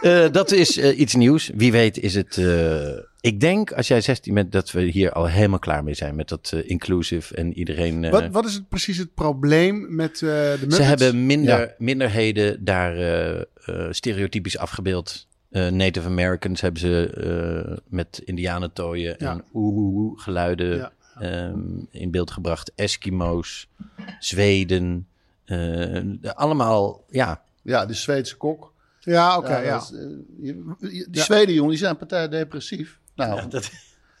eh, 0.00 0.32
dat 0.32 0.50
is 0.50 0.76
eh, 0.76 0.98
iets 0.98 1.14
nieuws. 1.14 1.50
Wie 1.54 1.72
weet 1.72 1.98
is 1.98 2.14
het 2.14 2.38
eh, 2.38 2.98
Ik 3.24 3.40
denk 3.40 3.72
als 3.72 3.88
jij 3.88 4.00
16 4.00 4.34
bent 4.34 4.52
dat 4.52 4.70
we 4.70 4.80
hier 4.82 5.12
al 5.12 5.26
helemaal 5.26 5.58
klaar 5.58 5.84
mee 5.84 5.94
zijn 5.94 6.14
met 6.14 6.28
dat 6.28 6.50
eh, 6.54 6.68
inclusive 6.70 7.34
en 7.34 7.52
iedereen. 7.58 8.04
eh, 8.04 8.10
Wat, 8.10 8.28
wat 8.30 8.44
is 8.44 8.54
het, 8.54 8.68
precies 8.68 8.98
het 8.98 9.14
probleem 9.14 9.94
met 9.94 10.12
eh, 10.14 10.20
de 10.20 10.56
Muppets? 10.60 10.76
ze 10.76 10.82
hebben 10.82 11.26
minder, 11.26 11.58
Ja. 11.60 11.74
minderheden 11.78 12.64
daar 12.64 12.96
eh, 12.96 13.40
eh, 13.40 13.44
stereotypisch 13.90 14.58
afgebeeld. 14.58 15.26
Eh, 15.50 15.68
Native 15.68 16.06
Americans 16.06 16.60
hebben 16.60 16.80
ze 16.80 17.10
eh, 17.68 17.76
met 17.88 18.22
indianentooien 18.24 19.14
Ja. 19.18 19.30
en 19.32 19.44
oeh, 19.54 20.20
geluiden 20.20 20.76
Ja. 20.76 20.92
ehm, 21.20 21.58
in 21.90 22.10
beeld 22.10 22.30
gebracht. 22.30 22.72
Eskimo's, 22.74 23.68
Zweden, 24.18 25.06
eh, 25.44 25.56
de- 26.04 26.32
allemaal, 26.34 27.04
ja. 27.10 27.42
Ja, 27.62 27.86
de 27.86 27.94
Zweedse 27.94 28.36
kok. 28.36 28.72
Ja, 29.00 29.38
oké, 29.38 29.58
ja. 29.58 29.72
dat 29.78 29.82
is, 29.82 29.98
je- 30.40 30.74
je- 30.80 31.06
die 31.10 31.22
Zweden, 31.22 31.54
jongen, 31.54 31.70
die 31.70 31.78
zijn 31.78 31.96
partij 31.96 32.28
depressief. 32.28 33.02
Nou, 33.14 33.48
dat, 33.48 33.70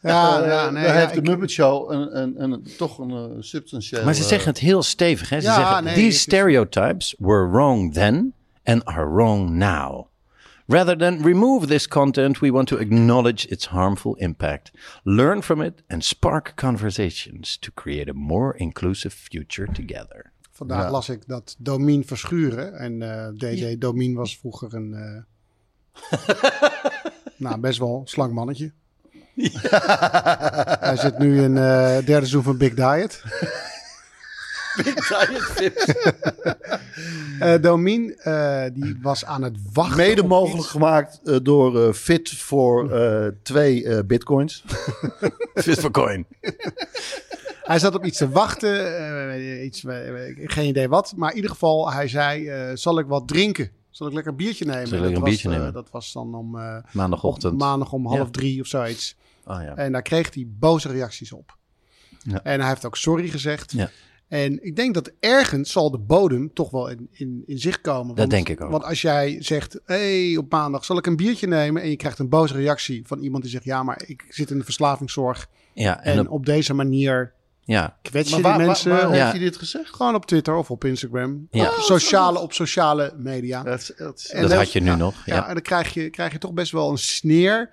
Ja, 0.02 0.44
ja, 0.46 0.70
nee, 0.70 0.84
daar 0.84 0.94
ja, 0.94 1.00
heeft 1.00 1.14
de 1.14 1.20
ik- 1.20 1.26
Muppet 1.28 1.50
Show 1.50 1.90
een, 1.92 2.18
een, 2.20 2.42
een, 2.42 2.66
toch 2.78 2.98
een 2.98 3.10
eh, 3.10 3.36
substantieel... 3.40 4.04
maar 4.04 4.14
ze 4.14 4.22
zeggen 4.22 4.48
het 4.48 4.58
heel 4.58 4.82
stevig. 4.82 5.28
Hè? 5.28 5.40
Ze 5.40 5.46
Ja, 5.46 5.54
zeggen, 5.54 5.84
nee, 5.84 5.94
these 5.94 6.18
stereotypes 6.18 7.14
were 7.18 7.48
wrong 7.50 7.92
then 7.94 8.34
and 8.64 8.84
are 8.84 9.10
wrong 9.10 9.50
now. 9.50 10.06
Rather 10.66 10.96
than 10.98 11.22
remove 11.22 11.66
this 11.66 11.88
content, 11.88 12.38
we 12.38 12.50
want 12.50 12.66
to 12.68 12.76
acknowledge 12.76 13.48
its 13.48 13.66
harmful 13.66 14.14
impact, 14.14 14.70
learn 15.02 15.42
from 15.42 15.62
it, 15.62 15.82
and 15.88 16.04
spark 16.04 16.52
conversations 16.54 17.58
to 17.58 17.70
create 17.74 18.10
a 18.10 18.14
more 18.14 18.56
inclusive 18.58 19.14
future 19.16 19.72
together. 19.72 20.32
Vandaag 20.52 20.82
Ja. 20.82 20.90
las 20.90 21.08
ik 21.08 21.26
dat 21.26 21.56
Domien 21.58 22.04
Verschuren, 22.06 22.74
en 22.78 23.02
eh 23.02 23.28
DD 23.28 23.80
Domien 23.80 24.14
was 24.14 24.38
vroeger 24.38 24.74
een, 24.74 24.94
eh, 24.94 25.22
nou 27.36 27.58
best 27.60 27.78
wel 27.78 28.02
slank 28.04 28.32
mannetje. 28.32 28.72
Hij 30.80 30.96
zit 30.96 31.18
nu 31.18 31.42
in 31.42 31.56
eh 31.56 31.64
derde 31.88 32.04
seizoen 32.12 32.42
van 32.42 32.56
Big 32.56 32.74
Diet. 32.74 33.22
Eh 37.38 37.60
Domien, 37.62 38.16
eh, 38.16 38.64
die 38.72 38.98
was 39.02 39.24
aan 39.24 39.42
het 39.42 39.56
wachten. 39.72 39.96
Mede 39.96 40.22
mogelijk 40.22 40.58
iets. 40.62 40.70
gemaakt 40.70 41.44
door 41.44 41.86
eh, 41.86 41.92
Fit 41.92 42.30
voor 42.30 42.90
eh, 42.92 43.26
twee 43.42 43.84
eh, 43.88 43.98
bitcoins. 44.06 44.64
Fit 45.54 45.78
for 45.78 45.90
coin. 45.90 46.26
Hij 47.62 47.78
zat 47.78 47.94
op 47.94 48.04
iets 48.04 48.18
te 48.18 48.28
wachten, 48.28 49.64
iets, 49.64 49.84
geen 50.44 50.68
idee 50.68 50.88
wat. 50.88 51.12
Maar 51.16 51.30
in 51.30 51.36
ieder 51.36 51.50
geval, 51.50 51.92
hij 51.92 52.08
zei, 52.08 52.48
eh, 52.48 52.70
zal 52.74 52.98
ik 52.98 53.06
wat 53.06 53.28
drinken? 53.28 53.70
Zal 53.90 54.06
ik 54.06 54.12
lekker 54.12 54.30
een 54.32 54.38
biertje 54.38 54.64
nemen? 54.64 54.86
Zal 54.86 54.96
ik 54.98 55.02
lekker 55.04 55.20
dat 55.20 55.28
een 55.28 55.32
was, 55.34 55.42
biertje 55.42 55.48
eh, 55.48 55.56
nemen? 55.56 55.72
dat 55.72 55.90
was 55.90 56.12
dan 56.12 56.34
om 56.34 56.58
eh, 56.58 56.76
Maandagochtend. 56.92 57.52
op 57.52 57.58
maandag 57.58 57.92
om 57.92 58.06
half 58.06 58.18
Ja. 58.18 58.30
drie 58.30 58.60
of 58.60 58.66
zoiets. 58.66 59.16
Oh, 59.46 59.62
ja. 59.62 59.74
En 59.76 59.92
daar 59.92 60.02
kreeg 60.02 60.34
hij 60.34 60.46
boze 60.48 60.88
reacties 60.88 61.32
op. 61.32 61.56
Ja. 62.22 62.42
En 62.42 62.60
hij 62.60 62.68
heeft 62.68 62.84
ook 62.84 62.96
sorry 62.96 63.28
gezegd. 63.28 63.72
Ja. 63.72 63.90
En 64.28 64.64
ik 64.64 64.76
denk 64.76 64.94
dat 64.94 65.10
ergens 65.20 65.72
zal 65.72 65.90
de 65.90 65.98
bodem 65.98 66.52
toch 66.52 66.70
wel 66.70 66.88
in, 66.88 67.08
in, 67.12 67.42
in 67.46 67.58
zicht 67.58 67.80
komen. 67.80 68.14
Want, 68.14 68.30
denk 68.30 68.48
ik 68.48 68.60
ook. 68.60 68.70
Want 68.70 68.84
als 68.84 69.02
jij 69.02 69.36
zegt, 69.42 69.80
hey, 69.84 70.36
op 70.36 70.50
maandag 70.52 70.84
zal 70.84 70.98
ik 70.98 71.06
een 71.06 71.16
biertje 71.16 71.46
nemen... 71.46 71.82
en 71.82 71.90
je 71.90 71.96
krijgt 71.96 72.18
een 72.18 72.28
boze 72.28 72.54
reactie 72.54 73.02
van 73.06 73.18
iemand 73.18 73.42
die 73.42 73.52
zegt... 73.52 73.64
ja, 73.64 73.82
maar 73.82 74.02
ik 74.06 74.24
zit 74.28 74.50
in 74.50 74.58
de 74.58 74.64
verslavingszorg... 74.64 75.48
ja, 75.72 76.02
en, 76.02 76.12
en 76.12 76.20
op, 76.20 76.30
op 76.30 76.46
deze 76.46 76.74
manier 76.74 77.32
ja, 77.60 77.98
kwets 78.02 78.30
je 78.30 78.34
Maar 78.34 78.40
die 78.40 78.48
waar, 78.50 78.56
waar, 78.58 78.66
mensen... 78.66 78.90
waar 78.90 79.04
op- 79.04 79.10
heeft 79.10 79.22
Ja. 79.24 79.30
hij 79.30 79.38
dit 79.38 79.56
gezegd? 79.56 79.94
Gewoon 79.94 80.14
op 80.14 80.26
Twitter 80.26 80.54
of 80.54 80.70
op 80.70 80.84
Instagram. 80.84 81.46
Ja. 81.50 81.68
Op, 81.68 81.74
sociale, 81.78 82.38
op 82.38 82.52
sociale 82.52 83.14
media. 83.16 83.62
Dat 83.62 83.92
dat 83.96 84.30
dat 84.32 84.40
dat- 84.48 84.52
had 84.52 84.72
je 84.72 84.80
nu 84.80 84.86
ja, 84.86 84.96
nog. 84.96 85.26
Ja, 85.26 85.34
Ja. 85.34 85.46
en 85.48 85.52
dan 85.54 85.62
krijg 85.62 85.94
je, 85.94 86.10
krijg 86.10 86.32
je 86.32 86.38
toch 86.38 86.52
best 86.52 86.72
wel 86.72 86.90
een 86.90 86.98
sneer. 86.98 87.70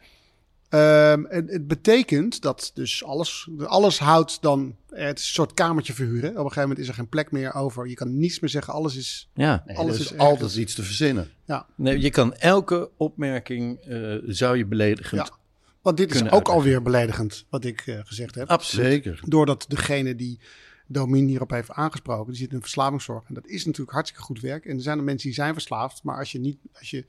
Ehm, 0.71 1.25
en 1.25 1.47
het 1.47 1.67
betekent 1.67 2.41
dat 2.41 2.71
dus 2.73 3.03
alles, 3.03 3.49
alles 3.65 3.99
houdt 3.99 4.41
dan... 4.41 4.75
eh, 4.89 5.05
Het 5.05 5.19
is 5.19 5.25
een 5.25 5.33
soort 5.33 5.53
kamertje 5.53 5.93
verhuren. 5.93 6.29
Op 6.29 6.35
een 6.35 6.41
gegeven 6.41 6.61
moment 6.61 6.79
is 6.79 6.87
er 6.87 6.93
geen 6.93 7.09
plek 7.09 7.31
meer 7.31 7.53
over. 7.53 7.87
Je 7.87 7.93
kan 7.93 8.17
niets 8.17 8.39
meer 8.39 8.49
zeggen. 8.49 8.73
Alles 8.73 8.95
is... 8.95 9.29
ja. 9.33 9.63
Nee, 9.65 9.77
alles 9.77 9.95
er 9.95 10.01
is 10.01 10.11
is 10.11 10.17
altijd 10.17 10.55
iets 10.55 10.75
te 10.75 10.83
verzinnen. 10.83 11.29
Nee, 11.75 11.99
je 11.99 12.09
kan 12.09 12.33
elke 12.33 12.89
opmerking, 12.97 13.79
eh, 13.79 14.15
zou 14.25 14.57
je 14.57 14.65
beledigend... 14.65 15.27
Ja. 15.27 15.39
Want 15.81 15.97
dit 15.97 16.09
is 16.11 16.17
ook 16.17 16.23
uitleggen. 16.23 16.53
alweer 16.53 16.81
beledigend, 16.81 17.45
wat 17.49 17.65
ik 17.65 17.81
eh, 17.87 17.99
gezegd 18.03 18.35
heb. 18.35 18.49
Absoluut. 18.49 18.85
Zeker. 18.85 19.19
Doordat 19.25 19.65
degene 19.67 20.15
die 20.15 20.39
Domien 20.87 21.27
hierop 21.27 21.49
heeft 21.49 21.71
aangesproken, 21.71 22.31
die 22.31 22.41
zit 22.41 22.51
in 22.53 22.59
verslavingszorg. 22.61 23.23
En 23.27 23.33
dat 23.33 23.47
is 23.47 23.65
natuurlijk 23.65 23.91
hartstikke 23.91 24.23
goed 24.25 24.39
werk. 24.39 24.65
En 24.65 24.75
er 24.75 24.81
zijn 24.81 24.97
er 24.97 25.03
mensen 25.03 25.27
die 25.27 25.35
zijn 25.37 25.53
verslaafd. 25.53 26.03
Maar 26.03 26.17
als 26.17 26.31
je 26.31 26.39
niet, 26.39 26.57
als 26.79 26.89
je 26.89 27.05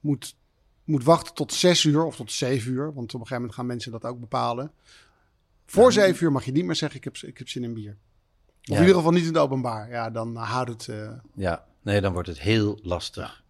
moet, 0.00 0.36
moet 0.86 1.04
wachten 1.04 1.34
tot 1.34 1.52
zes 1.52 1.84
uur 1.84 2.04
of 2.04 2.16
tot 2.16 2.32
zeven 2.32 2.72
uur, 2.72 2.84
want 2.84 2.96
op 2.96 3.02
een 3.04 3.10
gegeven 3.26 3.36
moment 3.36 3.54
gaan 3.54 3.66
mensen 3.66 3.92
dat 3.92 4.04
ook 4.04 4.20
bepalen. 4.20 4.70
Voor 5.66 5.92
zeven 5.92 6.24
uur 6.24 6.32
mag 6.32 6.44
je 6.44 6.52
niet 6.52 6.64
meer 6.64 6.74
zeggen, 6.74 6.98
ik 6.98 7.04
heb, 7.04 7.16
ik 7.16 7.38
heb 7.38 7.48
zin 7.48 7.64
in 7.64 7.74
bier. 7.74 7.96
Of 8.46 8.56
Ja. 8.60 8.74
in 8.74 8.80
ieder 8.80 8.96
geval 8.96 9.12
niet 9.12 9.20
in 9.22 9.28
het 9.28 9.38
openbaar. 9.38 9.90
Ja, 9.90 10.10
dan 10.10 10.36
houdt 10.36 10.70
het... 10.70 10.88
eh, 10.88 11.12
Ja, 11.34 11.64
nee, 11.82 12.00
dan 12.00 12.12
wordt 12.12 12.28
het 12.28 12.40
heel 12.40 12.78
lastig. 12.82 13.44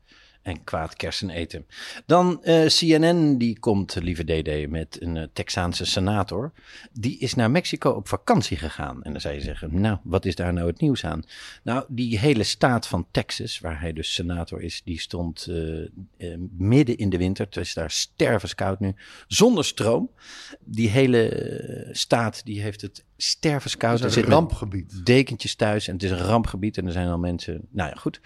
En 0.46 0.64
kwaad 0.64 0.96
kersen 0.96 1.30
eten. 1.30 1.66
Dan 2.06 2.44
eh, 2.44 2.66
CNN, 2.66 3.38
die 3.38 3.58
komt, 3.58 3.94
lieve 3.94 4.24
DD, 4.24 4.70
met 4.70 5.02
een 5.02 5.16
eh, 5.16 5.24
Texaanse 5.32 5.84
senator. 5.84 6.52
Die 6.92 7.18
is 7.18 7.34
naar 7.34 7.50
Mexico 7.50 7.90
op 7.90 8.08
vakantie 8.08 8.56
gegaan. 8.56 9.02
En 9.02 9.12
dan 9.12 9.20
zou 9.20 9.34
je 9.34 9.40
zeggen, 9.40 9.80
nou, 9.80 9.98
wat 10.02 10.24
is 10.24 10.34
daar 10.34 10.52
nou 10.52 10.66
het 10.66 10.80
nieuws 10.80 11.04
aan? 11.04 11.22
Nou, 11.62 11.84
die 11.88 12.18
hele 12.18 12.42
staat 12.42 12.86
van 12.86 13.06
Texas, 13.10 13.58
waar 13.58 13.80
hij 13.80 13.92
dus 13.92 14.14
senator 14.14 14.62
is, 14.62 14.82
die 14.84 15.00
stond 15.00 15.46
eh, 15.46 15.82
eh, 15.82 16.38
midden 16.56 16.96
in 16.96 17.10
de 17.10 17.18
winter. 17.18 17.44
Het 17.44 17.56
is 17.56 17.74
daar 17.74 17.90
stervenskoud 17.90 18.80
nu, 18.80 18.94
zonder 19.26 19.64
stroom. 19.64 20.10
Die 20.64 20.88
hele 20.88 21.28
eh, 21.28 21.94
staat, 21.94 22.44
die 22.44 22.60
heeft 22.60 22.80
het 22.80 23.04
stervenskoud. 23.16 24.00
Het 24.00 24.10
is 24.10 24.16
een 24.16 24.22
rampgebied. 24.22 25.06
dekentjes 25.06 25.54
thuis 25.54 25.88
en 25.88 25.94
het 25.94 26.02
is 26.02 26.10
een 26.10 26.26
rampgebied 26.26 26.78
en 26.78 26.86
er 26.86 26.92
zijn 26.92 27.08
al 27.08 27.18
mensen. 27.18 27.68
Nou 27.70 27.90
ja, 27.90 27.96
goed. 27.96 28.20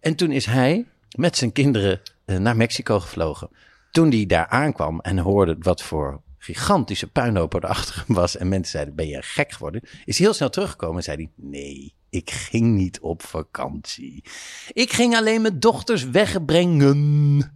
En 0.00 0.14
toen 0.14 0.32
is 0.32 0.46
hij 0.46 0.86
met 1.14 1.36
zijn 1.36 1.52
kinderen 1.52 2.00
eh, 2.24 2.36
naar 2.36 2.56
Mexico 2.56 3.00
gevlogen. 3.00 3.48
Toen 3.90 4.10
hij 4.10 4.26
daar 4.26 4.46
aankwam 4.46 5.00
en 5.00 5.18
hoorde 5.18 5.56
wat 5.58 5.82
voor 5.82 6.20
gigantische 6.38 7.06
puinhoop 7.06 7.54
er 7.54 7.66
achter 7.66 8.04
hem 8.06 8.16
was 8.16 8.36
en 8.36 8.48
mensen 8.48 8.70
zeiden, 8.70 8.94
ben 8.94 9.08
je 9.08 9.22
gek 9.22 9.52
geworden? 9.52 9.80
Is 10.04 10.18
hij 10.18 10.26
heel 10.26 10.34
snel 10.34 10.50
teruggekomen 10.50 10.96
en 10.96 11.02
zei 11.02 11.16
hij, 11.16 11.30
nee, 11.36 11.94
ik 12.10 12.30
ging 12.30 12.76
niet 12.76 13.00
op 13.00 13.22
vakantie. 13.22 14.24
Ik 14.72 14.92
ging 14.92 15.16
alleen 15.16 15.42
mijn 15.42 15.60
dochters 15.60 16.04
wegbrengen. 16.10 17.52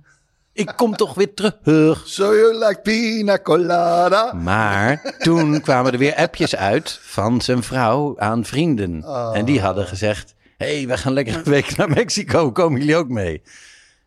Ik 0.53 0.73
kom 0.77 0.97
toch 0.97 1.15
weer 1.15 1.35
terug. 1.35 2.03
So 2.05 2.35
you 2.35 2.59
like 2.67 2.81
pina 2.83 3.39
colada? 3.39 4.33
Maar 4.33 5.15
toen 5.19 5.61
kwamen 5.61 5.93
er 5.93 5.99
weer 5.99 6.15
appjes 6.15 6.57
uit 6.57 6.99
van 7.03 7.41
zijn 7.41 7.63
vrouw 7.63 8.19
aan 8.19 8.45
vrienden. 8.45 9.05
Oh. 9.05 9.31
En 9.37 9.45
die 9.45 9.61
hadden 9.61 9.87
gezegd: 9.87 10.35
hey, 10.59 10.87
we 10.87 10.97
gaan 10.99 11.13
lekker 11.13 11.37
een 11.37 11.43
week 11.43 11.77
naar 11.77 11.89
Mexico. 11.89 12.53
Komen 12.53 12.79
jullie 12.81 12.97
ook 12.97 13.09
mee? 13.09 13.43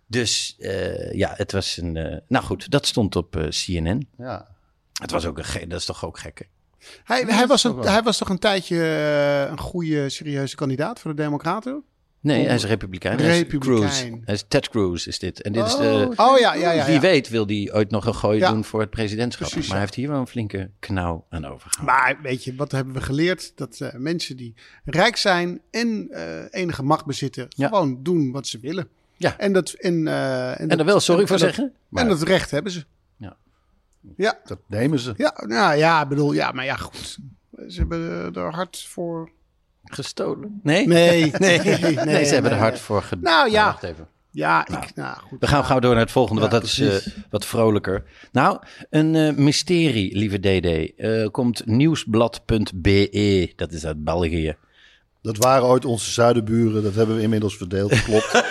Dus 0.08 0.56
eh, 0.60 1.12
ja, 1.14 1.34
het 1.36 1.52
was 1.52 1.78
een. 1.78 1.98
eh, 1.98 2.18
nou 2.28 2.46
goed, 2.46 2.72
dat 2.72 2.86
stond 2.88 3.16
op 3.16 3.36
eh, 3.36 3.48
CNN. 3.48 4.08
Ja. 4.18 4.48
Het 5.02 5.12
was 5.12 5.26
ook 5.26 5.38
een. 5.38 5.44
ge- 5.44 5.68
Dat 5.68 5.80
is 5.80 5.86
toch 5.86 6.06
ook 6.06 6.20
gek? 6.20 6.38
hè? 6.40 6.46
hij, 7.04 7.24
hij, 7.28 7.48
was 7.48 7.64
een, 7.64 7.78
hij 7.80 8.02
was 8.04 8.18
toch 8.18 8.30
een 8.30 8.40
tijdje 8.40 8.78
een 9.52 9.60
goede, 9.60 10.10
serieuze 10.10 10.56
kandidaat 10.56 11.00
voor 11.00 11.16
de 11.16 11.22
Democraten? 11.22 11.84
Nee, 12.22 12.46
hij 12.46 12.56
is 12.56 12.66
republikein. 12.66 13.20
Hij 13.20 13.30
is 13.32 13.38
Republikein. 13.38 13.80
Cruz. 13.90 14.02
Hij 14.26 14.34
is 14.34 14.44
Ted 14.48 14.70
Cruz, 14.70 15.08
is 15.08 15.20
dit. 15.20 15.42
En 15.42 15.52
dit 15.52 15.66
is 15.66 15.74
Oh, 15.74 15.80
de. 15.80 16.14
Oh 16.16 16.40
ja, 16.40 16.54
ja, 16.54 16.72
ja. 16.72 16.86
Wie 16.86 16.94
ja. 16.94 17.00
weet 17.02 17.30
wil 17.30 17.46
hij 17.46 17.70
ooit 17.74 17.92
nog 17.92 18.06
een 18.06 18.16
gooi 18.16 18.38
Ja. 18.40 18.52
doen 18.52 18.64
voor 18.64 18.80
het 18.80 18.90
presidentschap. 18.90 19.48
Precies, 19.50 19.68
maar 19.70 19.78
hij 19.78 19.78
ja. 19.78 19.82
heeft 19.84 19.96
hier 19.96 20.10
wel 20.10 20.20
een 20.20 20.28
flinke 20.28 20.70
knauw 20.80 21.26
aan 21.30 21.46
overgehouden. 21.46 21.96
Maar 21.96 22.20
weet 22.22 22.44
je, 22.44 22.56
wat 22.56 22.72
hebben 22.72 22.94
we 22.94 23.02
geleerd? 23.02 23.52
Dat 23.56 23.80
eh, 23.80 23.94
mensen 23.94 24.38
die 24.38 24.54
rijk 24.86 25.18
zijn 25.18 25.62
en 25.72 26.08
eh, 26.12 26.44
enige 26.62 26.84
macht 26.84 27.06
bezitten, 27.06 27.46
Ja. 27.50 27.68
gewoon 27.68 28.00
doen 28.04 28.32
wat 28.32 28.48
ze 28.48 28.60
willen. 28.60 28.88
Ja. 29.18 29.38
En, 29.38 29.54
dat, 29.54 29.72
en, 29.72 30.08
eh, 30.08 30.60
en, 30.60 30.70
En 30.70 30.78
daar 30.78 30.86
wel 30.86 31.00
sorry 31.00 31.22
en- 31.22 31.28
voor 31.28 31.36
en 31.38 31.42
dat- 31.44 31.54
zeggen. 31.56 31.74
Maar 31.90 32.04
En 32.04 32.10
dat 32.10 32.22
recht 32.22 32.52
hebben 32.52 32.72
ze. 32.72 32.86
Ja. 33.18 33.38
Ja, 34.18 34.40
Dat 34.46 34.60
nemen 34.68 35.00
ze. 35.00 35.14
ja, 35.18 35.44
nou, 35.46 35.76
ja, 35.78 36.02
ik 36.02 36.08
bedoel, 36.08 36.32
ja, 36.34 36.52
maar 36.52 36.66
ja, 36.66 36.76
goed. 36.76 37.18
Ze 37.68 37.80
hebben 37.80 38.34
er 38.36 38.52
hard 38.54 38.86
voor. 38.88 39.32
Gestolen? 39.84 40.60
Nee? 40.64 40.88
Nee, 40.88 41.32
Nee, 41.38 41.60
nee, 41.60 41.78
nee, 41.78 41.94
ze 41.98 42.04
nee, 42.06 42.26
hebben 42.26 42.52
er 42.52 42.58
nee. 42.58 42.60
hard 42.60 42.80
voor 42.80 43.02
gedaan. 43.02 43.34
Nou 43.34 43.52
ja. 43.52 43.66
wacht 43.66 43.84
even. 43.84 44.08
Ja, 44.34 44.68
ik, 44.68 44.96
nou 44.96 45.18
goed. 45.18 45.40
We 45.40 45.48
gaan 45.48 45.66
gauw 45.66 45.80
door 45.80 45.92
naar 45.94 46.04
het 46.04 46.12
volgende, 46.12 46.42
Ja, 46.42 46.48
want 46.50 46.62
dat 46.62 46.72
is 46.72 46.80
eh, 46.80 47.14
wat 47.30 47.46
vrolijker. 47.46 48.04
Nou, 48.32 48.60
een 48.90 49.16
eh, 49.16 49.34
mysterie, 49.34 50.18
lieve 50.18 50.40
DD. 50.40 50.96
eh, 50.98 51.28
komt 51.32 51.66
nieuwsblad.be, 51.66 53.54
dat 53.56 53.72
is 53.72 53.86
uit 53.86 54.04
België. 54.04 54.56
Dat 55.22 55.38
waren 55.38 55.68
ooit 55.68 55.86
onze 55.86 56.12
zuidenburen. 56.12 56.84
Dat 56.84 56.96
hebben 56.96 57.16
we 57.16 57.22
inmiddels 57.22 57.58
verdeeld. 57.58 58.04
Klopt. 58.04 58.32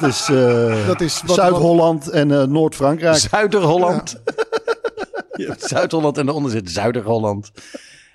dat 0.00 0.02
is, 0.02 0.28
eh, 0.28 0.86
Dat 0.86 1.00
is 1.00 1.22
Zuid-Holland 1.26 2.08
en 2.08 2.30
eh, 2.30 2.42
Noord-Frankrijk. 2.42 3.16
Zuider-Holland. 3.16 4.20
Zuid-Holland 5.58 6.18
en 6.18 6.24
daaronder 6.24 6.50
zit 6.52 6.70
Zuider-Holland. 6.70 7.50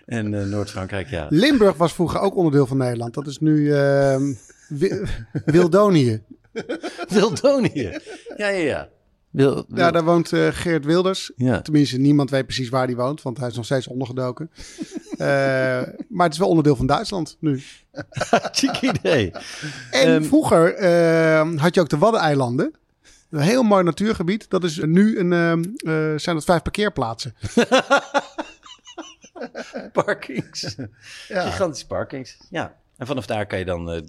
En 0.05 0.33
eh, 0.41 0.45
Noord-Frankrijk, 0.45 1.07
ja. 1.09 1.25
Limburg 1.29 1.77
was 1.77 1.93
vroeger 1.93 2.19
ook 2.19 2.35
onderdeel 2.35 2.67
van 2.67 2.77
Nederland. 2.77 3.13
Dat 3.13 3.27
is 3.27 3.39
nu 3.39 3.73
ehm, 3.73 4.33
Wi- 4.67 5.01
Wildonië. 5.45 6.21
Wildonië. 7.09 7.99
Ja, 8.37 8.47
ja, 8.47 8.57
ja. 8.59 8.89
Wil, 9.29 9.53
wil- 9.53 9.65
Ja, 9.77 9.91
daar 9.91 10.03
woont 10.03 10.33
eh, 10.33 10.47
Geert 10.51 10.85
Wilders. 10.85 11.31
Ja. 11.35 11.61
Tenminste, 11.61 11.97
niemand 11.97 12.29
weet 12.29 12.45
precies 12.45 12.69
waar 12.69 12.85
hij 12.85 12.95
woont, 12.95 13.21
want 13.21 13.37
hij 13.37 13.47
is 13.47 13.55
nog 13.55 13.65
steeds 13.65 13.87
ondergedoken. 13.87 14.51
Eh, 15.11 15.27
maar 16.09 16.23
het 16.25 16.33
is 16.33 16.37
wel 16.39 16.47
onderdeel 16.47 16.75
van 16.75 16.85
Duitsland 16.85 17.37
nu. 17.39 17.61
Chic 18.51 18.81
idee. 18.81 19.31
En 19.91 20.07
Ehm, 20.07 20.23
vroeger 20.23 20.73
eh, 20.73 21.49
had 21.57 21.75
je 21.75 21.81
ook 21.81 21.89
de 21.89 21.97
Waddeneilanden. 21.97 22.73
Een 23.29 23.39
heel 23.39 23.63
mooi 23.63 23.83
natuurgebied. 23.83 24.49
Dat 24.49 24.63
is 24.63 24.79
nu 24.85 25.17
een, 25.19 25.33
ehm, 25.33 26.17
zijn 26.17 26.35
dat 26.35 26.45
vijf 26.45 26.61
parkeerplaatsen. 26.61 27.33
Parkings. 29.93 30.75
Ja. 31.27 31.49
Gigantische 31.49 31.87
parkings. 31.87 32.37
Ja. 32.49 32.75
En 32.97 33.07
vanaf 33.07 33.25
daar 33.25 33.45
kan 33.45 33.59
je 33.59 33.65
dan 33.65 33.91
eh, 33.91 34.01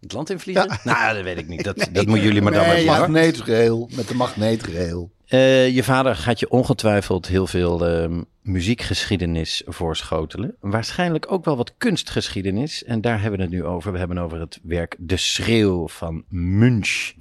het 0.00 0.12
land 0.12 0.30
in 0.30 0.38
vliegen? 0.38 0.78
Nou, 0.84 1.14
dat 1.14 1.24
weet 1.24 1.38
ik 1.38 1.48
niet. 1.48 1.64
Dat, 1.64 1.76
dat 1.92 2.06
moeten 2.06 2.24
jullie 2.24 2.42
maar 2.42 2.52
dan 2.52 2.66
Nee, 2.66 2.86
maar. 2.86 2.98
Magneetrail, 2.98 3.88
met 3.96 4.08
de 4.08 4.14
magneetrail. 4.14 5.10
Eh, 5.26 5.74
je 5.74 5.82
vader 5.82 6.16
gaat 6.16 6.40
je 6.40 6.50
ongetwijfeld 6.50 7.26
heel 7.26 7.46
veel 7.46 7.86
ehm, 7.86 8.22
muziekgeschiedenis 8.42 9.62
voorschotelen. 9.66 10.56
Waarschijnlijk 10.60 11.32
ook 11.32 11.44
wel 11.44 11.56
wat 11.56 11.74
kunstgeschiedenis. 11.78 12.84
En 12.84 13.00
daar 13.00 13.20
hebben 13.20 13.38
we 13.38 13.44
het 13.44 13.54
nu 13.54 13.64
over. 13.64 13.92
We 13.92 13.98
hebben 13.98 14.18
over 14.18 14.40
het 14.40 14.58
werk 14.62 14.96
De 14.98 15.16
Schreeuw 15.16 15.88
van 15.88 16.24
Munch. 16.28 17.12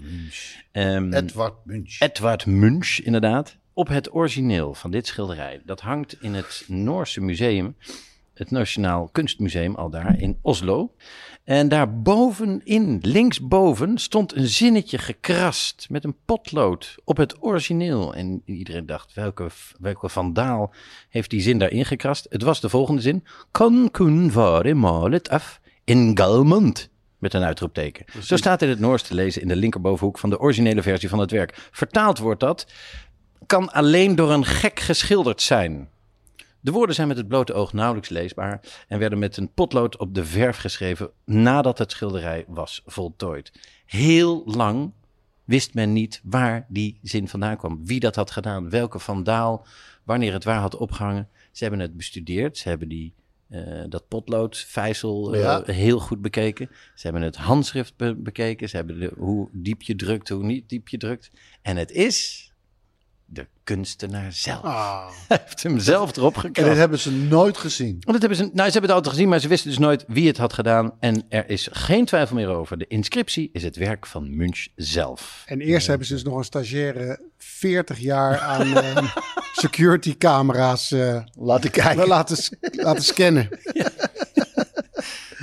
Ehm, 0.71 1.13
Edward 1.13 1.55
Munch. 1.65 1.99
Edward 1.99 2.45
Munch, 2.45 2.99
inderdaad. 2.99 3.57
Op 3.73 3.87
het 3.87 4.13
origineel 4.13 4.73
van 4.73 4.91
dit 4.91 5.07
schilderij. 5.07 5.61
Dat 5.65 5.81
hangt 5.81 6.21
in 6.21 6.33
het 6.33 6.63
Noorse 6.67 7.21
museum. 7.21 7.75
Het 8.33 8.51
Nationaal 8.51 9.09
Kunstmuseum, 9.11 9.75
al 9.75 9.89
daar 9.89 10.19
in 10.19 10.37
Oslo. 10.41 10.93
En 11.43 11.67
daar 11.67 12.01
bovenin, 12.01 12.99
linksboven, 13.01 13.97
stond 13.97 14.35
een 14.35 14.47
zinnetje 14.47 14.97
gekrast 14.97 15.87
met 15.89 16.03
een 16.03 16.15
potlood 16.25 16.95
op 17.03 17.17
het 17.17 17.43
origineel. 17.43 18.13
En 18.13 18.41
iedereen 18.45 18.85
dacht, 18.85 19.13
welke, 19.13 19.49
welke 19.79 20.09
vandaal 20.09 20.73
heeft 21.09 21.29
die 21.29 21.41
zin 21.41 21.59
daarin 21.59 21.85
gekrast? 21.85 22.25
Het 22.29 22.43
was 22.43 22.61
de 22.61 22.69
volgende 22.69 23.01
zin. 23.01 23.23
Kan 23.51 23.89
kun 23.91 24.31
vare 24.31 24.73
malet 24.73 25.29
af 25.29 25.61
in 25.83 26.17
Galmond. 26.17 26.89
Met 27.17 27.33
een 27.33 27.43
uitroepteken. 27.43 28.05
Zo 28.21 28.37
staat 28.37 28.61
in 28.61 28.69
het 28.69 28.79
Noors 28.79 29.03
te 29.03 29.13
lezen 29.13 29.41
in 29.41 29.47
de 29.47 29.55
linkerbovenhoek 29.55 30.17
van 30.17 30.29
de 30.29 30.39
originele 30.39 30.81
versie 30.81 31.09
van 31.09 31.19
het 31.19 31.31
werk. 31.31 31.69
Vertaald 31.71 32.17
wordt 32.17 32.39
dat, 32.39 32.67
kan 33.45 33.71
alleen 33.71 34.15
door 34.15 34.31
een 34.31 34.45
gek 34.45 34.79
geschilderd 34.79 35.41
zijn. 35.41 35.89
De 36.59 36.71
woorden 36.71 36.95
zijn 36.95 37.07
met 37.07 37.17
het 37.17 37.27
blote 37.27 37.53
oog 37.53 37.73
nauwelijks 37.73 38.09
leesbaar 38.09 38.61
en 38.87 38.99
werden 38.99 39.19
met 39.19 39.37
een 39.37 39.53
potlood 39.53 39.97
op 39.97 40.15
de 40.15 40.25
verf 40.25 40.57
geschreven 40.57 41.09
nadat 41.25 41.77
het 41.77 41.91
schilderij 41.91 42.45
was 42.47 42.81
voltooid. 42.85 43.51
Heel 43.85 44.41
lang 44.45 44.91
wist 45.43 45.73
men 45.73 45.93
niet 45.93 46.21
waar 46.23 46.65
die 46.69 46.99
zin 47.01 47.27
vandaan 47.27 47.57
kwam, 47.57 47.85
wie 47.85 47.99
dat 47.99 48.15
had 48.15 48.31
gedaan, 48.31 48.69
welke 48.69 48.99
vandaal, 48.99 49.65
wanneer 50.03 50.33
het 50.33 50.43
waar 50.43 50.59
had 50.59 50.75
opgehangen. 50.75 51.29
Ze 51.51 51.63
hebben 51.63 51.81
het 51.81 51.97
bestudeerd, 51.97 52.57
ze 52.57 52.69
hebben 52.69 52.87
die, 52.89 53.13
eh, 53.49 53.83
dat 53.89 54.07
potloodvijzel 54.07 55.33
eh, 55.33 55.41
Ja. 55.41 55.63
heel 55.65 55.99
goed 55.99 56.21
bekeken. 56.21 56.69
Ze 56.95 57.01
hebben 57.07 57.21
het 57.21 57.35
handschrift 57.35 57.95
be- 57.97 58.15
bekeken, 58.15 58.69
ze 58.69 58.75
hebben 58.75 58.99
de, 58.99 59.11
hoe 59.17 59.49
diep 59.51 59.81
je 59.81 59.95
drukt, 59.95 60.29
hoe 60.29 60.43
niet 60.43 60.69
diep 60.69 60.87
je 60.87 60.97
drukt. 60.97 61.31
En 61.61 61.77
het 61.77 61.91
is 61.91 62.50
de 63.33 63.47
kunstenaar 63.63 64.31
zelf. 64.33 64.61
Hij 65.27 65.41
heeft 65.45 65.63
hem 65.63 65.79
zelf 65.79 66.15
erop 66.17 66.35
En 66.35 66.41
dit 66.41 66.55
gekrast. 66.57 66.77
hebben 66.77 66.99
ze 66.99 67.11
nooit 67.11 67.57
gezien. 67.57 67.91
Want 67.91 68.05
dat 68.05 68.19
hebben 68.19 68.37
ze, 68.37 68.43
nou, 68.43 68.55
ze 68.55 68.71
hebben 68.71 68.81
het 68.81 68.91
altijd 68.91 69.13
gezien, 69.13 69.29
maar 69.29 69.39
ze 69.39 69.47
wisten 69.47 69.69
dus 69.69 69.79
nooit 69.79 70.03
wie 70.07 70.27
het 70.27 70.37
had 70.37 70.53
gedaan. 70.53 70.93
En 70.99 71.23
er 71.29 71.49
is 71.49 71.67
geen 71.71 72.05
twijfel 72.05 72.35
meer 72.35 72.47
over. 72.47 72.77
De 72.77 72.87
inscriptie 72.87 73.49
is 73.53 73.63
het 73.63 73.75
werk 73.75 74.05
van 74.05 74.35
Munch 74.37 74.67
zelf. 74.75 75.43
En 75.45 75.61
eerst 75.61 75.87
hebben 75.87 76.07
ze 76.07 76.13
dus 76.13 76.23
nog 76.23 76.37
een 76.37 76.43
stagiaire 76.43 77.29
40 77.37 77.99
jaar 77.99 78.39
aan 78.39 78.77
ehm, 78.77 79.05
security 79.53 80.17
camera's 80.17 80.91
eh, 80.91 81.21
Laten 81.33 81.71
kijken. 81.71 82.07
laten, 82.07 82.57
laten 82.71 83.03
scannen. 83.03 83.49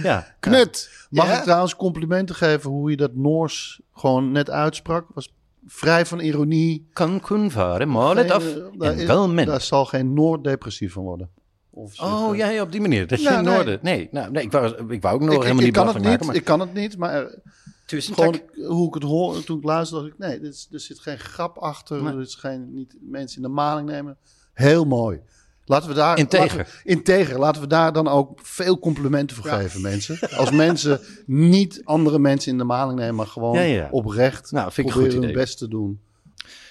Ja, 0.03 0.35
Knut. 0.41 0.91
Mag 1.11 1.27
Ja? 1.27 1.37
ik 1.37 1.43
trouwens 1.43 1.77
complimenten 1.77 2.35
geven 2.35 2.71
hoe 2.71 2.91
je 2.91 2.97
dat 2.97 3.15
Noors 3.15 3.81
gewoon 3.93 4.33
net 4.33 4.51
uitsprak? 4.51 5.07
Was 5.15 5.33
vrij 5.71 6.07
van 6.07 6.21
ironie. 6.21 6.89
kan 6.93 7.21
kun 7.21 7.51
varen, 7.51 7.89
maar 7.89 8.17
het 8.17 8.31
af. 8.31 8.45
Daar, 8.79 8.93
En 8.93 8.99
is- 8.99 9.07
wel 9.07 9.29
men. 9.29 9.47
daar 9.47 9.61
zal 9.61 9.85
geen 9.85 10.13
Noord 10.15 10.45
depressief 10.45 10.93
van 10.93 11.03
worden. 11.03 11.31
Of 11.71 11.95
zich, 11.95 12.05
Oh, 12.05 12.31
eh, 12.33 12.39
ja, 12.39 12.49
ja, 12.49 12.63
op 12.63 12.73
die 12.73 12.81
manier. 12.81 13.07
Dat 13.07 13.19
je 13.19 13.25
Ja, 13.25 13.39
in 13.39 13.45
nee. 13.45 13.55
Noorden... 13.55 13.79
Nee, 13.83 14.09
nou, 14.11 14.31
nee 14.31 14.43
ik, 14.43 14.53
wou, 14.53 14.93
ik 14.93 15.03
wou 15.03 15.15
ook 15.15 15.21
nog 15.21 15.35
ik, 15.35 15.41
helemaal 15.43 15.59
ik 15.59 15.65
niet 15.67 15.75
kan 15.77 15.87
het 15.87 15.97
niet, 15.97 16.05
maken. 16.05 16.27
Maar... 16.27 16.35
ik 16.35 16.45
kan 16.45 16.61
het 16.61 16.75
niet, 16.75 16.99
maar 16.99 17.25
eh, 17.25 17.39
Tussen 17.87 18.15
gewoon 18.15 18.41
hoe 18.67 18.89
ik 18.89 18.95
het 18.95 19.03
hoor, 19.03 19.45
toen 19.45 19.59
ik 19.59 19.65
luisterde, 19.65 20.03
dacht 20.05 20.15
ik, 20.15 20.19
nee, 20.27 20.41
dit 20.41 20.55
is, 20.55 20.69
er 20.73 20.81
zit 20.81 20.99
geen 20.99 21.19
grap 21.19 21.59
achter, 21.59 22.03
Nee. 22.03 22.13
er 22.13 22.21
is 22.21 22.35
geen, 22.35 22.75
niet 22.75 22.97
mensen 23.01 23.37
in 23.37 23.43
de 23.43 23.49
maling 23.55 23.89
nemen. 23.89 24.17
Heel 24.55 24.85
mooi. 24.85 25.21
Laten 25.69 25.89
we 25.89 25.95
daar... 25.95 26.19
Integer. 26.19 26.57
Laten 26.59 26.73
we, 26.85 26.91
integer. 26.91 27.39
Laten 27.39 27.61
we 27.63 27.67
daar 27.67 27.93
dan 27.93 28.09
ook 28.09 28.41
veel 28.43 28.79
complimenten 28.79 29.37
voor 29.37 29.45
geven, 29.51 29.81
mensen. 29.81 30.19
Als 30.37 30.51
mensen 30.51 31.01
niet 31.27 31.81
andere 31.85 32.19
mensen 32.19 32.53
in 32.53 32.59
de 32.59 32.65
maling 32.65 32.99
nemen, 32.99 33.15
maar 33.15 33.27
gewoon 33.27 33.55
Ja, 33.55 33.61
ja. 33.63 33.89
oprecht 33.91 34.51
Nou, 34.51 34.73
vind 34.73 34.87
ik 34.87 34.93
proberen 34.93 35.13
goed 35.15 35.23
hun 35.23 35.31
idee. 35.31 35.43
best 35.45 35.59
te 35.59 35.69
doen. 35.69 36.01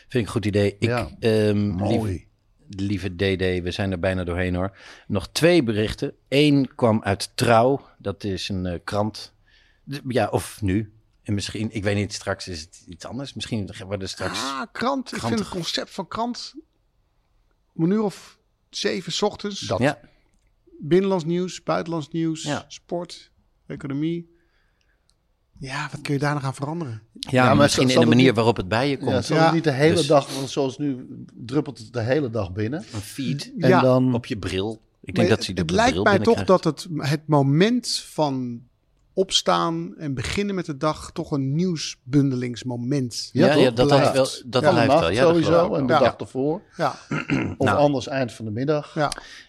Vind 0.09 0.13
ik 0.13 0.19
een 0.21 0.27
goed 0.27 0.45
idee. 0.45 0.75
Ik, 0.79 0.83
Ja. 0.89 1.09
ehm, 1.19 1.67
Mooi. 1.67 2.27
Lieve, 2.69 3.09
lieve 3.09 3.15
DD, 3.15 3.63
we 3.63 3.71
zijn 3.71 3.91
er 3.91 3.99
bijna 3.99 4.23
doorheen 4.23 4.55
hoor. 4.55 4.77
Nog 5.07 5.29
twee 5.31 5.63
berichten. 5.63 6.13
Eén 6.29 6.75
kwam 6.75 7.03
uit 7.03 7.31
Trouw. 7.35 7.81
Dat 7.97 8.23
is 8.23 8.49
een 8.49 8.65
eh, 8.65 8.79
krant. 8.83 9.33
Ja, 10.07 10.27
of 10.27 10.61
nu. 10.61 10.91
En 11.23 11.33
misschien, 11.33 11.69
ik 11.71 11.83
weet 11.83 11.95
niet, 11.95 12.13
straks 12.13 12.47
is 12.47 12.61
het 12.61 12.83
iets 12.87 13.05
anders. 13.05 13.33
Misschien 13.33 13.69
worden 13.77 13.99
er 14.01 14.07
straks... 14.09 14.39
Ah, 14.39 14.61
krant. 14.71 15.11
Ik 15.11 15.17
Krant. 15.17 15.33
vind 15.33 15.39
het 15.45 15.49
concept 15.55 15.89
van 15.91 16.07
krant... 16.07 16.53
Een 17.75 17.89
uur 17.91 18.01
of 18.01 18.36
zeven 18.77 19.11
's 19.11 19.21
ochtends. 19.21 19.59
Dat. 19.59 19.79
Ja, 19.79 19.99
Binnenlands 20.79 21.25
nieuws, 21.25 21.63
buitenlands 21.63 22.09
nieuws, 22.09 22.43
Ja. 22.43 22.65
sport, 22.67 23.31
economie. 23.67 24.35
Ja, 25.59 25.87
wat 25.91 26.01
kun 26.01 26.13
je 26.13 26.19
daar 26.19 26.33
nog 26.33 26.43
aan 26.43 26.53
veranderen? 26.55 27.01
ja, 27.13 27.45
maar 27.45 27.55
misschien 27.57 27.89
in 27.89 27.99
de 27.99 28.05
manier 28.05 28.25
niet- 28.25 28.35
waarop 28.35 28.57
het 28.57 28.67
bij 28.67 28.89
je 28.89 28.97
komt. 28.97 29.09
Ja, 29.11 29.21
zal 29.21 29.37
Ja. 29.37 29.43
het 29.45 29.53
niet 29.53 29.63
de 29.63 29.71
hele 29.71 29.95
Dus- 29.95 30.07
dag, 30.07 30.33
want 30.35 30.49
zoals 30.49 30.77
nu 30.77 31.07
druppelt 31.33 31.77
het 31.77 31.93
de 31.93 32.01
hele 32.01 32.29
dag 32.29 32.51
binnen. 32.53 32.79
Een 32.93 32.99
feed 33.01 33.51
En 33.59 33.69
Ja. 33.69 33.81
dan... 33.81 34.13
op 34.13 34.25
je 34.25 34.37
bril. 34.37 34.81
Ik 35.01 35.15
denk 35.15 35.27
Maar 35.27 35.37
dat 35.37 35.45
ze 35.45 35.53
de 35.53 35.61
het 35.61 35.71
lijkt 35.71 36.03
mij 36.03 36.19
toch 36.19 36.43
dat 36.43 36.63
het, 36.63 36.87
het 36.97 37.27
moment 37.27 37.89
van 38.07 38.61
opstaan 39.17 39.93
en 39.97 40.13
beginnen 40.13 40.55
met 40.55 40.65
de 40.65 40.77
dag 40.77 41.11
toch 41.13 41.31
een 41.31 41.55
nieuwsbundelingsmoment 41.55 43.29
Ja, 43.33 43.53
ja, 43.53 43.71
dat, 43.71 43.87
Blijft. 43.87 44.11
blijft 44.11 44.13
wel, 44.41 44.51
dat 44.51 44.61
blijft 44.61 44.87
nacht 44.87 44.99
wel. 44.99 45.09
Ja, 45.11 45.21
sowieso 45.23 45.73
en 45.75 45.87
de 45.87 45.93
Ja. 45.93 45.99
dag 45.99 46.15
ervoor. 46.15 46.61
Ja, 46.77 46.95
Of 47.57 47.67
Nou. 47.67 47.77
anders 47.77 48.07
eind 48.07 48.31
van 48.33 48.45
de 48.45 48.51
middag. 48.51 48.93
ja. 48.95 49.07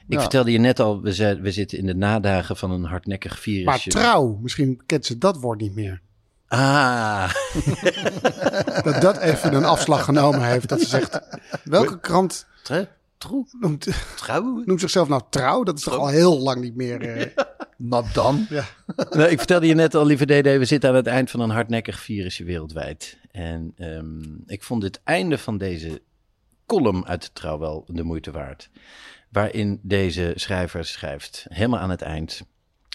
Ik 0.08 0.14
Ja. 0.14 0.20
vertelde 0.20 0.52
je 0.52 0.58
net 0.58 0.80
al, 0.80 1.00
we, 1.02 1.12
zijn, 1.12 1.40
we 1.40 1.50
zitten 1.52 1.78
in 1.78 1.86
de 1.86 1.94
nadagen 1.94 2.56
van 2.56 2.70
een 2.70 2.84
hardnekkig 2.84 3.30
Maar 3.32 3.40
virusje. 3.40 3.90
trouw, 3.90 4.38
misschien 4.42 4.80
kent 4.86 5.06
ze 5.06 5.18
dat 5.18 5.40
woord 5.40 5.60
niet 5.60 5.74
meer. 5.74 6.00
Ah, 6.48 7.32
Dat 8.84 9.00
dat 9.00 9.16
even 9.18 9.54
een 9.54 9.64
afslag 9.64 10.04
genomen 10.04 10.42
heeft. 10.42 10.68
Dat 10.68 10.80
ze 10.80 10.86
zegt, 10.88 11.20
welke 11.64 12.00
krant 12.00 12.46
trouw, 12.62 12.84
trouw, 13.18 13.46
noemt, 13.60 13.86
trouw. 14.16 14.62
noemt 14.64 14.80
zichzelf 14.80 15.08
nou 15.08 15.22
trouw? 15.30 15.62
Dat 15.62 15.76
is 15.78 15.82
toch 15.84 15.96
al 15.98 16.06
heel 16.08 16.38
lang 16.38 16.60
niet 16.60 16.76
meer... 16.76 17.00
eh, 17.00 17.44
Nou 17.78 18.04
dan. 18.12 18.46
Nou, 19.10 19.30
ik 19.30 19.38
vertelde 19.38 19.66
je 19.66 19.74
net 19.74 19.94
al, 19.94 20.06
lieve 20.06 20.24
DD, 20.24 20.42
we 20.42 20.64
zitten 20.64 20.90
aan 20.90 20.96
het 20.96 21.06
eind 21.06 21.30
van 21.30 21.40
een 21.40 21.50
hardnekkig 21.50 22.00
virusje 22.00 22.44
wereldwijd. 22.44 23.18
En 23.30 23.72
ehm, 23.76 24.22
ik 24.46 24.62
vond 24.62 24.82
het 24.82 25.00
einde 25.04 25.38
van 25.38 25.58
deze 25.58 26.02
column 26.66 27.06
uit 27.06 27.22
de 27.22 27.28
Trouw 27.32 27.58
wel 27.58 27.84
de 27.86 28.02
moeite 28.02 28.30
waard. 28.30 28.70
Waarin 29.30 29.80
deze 29.82 30.32
schrijver 30.34 30.84
schrijft, 30.84 31.46
helemaal 31.48 31.80
aan 31.80 31.90
het 31.90 32.02
eind. 32.02 32.42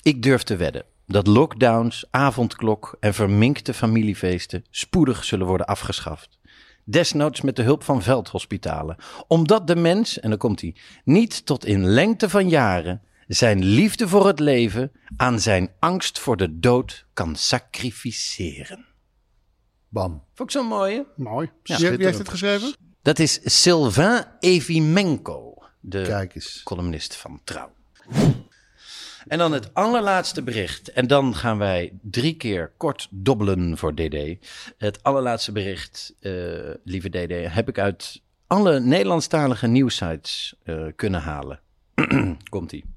Ik 0.02 0.24
durf 0.24 0.44
te 0.44 0.56
wedden 0.56 0.86
dat 1.06 1.28
lockdowns, 1.28 2.06
avondklok 2.10 2.98
en 3.00 3.14
verminkte 3.14 3.74
familiefeesten 3.74 4.66
spoedig 4.70 5.24
zullen 5.24 5.48
worden 5.48 5.66
afgeschaft. 5.66 6.40
Desnoods 6.84 7.42
met 7.42 7.56
de 7.56 7.64
hulp 7.64 7.84
van 7.84 8.02
veldhospitalen. 8.02 8.96
Omdat 9.28 9.68
de 9.68 9.76
mens, 9.76 10.20
en 10.20 10.30
dan 10.30 10.40
komt 10.40 10.62
hij, 10.62 10.76
niet 11.04 11.46
tot 11.46 11.66
in 11.66 11.86
lengte 11.86 12.30
van 12.30 12.50
jaren 12.50 13.02
zijn 13.28 13.64
liefde 13.64 14.08
voor 14.08 14.28
het 14.28 14.40
leven 14.40 14.92
aan 15.18 15.40
zijn 15.40 15.72
angst 15.80 16.20
voor 16.20 16.38
de 16.38 16.60
dood 16.60 17.06
kan 17.14 17.36
sacrificeren. 17.36 18.86
Bam. 19.90 20.24
Vond 20.34 20.50
ik 20.50 20.56
zo 20.56 20.68
mooi, 20.68 20.96
hè? 20.96 21.24
mooi. 21.24 21.52
Ja, 21.64 21.78
wie, 21.78 22.06
heeft 22.06 22.18
het 22.18 22.30
geschreven? 22.30 22.76
Dat 23.02 23.20
is 23.20 23.40
Sylvain 23.62 24.26
Evimenko, 24.40 25.64
de 25.80 26.28
columnist 26.64 27.16
van 27.16 27.42
Trouw. 27.44 27.72
En 29.28 29.38
dan 29.38 29.52
het 29.52 29.74
allerlaatste 29.74 30.44
bericht. 30.44 30.92
En 30.92 31.08
dan 31.08 31.36
gaan 31.36 31.58
wij 31.58 31.94
drie 32.02 32.36
keer 32.36 32.72
kort 32.78 33.08
dobbelen 33.12 33.78
voor 33.78 33.96
DD. 33.96 34.48
Het 34.78 35.04
allerlaatste 35.04 35.52
bericht, 35.52 36.16
eh, 36.20 36.32
lieve 36.84 37.10
DD, 37.10 37.54
heb 37.54 37.68
ik 37.68 37.80
uit 37.80 38.22
alle 38.48 38.80
Nederlandstalige 38.80 39.68
nieuwsites 39.68 40.56
eh, 40.64 40.86
kunnen 40.96 41.22
halen. 41.22 41.60
Komt-ie. 42.50 42.93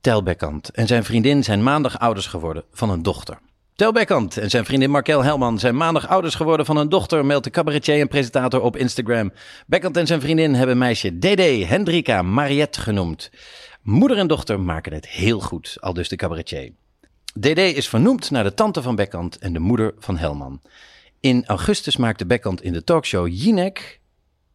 Tel 0.00 0.22
Bekkant 0.22 0.70
en 0.70 0.86
zijn 0.86 1.04
vriendin 1.04 1.44
zijn 1.44 1.62
maandag 1.62 1.98
ouders 1.98 2.26
geworden 2.26 2.64
van 2.72 2.90
een 2.90 3.02
dochter. 3.02 3.38
Tel 3.78 3.92
Beckhand 3.92 4.36
en 4.36 4.50
zijn 4.50 4.64
vriendin 4.64 4.90
Markel 4.90 5.24
Helman 5.24 5.58
zijn 5.58 5.76
maandag 5.76 6.08
ouders 6.08 6.34
geworden 6.34 6.66
van 6.66 6.76
een 6.76 6.88
dochter, 6.88 7.26
meldt 7.26 7.44
de 7.44 7.50
cabaretier 7.50 8.00
en 8.00 8.08
presentator 8.08 8.60
op 8.60 8.76
Instagram. 8.76 9.32
Beckhand 9.66 9.96
en 9.96 10.06
zijn 10.06 10.20
vriendin 10.20 10.54
hebben 10.54 10.78
meisje 10.78 11.18
Dede 11.18 11.66
Hendrika 11.66 12.22
Mariette 12.22 12.80
genoemd. 12.80 13.30
Moeder 13.82 14.18
en 14.18 14.26
dochter 14.26 14.60
maken 14.60 14.92
het 14.92 15.08
heel 15.08 15.40
goed, 15.40 15.76
al 15.80 15.92
dus 15.92 16.08
de 16.08 16.16
cabaretier. 16.16 16.72
DD 17.40 17.58
is 17.58 17.88
vernoemd 17.88 18.30
naar 18.30 18.44
de 18.44 18.54
tante 18.54 18.82
van 18.82 18.96
Beckhand 18.96 19.38
en 19.38 19.52
de 19.52 19.58
moeder 19.58 19.94
van 19.98 20.16
Helman. 20.16 20.60
In 21.20 21.46
augustus 21.46 21.96
maakte 21.96 22.26
Beckhand 22.26 22.62
in 22.62 22.72
de 22.72 22.84
talkshow 22.84 23.28
Jinek. 23.30 24.00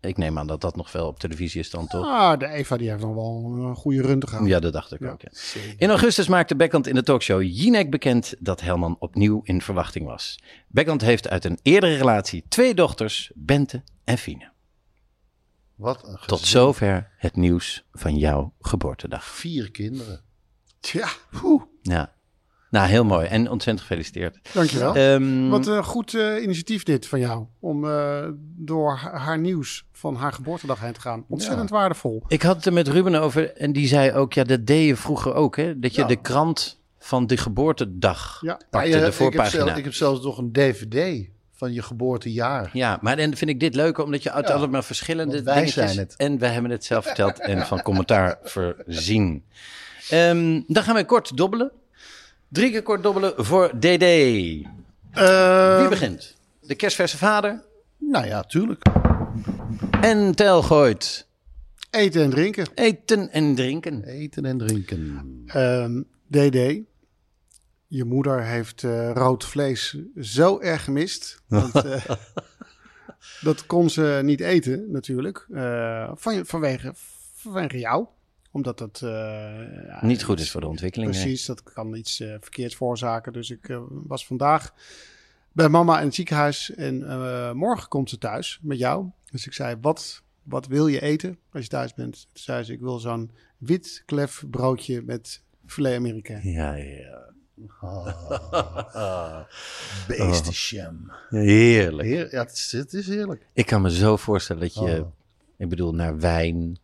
Ik 0.06 0.18
neem 0.18 0.38
aan 0.38 0.48
dat 0.48 0.62
dat 0.62 0.76
nog 0.76 0.92
wel 0.92 1.08
op 1.08 1.20
televisie 1.20 1.60
is 1.60 1.70
dan 1.70 1.88
toch? 1.88 2.06
Ah, 2.06 2.40
de 2.40 2.48
Eva 2.48 2.78
die 2.78 2.90
heeft 2.90 3.02
nog 3.02 3.14
wel 3.16 3.54
een 3.68 3.76
goede 3.76 4.02
run 4.02 4.20
te 4.20 4.28
gaan. 4.28 4.46
Ja, 4.46 4.60
dat 4.60 4.74
dacht 4.74 4.94
ik 4.94 5.04
ook. 5.04 5.22
Ja. 5.22 5.30
In 5.78 5.90
augustus 5.90 6.28
maakte 6.28 6.56
Beckhand 6.56 6.88
in 6.88 6.96
de 6.96 7.04
talkshow 7.04 7.42
Jinek 7.42 7.90
bekend 7.92 8.34
dat 8.40 8.62
Helman 8.62 8.96
opnieuw 9.00 9.42
in 9.44 9.62
verwachting 9.62 10.06
was. 10.06 10.40
Beckhand 10.68 11.02
heeft 11.02 11.30
uit 11.30 11.46
een 11.46 11.60
eerdere 11.62 11.96
relatie 11.96 12.44
twee 12.48 12.74
dochters, 12.74 13.32
Bente 13.36 13.84
en 14.04 14.18
Fine. 14.18 14.52
Wat 15.76 16.08
een 16.08 16.18
Tot 16.26 16.40
zover 16.40 17.12
het 17.18 17.36
nieuws 17.36 17.86
van 17.92 18.18
jouw 18.18 18.54
geboortedag. 18.60 19.26
Vier 19.26 19.72
kinderen. 19.72 20.22
Tja, 20.80 21.08
poeh, 21.40 21.62
Ja. 21.82 22.13
Nou, 22.74 22.88
heel 22.88 23.04
mooi 23.06 23.28
en 23.28 23.50
ontzettend 23.50 23.88
gefeliciteerd. 23.88 24.38
dankjewel. 24.54 24.96
Ehm, 24.96 25.48
Wat 25.50 25.68
een 25.68 25.84
goed 25.84 26.14
eh, 26.14 26.44
initiatief 26.44 26.84
dit 26.84 27.08
van 27.08 27.20
jou. 27.20 27.46
Om 27.60 27.86
eh, 27.90 28.28
door 28.58 28.96
ha- 28.98 29.18
haar 29.18 29.40
nieuws 29.40 29.86
van 29.92 30.16
haar 30.16 30.34
geboortedag 30.34 30.80
heen 30.80 30.94
te 30.94 31.00
gaan. 31.02 31.26
Ontzettend 31.30 31.70
waardevol. 31.70 32.24
Ik 32.28 32.42
had 32.42 32.56
het 32.56 32.66
er 32.66 32.74
met 32.74 32.88
Ruben 32.88 33.16
over 33.16 33.54
en 33.56 33.74
die 33.74 33.88
zei 33.88 34.12
ook, 34.12 34.34
ja, 34.34 34.44
dat 34.44 34.66
deed 34.66 34.88
je 34.88 34.96
vroeger 34.96 35.34
ook, 35.34 35.56
hè? 35.56 35.80
Dat 35.80 35.96
je 35.96 36.02
Ja. 36.02 36.08
de 36.08 36.16
krant 36.22 36.82
van 37.00 37.28
de 37.28 37.38
geboortedag 37.38 38.40
Ja. 38.42 38.60
pakte, 38.70 38.88
Ja, 38.88 38.94
de 38.94 38.98
ik, 39.00 39.04
heb 39.04 39.14
voorpagina. 39.14 39.66
zelf, 39.66 39.78
ik 39.78 39.84
heb 39.84 39.94
zelfs 39.94 40.24
nog 40.24 40.38
een 40.38 40.52
dvd 40.52 41.28
van 41.52 41.74
je 41.74 41.82
geboortejaar. 41.82 42.70
Ja, 42.74 42.98
maar 43.02 43.16
dan 43.18 43.36
vind 43.36 43.50
ik 43.50 43.60
dit 43.60 43.76
leuker, 43.76 44.04
omdat 44.04 44.24
je 44.24 44.32
uit 44.32 44.50
allemaal 44.50 44.82
verschillende 44.82 45.44
wij 45.44 45.56
dingetjes... 45.56 45.84
zijn 45.94 45.98
het. 45.98 46.16
En 46.18 46.38
wij 46.40 46.50
hebben 46.50 46.72
het 46.72 46.86
zelf 46.86 47.06
verteld 47.06 47.40
en 47.40 47.66
van 47.66 47.82
commentaar 47.82 48.38
voorzien. 48.44 49.44
Ehm, 50.10 50.62
dan 50.68 50.84
gaan 50.84 50.96
we 50.96 51.06
kort 51.06 51.38
dobbelen. 51.38 51.72
Drie 52.54 52.72
keer 52.72 52.84
kort 52.84 53.04
dobbelen 53.04 53.34
voor 53.46 53.68
DD. 53.80 54.00
Wie 54.00 54.68
Eh, 55.12 55.90
begint? 55.90 56.36
De 56.62 56.76
kerstverse 56.76 57.18
vader 57.18 57.64
Nou 57.98 58.26
ja, 58.26 58.44
tuurlijk. 58.44 58.82
en 60.02 60.36
Tel 60.36 60.62
gooit 60.62 61.28
eten 61.90 62.22
en 62.22 62.30
drinken. 62.30 62.68
eten 62.76 63.32
en 63.32 63.56
drinken. 63.56 64.04
Eten 64.04 64.46
en 64.46 64.58
drinken. 64.58 65.44
Ehm, 65.48 66.02
DD, 66.28 66.80
je 67.88 68.04
moeder 68.04 68.44
heeft 68.44 68.84
eh, 68.84 69.12
rood 69.14 69.46
vlees 69.46 69.98
zo 70.22 70.60
erg 70.60 70.84
gemist. 70.84 71.42
Want, 71.48 71.76
eh, 71.76 72.06
dat 73.48 73.66
kon 73.66 73.90
ze 73.90 74.20
niet 74.24 74.40
eten, 74.40 74.92
natuurlijk. 74.92 75.48
van, 76.16 76.46
vanwege, 76.46 76.92
vanwege 77.36 77.80
jou. 77.80 78.06
Omdat 78.54 78.78
dat... 78.78 79.02
eh, 79.04 79.10
ja, 79.88 80.00
Niet 80.06 80.24
goed 80.24 80.40
is 80.40 80.52
voor 80.52 80.62
de 80.62 80.68
ontwikkeling. 80.68 81.12
nee. 81.12 81.22
Precies, 81.22 81.46
dat 81.46 81.64
kan 81.64 81.96
iets 81.96 82.20
eh, 82.20 82.36
verkeerds 82.40 82.76
veroorzaken. 82.76 83.34
Dus 83.34 83.50
ik 83.50 83.70
eh, 83.70 83.82
was 83.90 84.26
vandaag 84.28 84.74
bij 85.52 85.70
mama 85.70 86.00
in 86.00 86.06
het 86.06 86.16
ziekenhuis. 86.16 86.74
En 86.76 86.98
morgen 87.58 87.88
komt 87.88 88.10
ze 88.10 88.18
thuis 88.18 88.60
met 88.62 88.78
jou. 88.78 89.06
Dus 89.32 89.46
ik 89.46 89.54
zei, 89.54 89.76
wat, 89.82 90.22
wat 90.44 90.68
wil 90.68 90.88
je 90.88 91.02
eten 91.02 91.38
als 91.52 91.64
je 91.64 91.70
thuis 91.70 91.94
bent? 91.94 92.14
Toen 92.14 92.44
zei 92.44 92.64
ze, 92.64 92.74
ik 92.74 92.80
wil 92.80 93.00
zo'n 93.00 93.32
wit 93.58 94.04
klef 94.06 94.44
broodje 94.50 95.02
met 95.02 95.42
filet 95.66 95.98
Amerika. 95.98 96.40
Ja, 96.44 96.74
ja. 96.76 97.22
Beestensham. 100.08 101.12
Heerlijk. 101.30 102.08
Heer, 102.08 102.32
ja, 102.32 102.42
het 102.42 102.52
is, 102.52 102.72
het 102.72 102.94
is 102.94 103.08
heerlijk. 103.08 103.48
Ik 103.54 103.66
kan 103.66 103.82
me 103.82 103.92
zo 103.92 104.18
voorstellen 104.18 104.62
dat 104.62 104.74
je, 104.74 104.80
Oh. 105.02 105.12
ik 105.58 105.70
bedoel, 105.70 105.94
naar 105.94 106.20
wijn, 106.20 106.78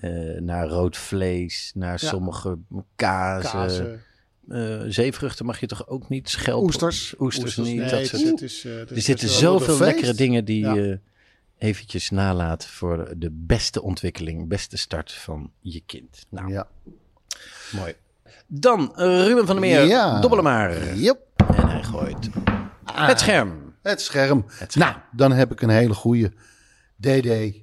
eh, 0.00 0.10
naar 0.40 0.66
rood 0.68 0.96
vlees, 0.96 1.70
naar 1.74 1.98
Ja. 2.00 2.08
sommige 2.08 2.58
kazen. 2.96 3.50
Kazen, 3.50 4.02
eh, 4.48 4.80
zeevruchten 4.88 5.46
mag 5.46 5.60
je 5.60 5.66
toch 5.66 5.88
ook 5.88 6.08
niet? 6.08 6.28
Schelp, 6.28 6.62
oesters. 6.62 7.14
Oesters, 7.18 7.56
niet. 7.56 7.66
Nee, 7.76 7.90
dat 7.90 7.90
het 7.90 8.06
soort- 8.08 8.22
is, 8.22 8.28
het 8.30 8.42
is, 8.42 8.64
eh, 8.64 8.74
het 8.76 8.90
is 8.90 8.96
er 8.96 9.02
zitten 9.02 9.28
zoveel 9.28 9.78
lekkere 9.78 10.14
dingen 10.14 10.44
die 10.44 10.60
Ja. 10.60 10.74
je 10.74 11.00
eventjes 11.58 12.10
nalaat 12.10 12.66
voor 12.66 13.12
de 13.16 13.30
beste 13.32 13.82
ontwikkeling, 13.82 14.48
beste 14.48 14.76
start 14.76 15.12
van 15.12 15.50
je 15.60 15.82
kind. 15.86 16.26
Nou, 16.28 16.48
Ja. 16.52 16.66
mooi. 17.72 17.94
Dan 18.46 18.92
Ruben 18.96 19.46
van 19.46 19.60
der 19.60 19.64
Meer, 19.64 19.84
Ja. 19.84 20.20
dobbelen 20.20 20.44
maar. 20.44 20.94
Yep. 20.96 21.18
En 21.36 21.68
hij 21.68 21.82
gooit 21.82 22.28
het 22.92 23.20
scherm. 23.20 23.74
Het 23.82 24.00
scherm. 24.00 24.44
Het 24.48 24.72
scherm. 24.72 24.88
Nou, 24.92 24.96
dan 25.12 25.32
heb 25.32 25.52
ik 25.52 25.60
een 25.62 25.68
hele 25.68 25.94
goede. 25.94 26.32
DD. 27.00 27.54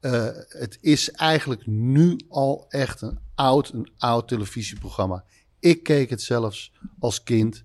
Eh, 0.00 0.28
het 0.48 0.78
is 0.80 1.10
eigenlijk 1.10 1.66
nu 1.66 2.20
al 2.28 2.66
echt 2.68 3.00
een 3.00 3.18
oud, 3.34 3.72
een 3.72 3.92
oud 3.98 4.28
televisieprogramma. 4.28 5.24
Ik 5.58 5.82
keek 5.82 6.10
het 6.10 6.22
zelfs 6.22 6.72
als 6.98 7.22
kind. 7.22 7.64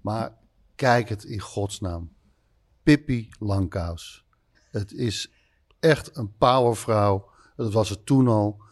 Maar 0.00 0.38
kijk 0.74 1.08
het 1.08 1.24
in 1.24 1.40
godsnaam. 1.40 2.12
Pippi 2.82 3.28
Langkous. 3.38 4.24
Het 4.70 4.92
is 4.92 5.30
echt 5.80 6.16
een 6.16 6.36
powervrouw. 6.36 7.30
Dat 7.56 7.72
was 7.72 7.88
het 7.88 8.06
toen 8.06 8.28
al. 8.28 8.62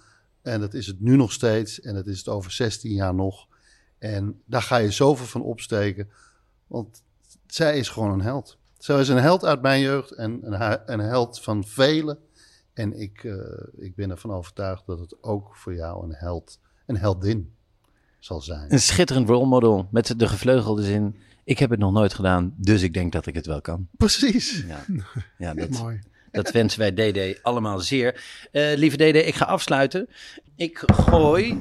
En 0.42 0.60
dat 0.60 0.74
is 0.74 0.86
het 0.86 1.00
nu 1.00 1.16
nog 1.16 1.32
steeds. 1.32 1.80
En 1.80 1.94
dat 1.94 2.06
is 2.06 2.18
het 2.18 2.28
over 2.28 2.50
16 2.50 2.92
jaar 2.92 3.14
nog. 3.14 3.46
En 3.98 4.42
daar 4.46 4.62
ga 4.62 4.76
je 4.76 4.90
zoveel 4.90 5.26
van 5.26 5.42
opsteken. 5.42 6.10
Want 6.66 7.02
zij 7.46 7.78
is 7.78 7.88
gewoon 7.88 8.12
een 8.12 8.22
held. 8.22 8.58
Zij 8.78 9.00
is 9.00 9.08
een 9.08 9.16
held 9.16 9.44
uit 9.44 9.62
mijn 9.62 9.80
jeugd 9.80 10.10
en 10.10 10.40
een, 10.42 10.92
een 10.92 11.00
held 11.00 11.40
van 11.40 11.64
velen. 11.64 12.18
En 12.74 13.00
ik, 13.00 13.24
eh, 13.24 13.34
ik 13.76 13.94
ben 13.94 14.10
ervan 14.10 14.32
overtuigd 14.32 14.86
dat 14.86 14.98
het 14.98 15.22
ook 15.22 15.56
voor 15.56 15.74
jou 15.74 16.04
een 16.04 16.14
held, 16.14 16.58
een 16.86 16.96
heldin 16.96 17.54
zal 18.18 18.40
zijn. 18.40 18.72
Een 18.72 18.80
schitterend 18.80 19.28
rolmodel 19.28 19.88
met 19.90 20.18
de 20.18 20.28
gevleugelde 20.28 20.82
zin. 20.82 21.16
Ik 21.44 21.58
heb 21.58 21.70
het 21.70 21.78
nog 21.78 21.92
nooit 21.92 22.14
gedaan, 22.14 22.54
dus 22.56 22.82
ik 22.82 22.94
denk 22.94 23.12
dat 23.12 23.26
ik 23.26 23.34
het 23.34 23.46
wel 23.46 23.60
kan. 23.60 23.88
Precies. 23.96 24.64
Ja, 24.66 24.84
ja 25.38 25.54
dat, 25.54 25.68
Mooi. 25.68 26.00
dat 26.30 26.50
wensen 26.50 26.78
wij 26.78 26.92
DD 26.92 27.42
allemaal 27.42 27.80
zeer. 27.80 28.24
Eh, 28.52 28.72
lieve 28.76 28.96
DD, 28.96 29.26
ik 29.26 29.34
ga 29.34 29.44
afsluiten. 29.44 30.08
Ik 30.56 30.82
gooi 30.86 31.58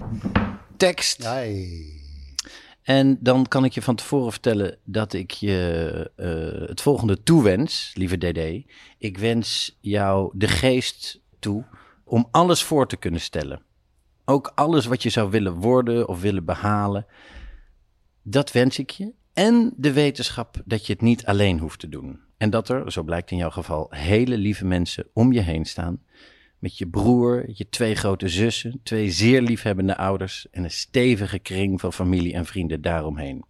tekst. 0.77 1.23
Hey. 1.23 2.00
En 2.91 3.17
dan 3.19 3.47
kan 3.47 3.65
ik 3.65 3.73
je 3.73 3.81
van 3.81 3.95
tevoren 3.95 4.31
vertellen 4.31 4.77
dat 4.83 5.13
ik 5.13 5.31
je 5.31 6.11
eh, 6.15 6.67
het 6.69 6.81
volgende 6.81 7.23
toewens, 7.23 7.91
lieve 7.95 8.17
DD. 8.17 8.71
Ik 8.97 9.17
wens 9.17 9.77
jou 9.81 10.31
de 10.33 10.47
geest 10.47 11.21
toe 11.39 11.65
om 12.03 12.27
alles 12.31 12.63
voor 12.63 12.87
te 12.87 12.97
kunnen 12.97 13.21
stellen. 13.21 13.61
Ook 14.25 14.51
alles 14.55 14.85
wat 14.85 15.03
je 15.03 15.09
zou 15.09 15.29
willen 15.29 15.53
worden 15.53 16.07
of 16.07 16.21
willen 16.21 16.45
behalen. 16.45 17.05
Dat 18.21 18.51
wens 18.51 18.79
ik 18.79 18.89
je. 18.89 19.11
En 19.33 19.73
de 19.77 19.93
wetenschap 19.93 20.61
dat 20.65 20.85
je 20.85 20.93
het 20.93 21.01
niet 21.01 21.25
alleen 21.25 21.59
hoeft 21.59 21.79
te 21.79 21.89
doen. 21.89 22.19
En 22.37 22.49
dat 22.49 22.69
er, 22.69 22.91
zo 22.91 23.03
blijkt 23.03 23.31
in 23.31 23.37
jouw 23.37 23.49
geval, 23.49 23.87
hele 23.89 24.37
lieve 24.37 24.65
mensen 24.65 25.07
om 25.13 25.33
je 25.33 25.41
heen 25.41 25.65
staan. 25.65 26.01
Met 26.61 26.77
je 26.77 26.87
broer, 26.87 27.43
je 27.53 27.69
twee 27.69 27.95
grote 27.95 28.27
zussen, 28.27 28.79
twee 28.83 29.11
zeer 29.11 29.41
liefhebbende 29.41 29.97
ouders 29.97 30.47
en 30.51 30.63
een 30.63 30.71
stevige 30.71 31.39
kring 31.39 31.79
van 31.79 31.93
familie 31.93 32.33
en 32.33 32.45
vrienden 32.45 32.81
daaromheen. 32.81 33.45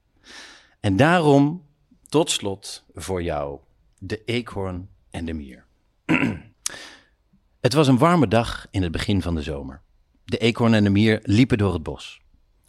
En 0.79 0.95
daarom, 0.95 1.65
tot 2.09 2.31
slot, 2.31 2.85
voor 2.93 3.23
jou, 3.23 3.59
de 3.99 4.23
eekhoorn 4.25 4.89
en 5.09 5.25
de 5.25 5.33
mier. 5.33 5.65
het 7.65 7.73
was 7.73 7.87
een 7.87 7.97
warme 7.97 8.27
dag 8.27 8.67
in 8.69 8.81
het 8.81 8.91
begin 8.91 9.21
van 9.21 9.35
de 9.35 9.41
zomer. 9.41 9.81
De 10.25 10.37
eekhoorn 10.37 10.73
en 10.73 10.83
de 10.83 10.89
mier 10.89 11.19
liepen 11.23 11.57
door 11.57 11.73
het 11.73 11.83
bos. 11.83 12.21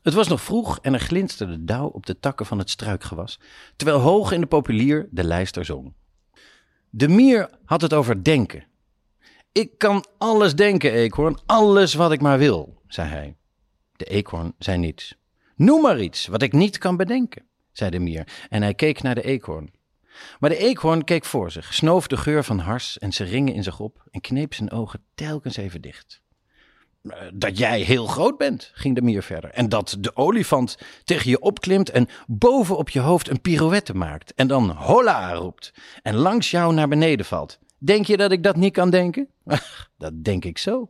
Het 0.03 0.15
was 0.15 0.29
nog 0.29 0.43
vroeg 0.43 0.79
en 0.81 0.95
er 0.95 1.01
glinsterde 1.01 1.65
dauw 1.65 1.87
op 1.87 2.07
de 2.07 2.19
takken 2.19 2.47
van 2.47 2.59
het 2.59 2.71
struikgewas, 2.71 3.41
terwijl 3.77 3.99
hoog 3.99 4.33
in 4.33 4.41
de 4.41 4.47
populier 4.47 5.09
de 5.11 5.25
lijster 5.25 5.65
zong. 5.65 5.93
De 6.91 7.09
mier 7.09 7.51
had 7.65 7.81
het 7.81 7.93
over 7.93 8.25
denken. 8.25 8.71
Ik 9.53 9.79
kan 9.79 10.05
alles 10.19 10.55
denken, 10.55 10.93
eekhoorn, 10.93 11.39
alles 11.47 11.95
wat 11.95 12.13
ik 12.13 12.21
maar 12.21 12.39
wil, 12.39 12.83
zei 12.87 13.09
hij. 13.09 13.37
De 13.97 14.05
eekhoorn 14.05 14.55
zei 14.59 14.79
niets. 14.79 15.15
Noem 15.57 15.83
maar 15.83 16.01
iets 16.01 16.27
wat 16.27 16.43
ik 16.43 16.53
niet 16.53 16.79
kan 16.79 16.97
bedenken, 16.97 17.47
zei 17.73 17.91
de 17.91 17.99
mier 17.99 18.47
en 18.49 18.63
hij 18.63 18.75
keek 18.75 19.03
naar 19.03 19.15
de 19.15 19.23
eekhoorn. 19.23 19.73
Maar 20.39 20.51
de 20.51 20.57
eekhoorn 20.57 21.05
keek 21.05 21.25
voor 21.25 21.51
zich, 21.51 21.75
snoof 21.75 22.07
de 22.07 22.17
geur 22.17 22.45
van 22.45 22.59
hars 22.59 22.99
en 22.99 23.13
seringen 23.13 23.55
in 23.55 23.63
zich 23.63 23.81
op 23.81 24.05
en 24.11 24.21
kneep 24.21 24.55
zijn 24.55 24.71
ogen 24.71 25.05
telkens 25.15 25.57
even 25.57 25.81
dicht. 25.81 26.21
"Eh, 27.03 27.19
Dat 27.35 27.59
jij 27.59 27.81
heel 27.81 28.07
groot 28.07 28.39
bent, 28.39 28.71
ging 28.75 28.95
de 28.95 29.03
mier 29.03 29.23
verder. 29.23 29.51
En 29.51 29.69
dat 29.69 29.97
de 30.01 30.17
olifant 30.17 30.79
tegen 31.05 31.31
je 31.31 31.41
opklimt 31.41 31.91
en 31.91 32.09
boven 32.27 32.77
op 32.77 32.89
je 32.89 33.01
hoofd 33.01 33.29
een 33.29 33.41
pirouette 33.41 33.95
maakt. 33.95 34.35
En 34.35 34.47
dan 34.47 34.71
hola 34.71 35.33
roept 35.33 35.73
en 36.03 36.15
langs 36.15 36.51
jou 36.51 36.75
naar 36.75 36.89
beneden 36.89 37.27
valt. 37.27 37.59
Denk 37.85 38.07
je 38.07 38.17
dat 38.17 38.33
ik 38.33 38.43
dat 38.43 38.57
niet 38.57 38.73
kan 38.73 38.91
denken? 38.91 39.29
Dat 39.99 40.25
denk 40.25 40.45
ik 40.45 40.59
zo. 40.59 40.89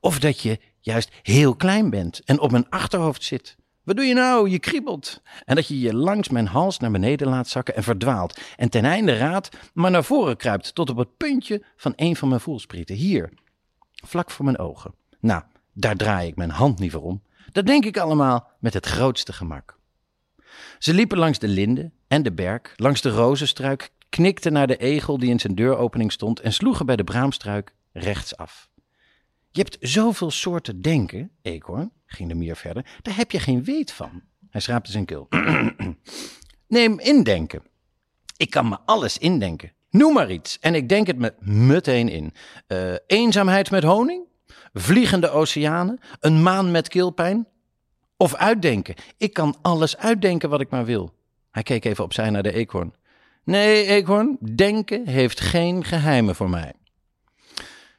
Of 0.00 0.18
dat 0.18 0.40
je 0.40 0.58
juist 0.80 1.10
heel 1.22 1.54
klein 1.54 1.90
bent 1.90 2.20
en 2.24 2.40
op 2.40 2.50
mijn 2.50 2.68
achterhoofd 2.68 3.24
zit. 3.24 3.56
Wat 3.82 3.96
doe 3.96 4.04
je 4.04 4.14
nou? 4.14 4.50
Je 4.50 4.58
kriebelt. 4.58 5.22
En 5.44 5.54
dat 5.54 5.68
je 5.68 5.80
je 5.80 5.94
langs 5.94 6.28
mijn 6.28 6.46
hals 6.46 6.78
naar 6.78 6.90
beneden 6.90 7.28
laat 7.28 7.48
zakken 7.48 7.76
en 7.76 7.82
verdwaalt. 7.82 8.40
En 8.56 8.68
ten 8.68 8.84
einde 8.84 9.16
raad, 9.16 9.48
maar 9.72 9.90
naar 9.90 10.04
voren 10.04 10.36
kruipt 10.36 10.74
tot 10.74 10.90
op 10.90 10.96
het 10.96 11.16
puntje 11.16 11.62
van 11.76 11.92
een 11.96 12.16
van 12.16 12.28
mijn 12.28 12.40
voelsprieten. 12.40 12.96
Hier, 12.96 13.32
vlak 13.92 14.30
voor 14.30 14.44
mijn 14.44 14.58
ogen. 14.58 14.94
Nou, 15.20 15.42
daar 15.72 15.96
draai 15.96 16.28
ik 16.28 16.36
mijn 16.36 16.50
hand 16.50 16.78
niet 16.78 16.92
voor 16.92 17.02
om. 17.02 17.22
Dat 17.52 17.66
denk 17.66 17.84
ik 17.84 17.98
allemaal 17.98 18.50
met 18.58 18.74
het 18.74 18.86
grootste 18.86 19.32
gemak. 19.32 19.78
Ze 20.78 20.94
liepen 20.94 21.18
langs 21.18 21.38
de 21.38 21.48
linde 21.48 21.90
en 22.06 22.22
de 22.22 22.32
berk, 22.32 22.72
langs 22.76 23.00
de 23.00 23.10
rozenstruik, 23.10 23.90
knikten 24.16 24.52
naar 24.52 24.66
de 24.66 24.76
egel 24.76 25.18
die 25.18 25.30
in 25.30 25.40
zijn 25.40 25.54
deuropening 25.54 26.12
stond 26.12 26.40
en 26.40 26.52
sloegen 26.52 26.86
bij 26.86 26.96
de 26.96 27.04
braamstruik 27.04 27.74
rechtsaf. 27.92 28.68
Je 29.50 29.60
hebt 29.60 29.76
zoveel 29.80 30.30
soorten 30.30 30.82
denken, 30.82 31.30
eekhoorn, 31.42 31.92
ging 32.06 32.28
de 32.28 32.34
mier 32.34 32.56
verder, 32.56 32.86
daar 33.02 33.16
heb 33.16 33.30
je 33.30 33.38
geen 33.38 33.64
weet 33.64 33.92
van. 33.92 34.22
Hij 34.50 34.60
schraapte 34.60 34.90
zijn 34.90 35.04
keel. 35.04 35.28
Neem 36.68 36.98
indenken. 36.98 37.62
Ik 38.36 38.50
kan 38.50 38.68
me 38.68 38.78
alles 38.84 39.18
indenken. 39.18 39.72
Noem 39.90 40.12
maar 40.12 40.30
iets 40.30 40.58
en 40.58 40.74
ik 40.74 40.88
denk 40.88 41.06
het 41.06 41.18
me 41.18 41.34
meteen 41.40 42.08
in. 42.08 42.32
Uh, 42.68 42.94
eenzaamheid 43.06 43.70
met 43.70 43.82
honing? 43.82 44.24
Vliegende 44.72 45.30
oceanen? 45.30 45.98
Een 46.20 46.42
maan 46.42 46.70
met 46.70 46.88
keelpijn? 46.88 47.48
Of 48.16 48.34
uitdenken. 48.34 48.94
Ik 49.16 49.32
kan 49.32 49.56
alles 49.62 49.96
uitdenken 49.96 50.48
wat 50.48 50.60
ik 50.60 50.70
maar 50.70 50.84
wil. 50.84 51.14
Hij 51.50 51.62
keek 51.62 51.84
even 51.84 52.04
opzij 52.04 52.30
naar 52.30 52.42
de 52.42 52.52
eekhoorn. 52.52 52.94
Nee, 53.46 53.86
eekhoorn, 53.86 54.38
denken 54.54 55.06
heeft 55.06 55.40
geen 55.40 55.84
geheimen 55.84 56.34
voor 56.34 56.50
mij. 56.50 56.72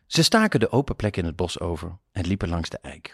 Ze 0.08 0.24
staken 0.24 0.60
de 0.60 0.72
open 0.72 0.96
plek 0.96 1.18
in 1.18 1.26
het 1.26 1.36
bos 1.36 1.60
over 1.60 1.98
en 2.12 2.28
liepen 2.28 2.50
langs 2.50 2.70
de 2.70 2.78
eik. 2.82 3.14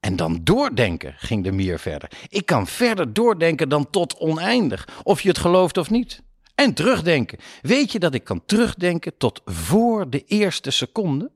En 0.00 0.16
dan 0.16 0.40
doordenken, 0.44 1.14
ging 1.18 1.44
de 1.44 1.52
mier 1.52 1.78
verder. 1.78 2.10
Ik 2.28 2.46
kan 2.46 2.66
verder 2.66 3.12
doordenken 3.12 3.68
dan 3.68 3.90
tot 3.90 4.18
oneindig, 4.18 4.88
of 5.02 5.20
je 5.20 5.28
het 5.28 5.38
gelooft 5.38 5.76
of 5.76 5.90
niet. 5.90 6.22
En 6.54 6.74
terugdenken. 6.74 7.38
Weet 7.62 7.92
je 7.92 7.98
dat 7.98 8.14
ik 8.14 8.24
kan 8.24 8.44
terugdenken 8.46 9.16
tot 9.16 9.42
voor 9.44 10.10
de 10.10 10.24
eerste 10.24 10.70
seconde? 10.70 11.30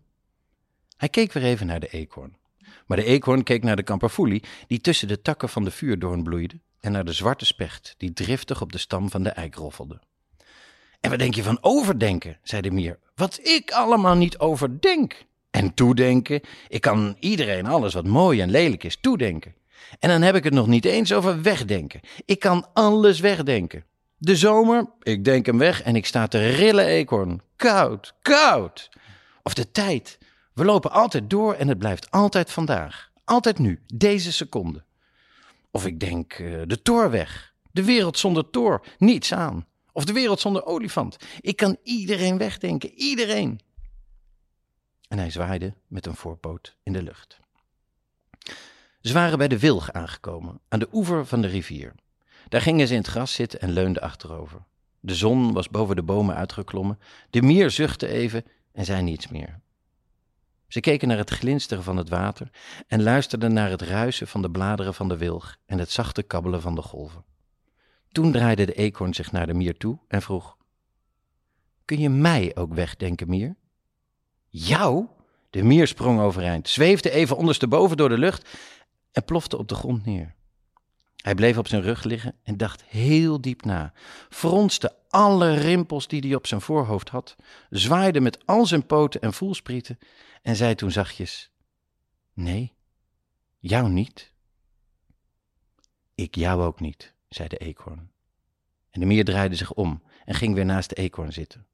Hij 0.97 1.09
keek 1.09 1.33
weer 1.33 1.45
even 1.45 1.67
naar 1.67 1.81
de 1.81 1.89
eekhoorn. 1.89 2.37
Maar 2.87 2.97
de 2.97 3.05
eekhoorn 3.05 3.43
keek 3.43 3.63
naar 3.63 3.77
de 3.77 3.83
kamperfoelie, 3.83 4.43
die 4.67 4.81
tussen 4.81 5.09
de 5.09 5.23
takken 5.23 5.49
van 5.49 5.65
de 5.65 5.71
vuurdoorn 5.71 6.23
bloeide, 6.23 6.61
en 6.81 6.93
naar 6.93 7.05
de 7.05 7.13
zwarte 7.13 7.45
specht, 7.45 7.95
die 7.97 8.13
driftig 8.13 8.61
op 8.61 8.73
de 8.73 8.79
stam 8.79 9.11
van 9.11 9.23
de 9.23 9.31
eik 9.31 9.55
roffelde. 9.55 10.01
En 11.01 11.11
wat 11.11 11.19
denk 11.19 11.35
je 11.35 11.43
van 11.43 11.59
overdenken, 11.61 12.39
zei 12.43 12.63
de 12.63 12.71
mier. 12.71 12.99
Wat 13.15 13.41
ik 13.43 13.71
allemaal 13.71 14.17
niet 14.17 14.39
overdenk. 14.39 15.27
En 15.51 15.75
toedenken. 15.75 16.41
Ik 16.69 16.81
kan 16.81 17.17
iedereen 17.21 17.67
alles 17.67 17.95
wat 17.95 18.07
mooi 18.07 18.41
en 18.41 18.51
lelijk 18.51 18.85
is 18.85 19.01
toedenken. 19.01 19.55
En 19.99 20.09
dan 20.09 20.23
heb 20.23 20.35
ik 20.35 20.45
het 20.45 20.53
nog 20.53 20.67
niet 20.67 20.85
eens 20.85 21.13
over 21.13 21.43
wegdenken. 21.43 22.01
Ik 22.25 22.39
kan 22.39 22.67
alles 22.73 23.21
wegdenken. 23.21 23.85
De 24.19 24.37
zomer, 24.37 24.87
ik 25.03 25.25
denk 25.25 25.47
hem 25.47 25.59
weg 25.59 25.83
en 25.83 25.97
ik 25.97 26.07
sta 26.07 26.27
te 26.27 26.49
rillen 26.49 26.87
eekhoorn. 26.87 27.43
Koud, 27.57 28.15
koud. 28.23 28.89
Of 29.43 29.55
de 29.55 29.71
tijd. 29.71 30.19
We 30.55 30.65
lopen 30.65 30.91
altijd 30.91 31.31
door 31.31 31.55
en 31.55 31.69
het 31.69 31.79
blijft 31.79 32.11
altijd 32.11 32.51
vandaag. 32.51 33.11
Altijd 33.25 33.59
nu, 33.59 33.83
deze 33.95 34.33
seconde. 34.33 34.85
Of 35.71 35.87
ik 35.87 36.01
denk 36.01 36.37
de 36.67 36.83
toor 36.83 37.11
weg. 37.11 37.55
De 37.71 37.85
wereld 37.85 38.19
zonder 38.19 38.51
toor, 38.51 38.87
niets 38.99 39.35
aan. 39.35 39.67
Of 39.99 40.05
de 40.05 40.13
wereld 40.13 40.41
zonder 40.41 40.67
olifant. 40.67 41.17
Ik 41.41 41.57
kan 41.57 41.77
iedereen 41.83 42.39
wegdenken, 42.39 42.93
iedereen. 42.95 43.61
En 45.09 45.19
hij 45.19 45.31
zwaaide 45.31 45.75
met 45.87 46.07
een 46.07 46.15
voorpoot 46.15 46.77
in 46.83 46.93
de 46.93 47.03
lucht. 47.03 47.41
Ze 49.01 49.13
waren 49.13 49.39
bij 49.39 49.49
de 49.49 49.59
Wilg 49.59 49.93
aangekomen, 49.93 50.61
aan 50.69 50.79
de 50.79 50.89
oever 50.93 51.27
van 51.27 51.41
de 51.41 51.49
rivier. 51.49 51.95
Daar 52.49 52.61
gingen 52.61 52.87
ze 52.87 52.93
in 52.93 52.99
het 52.99 53.09
gras 53.09 53.33
zitten 53.33 53.61
en 53.61 53.71
leunden 53.71 54.03
achterover. 54.03 54.65
De 55.01 55.15
zon 55.15 55.53
was 55.53 55.69
boven 55.69 55.97
de 55.97 56.03
bomen 56.03 56.35
uitgeklommen. 56.35 56.99
De 57.31 57.43
mier 57.43 57.71
zuchtte 57.71 58.09
even 58.09 58.45
en 58.73 58.85
zei 58.85 59.03
niets 59.03 59.29
meer. 59.29 59.61
Ze 60.69 60.81
keken 60.81 61.09
naar 61.09 61.19
het 61.19 61.31
glinsteren 61.31 61.85
van 61.85 61.97
het 61.97 62.09
water 62.09 62.51
en 62.87 63.03
luisterden 63.03 63.53
naar 63.53 63.71
het 63.71 63.83
ruisen 63.83 64.29
van 64.29 64.43
de 64.43 64.51
bladeren 64.51 64.95
van 64.95 65.09
de 65.09 65.17
wilg 65.17 65.57
en 65.67 65.79
het 65.79 65.91
zachte 65.91 66.23
kabbelen 66.23 66.61
van 66.61 66.75
de 66.75 66.83
golven. 66.83 67.25
Toen 68.19 68.33
draaide 68.33 68.67
de 68.67 68.75
eekhoorn 68.75 69.15
zich 69.15 69.33
naar 69.33 69.47
de 69.47 69.55
mier 69.55 69.77
toe 69.77 69.99
en 70.09 70.23
vroeg: 70.23 70.57
Kun 71.85 71.99
je 71.99 72.09
mij 72.09 72.57
ook 72.57 72.75
wegdenken, 72.75 73.29
mier? 73.29 73.57
Jou? 74.49 75.07
De 75.51 75.63
mier 75.63 75.87
sprong 75.87 76.21
overeind, 76.21 76.69
zweefde 76.69 77.11
even 77.11 77.37
ondersteboven 77.37 77.97
door 77.97 78.09
de 78.09 78.19
lucht 78.19 78.59
en 79.13 79.25
plofte 79.25 79.59
op 79.59 79.69
de 79.69 79.75
grond 79.75 80.05
neer. 80.05 80.35
Hij 81.17 81.35
bleef 81.35 81.59
op 81.59 81.69
zijn 81.69 81.83
rug 81.83 82.05
liggen 82.05 82.35
en 82.43 82.57
dacht 82.57 82.85
heel 82.85 83.41
diep 83.41 83.65
na, 83.65 83.93
fronste 84.29 84.97
alle 85.09 85.55
rimpels 85.55 86.09
die 86.09 86.21
hij 86.21 86.35
op 86.35 86.47
zijn 86.47 86.61
voorhoofd 86.61 87.09
had, 87.09 87.37
zwaaide 87.71 88.21
met 88.21 88.47
al 88.47 88.67
zijn 88.67 88.87
poten 88.87 89.21
en 89.21 89.33
voelsprieten 89.33 89.99
en 90.43 90.57
zei 90.57 90.75
toen 90.75 90.91
zachtjes: 90.91 91.51
Nee, 92.33 92.73
jou 93.59 93.89
niet. 93.89 94.33
Ik 96.15 96.35
jou 96.35 96.63
ook 96.63 96.81
niet 96.81 97.17
zei 97.29 97.49
de 97.49 97.57
eekhoorn. 97.57 98.11
En 98.91 99.01
de 99.01 99.07
mier 99.07 99.25
draaide 99.25 99.55
zich 99.55 99.73
om 99.73 100.03
en 100.25 100.35
ging 100.35 100.55
weer 100.55 100.65
naast 100.65 100.89
de 100.89 100.95
eekhoorn 100.95 101.33
zitten. 101.33 101.67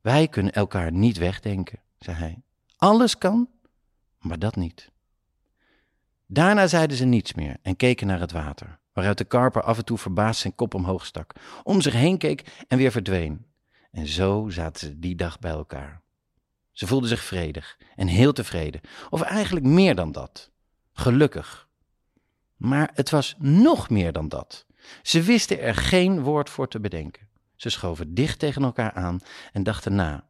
Wij 0.00 0.28
kunnen 0.28 0.52
elkaar 0.52 0.92
niet 0.92 1.18
wegdenken, 1.18 1.80
zei 1.98 2.16
hij. 2.16 2.42
Alles 2.76 3.18
kan, 3.18 3.48
maar 4.18 4.38
dat 4.38 4.56
niet. 4.56 4.90
Daarna 6.26 6.66
zeiden 6.66 6.96
ze 6.96 7.04
niets 7.04 7.34
meer 7.34 7.56
en 7.62 7.76
keken 7.76 8.06
naar 8.06 8.20
het 8.20 8.32
water, 8.32 8.78
waaruit 8.92 9.18
de 9.18 9.24
karper 9.24 9.62
af 9.62 9.78
en 9.78 9.84
toe 9.84 9.98
verbaasd 9.98 10.40
zijn 10.40 10.54
kop 10.54 10.74
omhoog 10.74 11.06
stak, 11.06 11.32
om 11.62 11.80
zich 11.80 11.92
heen 11.92 12.18
keek 12.18 12.64
en 12.68 12.78
weer 12.78 12.90
verdween. 12.90 13.46
En 13.90 14.06
zo 14.06 14.48
zaten 14.48 14.86
ze 14.86 14.98
die 14.98 15.14
dag 15.14 15.38
bij 15.38 15.50
elkaar. 15.50 16.02
Ze 16.72 16.86
voelden 16.86 17.08
zich 17.08 17.20
vredig 17.20 17.78
en 17.96 18.06
heel 18.06 18.32
tevreden, 18.32 18.80
of 19.10 19.20
eigenlijk 19.20 19.66
meer 19.66 19.94
dan 19.94 20.12
dat. 20.12 20.50
Gelukkig 20.92 21.68
maar 22.62 22.90
het 22.94 23.10
was 23.10 23.34
nog 23.38 23.90
meer 23.90 24.12
dan 24.12 24.28
dat. 24.28 24.66
Ze 25.02 25.22
wisten 25.22 25.60
er 25.60 25.74
geen 25.74 26.22
woord 26.22 26.50
voor 26.50 26.68
te 26.68 26.80
bedenken. 26.80 27.28
Ze 27.56 27.70
schoven 27.70 28.14
dicht 28.14 28.38
tegen 28.38 28.62
elkaar 28.62 28.92
aan 28.92 29.20
en 29.52 29.62
dachten 29.62 29.94
na. 29.94 30.24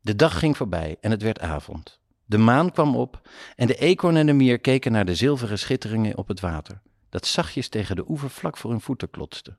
De 0.00 0.16
dag 0.16 0.38
ging 0.38 0.56
voorbij 0.56 0.96
en 1.00 1.10
het 1.10 1.22
werd 1.22 1.40
avond. 1.40 2.00
De 2.24 2.38
maan 2.38 2.72
kwam 2.72 2.96
op 2.96 3.28
en 3.56 3.66
de 3.66 3.74
eekhoorn 3.74 4.16
en 4.16 4.26
de 4.26 4.32
mier 4.32 4.58
keken 4.58 4.92
naar 4.92 5.04
de 5.04 5.14
zilveren 5.14 5.58
schitteringen 5.58 6.16
op 6.16 6.28
het 6.28 6.40
water, 6.40 6.80
dat 7.08 7.26
zachtjes 7.26 7.68
tegen 7.68 7.96
de 7.96 8.04
oever 8.08 8.30
vlak 8.30 8.56
voor 8.56 8.70
hun 8.70 8.80
voeten 8.80 9.10
klotste. 9.10 9.56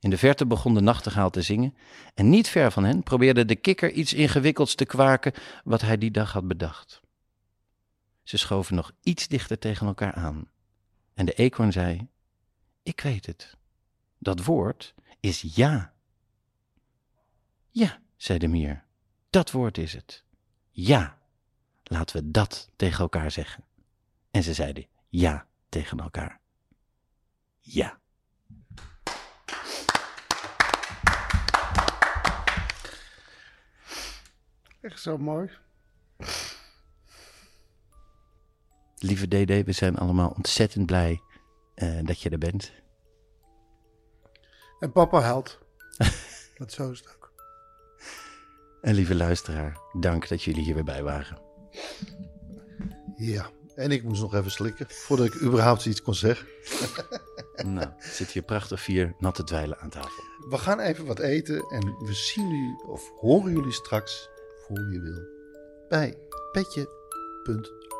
In 0.00 0.10
de 0.10 0.18
verte 0.18 0.46
begon 0.46 0.74
de 0.74 0.80
nachtegaal 0.80 1.30
te 1.30 1.42
zingen 1.42 1.76
en 2.14 2.30
niet 2.30 2.48
ver 2.48 2.70
van 2.70 2.84
hen 2.84 3.02
probeerde 3.02 3.44
de 3.44 3.56
kikker 3.56 3.90
iets 3.90 4.12
ingewikkelds 4.12 4.74
te 4.74 4.86
kwaken 4.86 5.32
wat 5.64 5.80
hij 5.80 5.98
die 5.98 6.10
dag 6.10 6.32
had 6.32 6.48
bedacht. 6.48 7.03
Ze 8.24 8.36
schoven 8.36 8.74
nog 8.74 8.92
iets 9.02 9.28
dichter 9.28 9.58
tegen 9.58 9.86
elkaar 9.86 10.12
aan. 10.12 10.48
En 11.14 11.26
de 11.26 11.32
eekhoorn 11.32 11.72
zei: 11.72 12.08
Ik 12.82 13.00
weet 13.00 13.26
het. 13.26 13.56
Dat 14.18 14.44
woord 14.44 14.94
is 15.20 15.40
ja. 15.40 15.94
Ja, 17.70 18.02
zei 18.16 18.38
de 18.38 18.48
mier. 18.48 18.84
Dat 19.30 19.50
woord 19.50 19.78
is 19.78 19.92
het. 19.92 20.24
Ja. 20.70 21.18
Laten 21.82 22.16
we 22.16 22.30
dat 22.30 22.70
tegen 22.76 22.98
elkaar 22.98 23.30
zeggen. 23.30 23.64
En 24.30 24.42
ze 24.42 24.54
zeiden 24.54 24.86
ja 25.08 25.46
tegen 25.68 25.98
elkaar. 26.00 26.40
Ja. 27.60 28.00
Echt 34.80 35.00
zo 35.00 35.18
mooi. 35.18 35.50
Lieve 39.04 39.28
DD, 39.28 39.64
we 39.66 39.72
zijn 39.72 39.96
allemaal 39.96 40.32
ontzettend 40.36 40.86
blij 40.86 41.20
uh, 41.74 41.98
dat 42.02 42.20
je 42.20 42.30
er 42.30 42.38
bent. 42.38 42.72
En 44.78 44.92
papa 44.92 45.20
helpt. 45.20 45.58
dat 46.58 46.72
zo 46.72 46.90
is 46.90 46.98
het 46.98 47.08
ook. 47.14 47.32
En 48.80 48.94
lieve 48.94 49.14
luisteraar, 49.14 49.78
dank 50.00 50.28
dat 50.28 50.42
jullie 50.42 50.62
hier 50.62 50.74
weer 50.74 50.84
bij 50.84 51.02
waren. 51.02 51.38
Ja, 53.16 53.50
en 53.74 53.90
ik 53.90 54.02
moest 54.02 54.20
nog 54.20 54.34
even 54.34 54.50
slikken 54.50 54.86
voordat 54.88 55.26
ik 55.26 55.42
überhaupt 55.42 55.86
iets 55.86 56.02
kon 56.02 56.14
zeggen. 56.14 56.46
nou, 57.74 57.88
zit 57.98 58.30
hier 58.30 58.42
prachtig 58.42 58.80
vier 58.80 59.14
natte 59.18 59.44
dweilen 59.44 59.78
aan 59.78 59.90
tafel. 59.90 60.22
We 60.48 60.58
gaan 60.58 60.80
even 60.80 61.06
wat 61.06 61.18
eten 61.18 61.64
en 61.70 61.80
we 61.84 62.12
zien 62.12 62.48
jullie 62.48 62.82
of 62.86 63.10
horen 63.10 63.52
jullie 63.52 63.72
straks, 63.72 64.28
voor 64.66 64.92
je 64.92 65.00
wil, 65.00 65.26
bij 65.88 66.16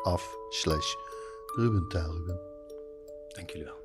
petje.af 0.05 0.21
slash 0.51 0.95
Ruben 1.57 1.89
Ruben. 1.89 2.37
Dank 3.35 3.49
jullie 3.51 3.65
wel. 3.65 3.84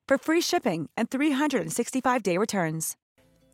for 0.11 0.19
free 0.19 0.41
shipping 0.41 0.89
and 0.93 1.15
365-day 1.17 2.37
returns. 2.37 2.95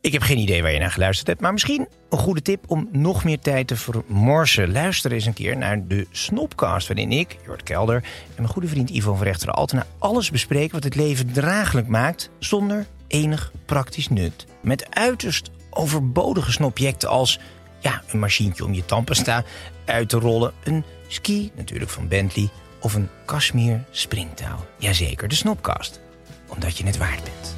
Ik 0.01 0.13
heb 0.13 0.21
geen 0.21 0.37
idee 0.37 0.61
waar 0.61 0.71
je 0.71 0.79
naar 0.79 0.91
geluisterd 0.91 1.27
hebt, 1.27 1.41
maar 1.41 1.53
misschien 1.53 1.87
een 2.09 2.17
goede 2.17 2.41
tip 2.41 2.63
om 2.67 2.89
nog 2.91 3.23
meer 3.23 3.39
tijd 3.39 3.67
te 3.67 3.75
vermorsen. 3.75 4.71
Luister 4.71 5.11
eens 5.11 5.25
een 5.25 5.33
keer 5.33 5.57
naar 5.57 5.87
de 5.87 6.07
Snopcast, 6.11 6.87
waarin 6.87 7.11
ik, 7.11 7.37
Jort 7.45 7.63
Kelder 7.63 7.95
en 7.95 8.35
mijn 8.35 8.47
goede 8.47 8.67
vriend 8.67 8.89
Ivo 8.89 9.13
van 9.13 9.23
Rechteren 9.23 9.53
Altena 9.53 9.85
alles 9.97 10.31
bespreken 10.31 10.73
wat 10.73 10.83
het 10.83 10.95
leven 10.95 11.31
draaglijk 11.33 11.87
maakt 11.87 12.29
zonder 12.39 12.85
enig 13.07 13.51
praktisch 13.65 14.09
nut. 14.09 14.45
Met 14.61 14.95
uiterst 14.95 15.51
overbodige 15.69 16.51
snobjecten 16.51 17.09
als 17.09 17.39
ja, 17.79 18.01
een 18.07 18.19
machientje 18.19 18.65
om 18.65 18.73
je 18.73 18.85
tandpasta 18.85 19.43
uit 19.85 20.09
te 20.09 20.19
rollen, 20.19 20.53
een 20.63 20.83
ski 21.07 21.51
natuurlijk 21.55 21.91
van 21.91 22.07
Bentley 22.07 22.49
of 22.79 22.93
een 22.93 23.09
Kashmir 23.25 23.83
springtouw. 23.91 24.65
Jazeker, 24.77 25.27
de 25.27 25.35
Snopcast. 25.35 26.05
Omdat 26.47 26.77
je 26.77 26.85
het 26.85 26.97
waard 26.97 27.23
bent. 27.23 27.55